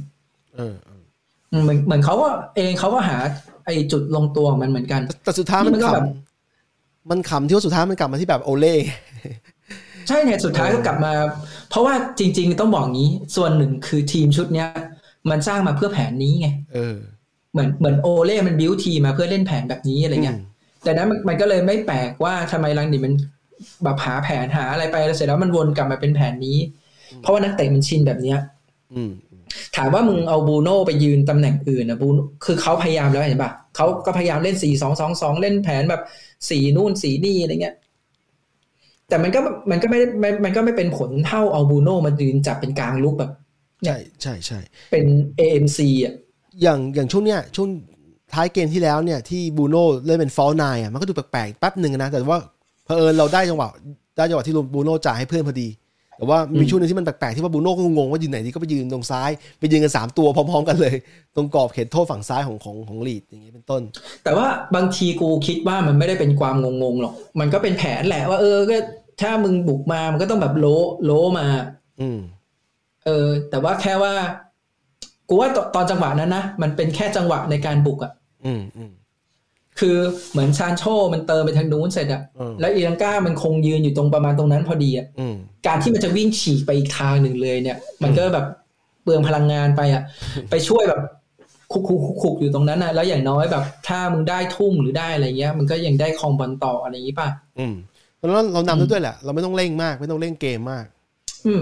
[0.56, 1.04] เออเออ
[1.52, 3.18] อืมเหมือนเหมือนเขาก็เองเขาก็หา
[3.66, 6.29] ไอ้จุดลงตัวของมันเหมือนกัน แต่แต่สุดท้ายมันนี่มันก็ขแบบำ
[7.10, 8.76] มันขำที่ว่าสุดท้ายมันกลับมาที่แบบโอเล่
[10.08, 11.12] ใช่เนี่ยสุดท้ายก็กลับมา
[11.70, 14.70] เพราะว่าจริง ๆ ต้องบอกงี้ส่วนหนึ่งคือทีมชุดเนี้ย
[15.30, 16.98] มันสร้างมาเพื่อแผนนี้ไงเออ
[17.52, 20.40] เหมือนเหมือนโอเล่มันบิวทีมมาเพื่อเล่นแผนแบบนี้อะไรเงี้ยม
[20.84, 23.14] แต่นั้นมันมันก็เลยไม่แปลกว่าทำไมลังดิมัน
[23.84, 26.58] แบบหาแผนหาอะไรไปแล้วเสร็จแล้วมันวนกลับมาเป็นแผนนี้
[27.22, 28.40] เพราะว่านักเตะมันชินแบบเนี้ย
[28.94, 29.12] อืม
[29.76, 36.02] ถามว่ามึงเอาบูโน่ไปยืนตำแหน่งอื่นนะบูโน่คือเขาพยายามแล้วเห็นปะ เขาก็พยายามเล่นสี่สองสองสองเล่นแผนแบบ
[36.50, 37.76] สี่นู่นสี่นี่อะไรเงี้ย
[39.10, 39.40] แต่มันก็
[39.72, 43.32] มันก็ไม่ได้มันมันก็ไม่เป็นผลเท่าเอาบูโน่มายืนจับเป็นกลางลุกแบบ
[43.86, 44.60] ใช่ใช่ใช่
[44.92, 45.06] เป็น
[45.40, 46.14] AMC อะ
[46.62, 47.70] อย่างอย่างช่วงเนี้ยช่วง
[48.34, 52.40] ท้ายเกมที่แล้วเนี่ยที่บูโน่เล่นเป็นฟอลนายอะมันก็ดูแปลกๆแป๊บหนึ่งนะ แต่ว่า
[52.86, 53.68] เผอิญเราได้จังหวะ
[54.18, 55.68] ได้จังหวะที่บูโน่จ่ายให้เพื่อนพอดี
[56.20, 60.96] แต่ว่ามีช่วงหนึงที่มันแปลกๆที่ว่าบูโน่ก็งงว่ายืนไหนดีก็ไปยืนตรงซ้ายไปยืนกันสามตัวพร้อมๆกันเลย
[61.36, 63.82] ตรงกรอบเขตโทษฝั่งซ้ายของของของลีดอย่างเงี้ยเป็นต้น
[64.24, 68.76] แต่ว่าบางทีกูคิดว่ามันไม่ได้เป็นความงงๆหรอก มันก็เป็นแผนแหละว่า เออก็
[69.22, 70.66] ถ้ามึงบุกมามันก็ต้องแบบโล
[71.06, 71.48] โลมา
[72.02, 72.20] อืม
[73.06, 74.14] เออ แต่ว่าแค่ว่า
[75.30, 78.12] กูว่าตตอนจังหวะนั้นนะมันเป็นแค่จังหวะในการบุกอะ
[78.46, 78.92] อืมอืม
[79.80, 79.98] คือ
[80.32, 85.36] เหมือนซานโชมันเติมไปทางนู้นเสร็จอะเออแล้วอีลังก้ามันคงยืนอยู่ตรงประมาณตรงนั้นพอดีอะอืม
[85.68, 88.46] การที่มันจะวิ่งฉีกไปอีกทางหนึ่งเลยเนี่ย มันก็แบบ
[89.04, 90.04] เปลืองพลังงานไปอะ
[90.50, 91.02] ไปช่วยแบบ
[91.72, 97.30] คุกคุกคุกคุกอยู่ตรงนั้นนะแล้วอย่างน้อยแบบ ถ้ามึงได้ทุ่มหรือได้อะไรเงี้ย มันก็ยังได้ครองบอลต่ออะไรอย่างงี้ป่ะ
[97.60, 97.74] อืม
[98.18, 100.86] เพราะฉะนั้นเรานำได้ด้วยแหละ เราไม่ต้องเร่งมาก ไม่ต้องเร่งเกมมาก
[101.46, 101.62] อืม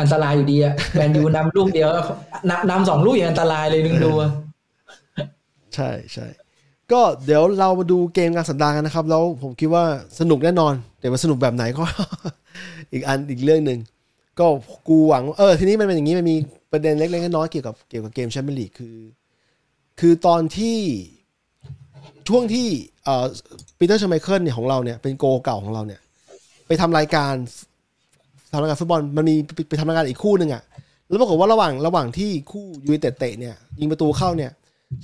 [0.00, 1.88] อันตรายอยู่ดีอะแมนยูนำลูกเดียว
[2.50, 4.30] นำนำสองลูกอย่างอันตรายเลยนึงดูอะ
[5.74, 6.26] ใช่ใช่
[6.92, 9.84] ก็เดี๋ยวเรามาดูเกมกลารสัปดาห์กันนะครับ แล้วผมคิดว่า
[10.20, 11.84] สนุกแน่นอน แต่ว่าสนุกแบบไหนก็
[12.92, 13.78] อีกอันอีกเรื่องหนึ่ง
[14.38, 14.46] ก็
[14.88, 16.36] กูหวังเออทีนี้มันเป็นอย่างนี้มันมี
[16.72, 18.96] ประเด็นเล็กๆน้อยๆเกี่ยวกับเกี่ยวกับเกมแชมเปี้ยนลีกคือ
[20.00, 20.78] คือตอนที่
[22.28, 22.66] ช่วงที่
[23.04, 23.24] เอ่อ
[23.78, 26.00] ปีเตอร์ชไมเคิลเนี่ยของเราเนี่ยเป็นโกเก่าของเราเนี่ย
[26.66, 27.34] ไปทำรายการ
[28.52, 30.62] ทำรายการฟุตบอลมันมีไปไปทำรายการอีกคู่หนึ่งอะ
[31.08, 34.50] แล้วปรากฏว่าระหว่างระหว่างที่คู่ยูไนเต็ดเตะเนี่ยยิงประตูเข้าเนี่ย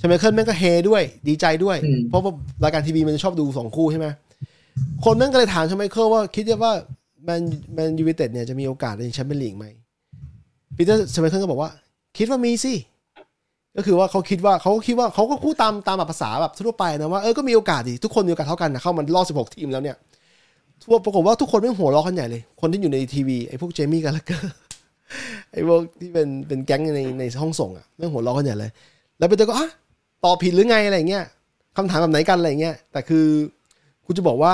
[0.01, 1.77] ชไมเคิลแม่งก็เฮด้วยดีใจด้วย
[2.09, 2.31] เพราะว่า
[2.63, 4.07] รายการทีวีมันจะชอบดูสองคู่ใช่ไหม
[5.05, 6.73] คนแม่งก็เลยถามชไมเคิลว่าคิดว่า
[7.27, 9.65] แมนแมนยูไนเต็ดเนี่ยจะมีโอกาสในแชมเปี้ยนลีกไหม
[10.75, 11.71] ปีเตอร์ชไมเคิลก็บอกว่า
[12.17, 12.73] คิดว่ามีสิ
[13.75, 19.97] ก็คือว่าเขาคิดว่าเขาก็คิดว่าเขาก็พูดตามตามแบบภาษาแบบทั่วไปนะว่าเออก็มีโอกาสดิทุกคนมีโอกาสเท่ากันนะเข้ามารอบ16ทีมแล้วเนี่ย
[20.81, 24.37] ทั่วปรากฏว่าทุกคนไม่หัวเราะกันใหญ่เลย คนที่อยู่ในทีวีไอ้พวกเจมี่กันแล้วก็
[25.51, 28.71] ไอ้พวกที่เป็นเป็นแก๊งในในห้องส่งอะไม่หัวเราะกันใหญ่เลย
[29.17, 29.69] แล้วไปเจอก็อะ
[30.25, 31.25] ตอบผิดหรือไงอะไรเงี้ย
[31.77, 33.25] คำถามแบบไหนกันอะไรเงี้ยแต่คือ
[34.05, 34.53] กูจะบอกว่า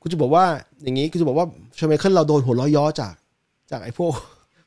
[0.00, 0.44] กูจะบอกว่า
[0.82, 1.46] อย่างนี้กูจะบอกว่า
[1.78, 3.14] ชไมเคิลเราโดนหัวเราะเยาะจาก
[3.70, 4.12] จากไอ้พวก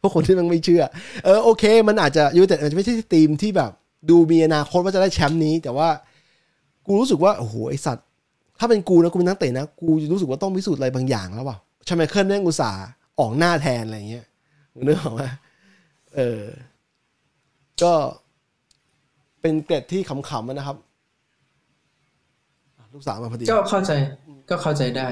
[0.02, 0.84] พวกคนที่มันไม่เชื่อ
[1.26, 3.72] เออโอเค มันอาจจะยูไนเต็ดอาจจะไม่ใช่ทีมที่แบบ
[4.10, 5.90] ดูมีอนาคตว่าจะได้แชมป์นี้ แต่ว่า
[6.86, 8.06] กูรู้สึกว่าโอ้โหไอสัตว์
[8.60, 11.58] ถ้าเป็นกูนะกูเป็นนักเตะนะกูรู้สึกว่าต้องพิสูจน์อะไรบางอย่างแล้วเปล่า
[11.88, 12.86] ชไมเคิลแม่งอุตส่าห์
[13.20, 14.26] ออกหน้าแทนอะไรเงี้ย
[14.74, 15.22] มึงนึกออกไหม
[16.16, 16.42] เออ
[17.84, 17.94] ก็
[19.42, 20.78] เป็นเกร็ดที่ขำๆนะครับ
[22.94, 23.92] ลูกสาวมาพอดี ก็เข้าใจ
[24.50, 25.08] ก็เข้าใจได้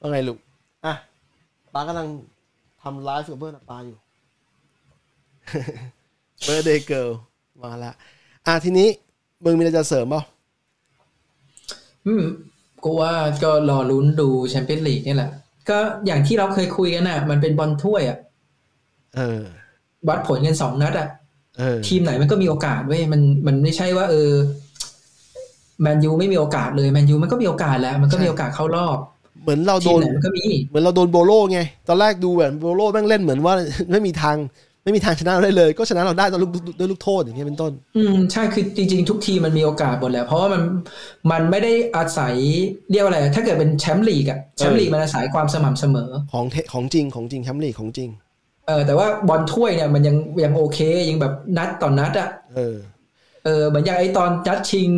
[0.00, 0.38] ว่าไงลูก
[0.84, 0.94] อะ
[1.72, 2.08] ป๊ากำลัง
[2.82, 3.98] ทำไลฟ์กับเพื่อนป๊าอยู่
[6.44, 7.08] birthday girl
[7.62, 7.92] มาละ
[8.46, 8.88] อะทีนี้
[9.44, 10.22] มึงมีอะไรจะเสริมเปล่า
[12.06, 12.24] อืม
[12.84, 13.12] กูว่า
[13.44, 15.30] ก็รอลุ้นดูแชมเปี้ยนลีกนี่แหละ
[15.68, 18.18] ก็อย่างที่เราเคยคุยกันน่ะ มันเป็นบอลถ้วยอะ
[19.16, 19.42] เออ
[20.08, 21.08] วัดผลกันสองนัดอะ
[21.58, 24.32] เออทีมไหนมันก็มีโอกาสเว้ยมันมันไม่ใช่ว่า เออ
[25.82, 28.98] แมนยูไม่มีโอกาสเลยแมนยูมันก็มีโอกาสแล้ว มันก็มีโอกาสเข้ารอบ
[29.42, 33.54] เหมือนเราทีโดมนไหนมันก็มีเหมือนเราโดนโบโลไง ตอนแรกดูแบบโบโลแม่งเล่นเหมือนว่า
[33.90, 34.36] ไม่มีทาง
[34.84, 40.62] ไม่มีทางชนะเราได้เลย ก็ชนะเราได้ตอนลูกด้วยลูกโทษอย่างเงี้ยเป็นต้น อืมใช่คือจริง ๆ ทุกทีมมันมีโอกาสหมดแหละเพราะว่ามัน
[41.30, 42.34] มันไม่ได้อาศัย
[42.90, 48.10] เรียกว่าอะไร ถ้าเกิดเป็นแชมป์ลีกอะแชมป์ลีกมันอาศัยความสม่ำเสมอของเทของจริงของจริงแชมป์ลีกของจริง
[48.66, 50.78] เออแต่ว่าบอลถ้วยเนี่ยมันยังยังโอเค
[51.10, 52.76] ยังแบบนัดต่อนัดอะเออ
[53.44, 54.88] เออเหมือนอย่างไอตอนนัดชิง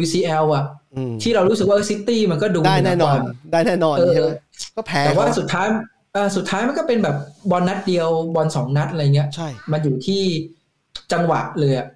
[0.00, 0.64] UCL อะ
[0.96, 3.18] อืมที่เรารู้สึกว่าซิตี้มันก็ดูได้แน่นอน
[3.52, 4.28] ได้แน่นอนเออใช่ไหม
[4.76, 5.66] ก็แพ้แต่ว่าเขสุดท้าย
[6.12, 7.16] เออสุดท้ายมันก็เป็นแบบ
[7.50, 10.22] บอลนัดเดียวบอลสองนัดอะไรเงี้ยใช่มันอยู่ที่
[11.12, 11.86] จังหวะเลยอะ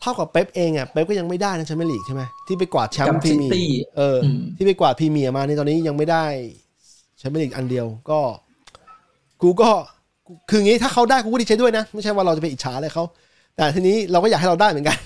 [0.00, 6.24] เท่ากับเป๊ปเองอะเป๊ปก็ยังไม่ได้นะแชมเปี้ยนลีกใช่ไหมที่ไปกวาดแชมกับป์พรีเมีย City ร์เอออมที่ไปกวาดพรีเมียร์มาในตอนนี้ยังไม่ได้
[7.18, 8.20] แชมเปี้ยนลีกอันเดียวก็
[9.42, 9.70] กูก็
[10.26, 13.04] กูคืองี้ถ้าเขาได้กูก็ดีใจด้วยนะ ไม่ใช่ว่าเราจะไปอิจฉาอะไรเขา
[13.56, 14.96] แต่ทีนี้เราก็อยากให้เราได้เหมือนกัน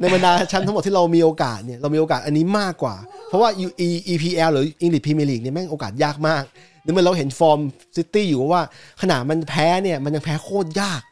[0.00, 2.96] ในบรรดาแชมป์ทั้งหมดที่เรามีโอกาสเนี่ยเรามีโอกาสอันนี้มากกว่า
[3.28, 3.50] เพราะว่า
[3.86, 6.42] E- EPL หรือ English Premier League เนี่ยแม่งโอกาสยากมาก
[6.84, 7.60] นี่มันเราเห็นฟอร์ม
[7.96, 8.62] ซิตี้อยู่ว่า
[9.02, 11.02] ขนาดมันแพ้เนี่ยมันยังแพ้โคตรยาก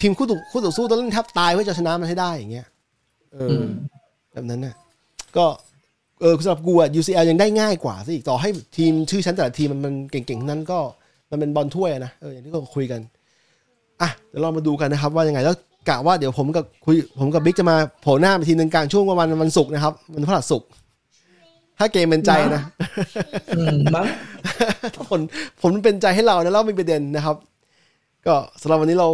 [0.00, 2.66] ทีมคู่ต่อคู่ต่อสู้ต้องเล่นแทบตายเพื่อจะชนะมันให้ได้อย่างเงี้ย
[3.34, 3.68] เอออืม
[4.32, 4.74] แบบนั้นน่ะ
[5.36, 5.46] ก็
[6.20, 10.78] เออสำหรับกูอะ UCL ยังได้ง่ายกว่าซะอีกต่อให้ทีมชื่อชั้นแต่ละทีมมันมันเก่งๆทั้งนั้นก็
[11.30, 13.00] มันเป็นบอลถ้วยอะนะเอออย่างที่เราคุยกัน
[14.02, 15.56] อะเดี๋ยวเรามาดูกันนะครับว่ายังไงแล้ว
[15.88, 20.68] กะว่าเดี๋ยวผมกับคุยผมกับบิ๊กจะมาโผล่หน้าไปทีนึงกลางช่วงประมาณวันศุกร์นะครับวันพฤหัสศุกร์
[21.78, 22.62] ถ้าเกมเป็นใจนะ
[23.56, 24.06] อืมมั้ง
[24.94, 25.20] ถ้าผล
[25.60, 27.36] ผลมันเป็นใจให้เรานะแล้วมีประเด็นนะครับ
[28.26, 29.08] ก็สำหรับวันนี้เรา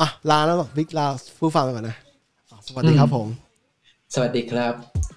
[0.00, 1.06] อะลาแล้วบิ๊กลา
[1.40, 1.96] ผู้ฟังไปก่อนนะ
[2.50, 3.26] อะสวัสดีครับผม
[4.14, 5.15] สวัสดีครับ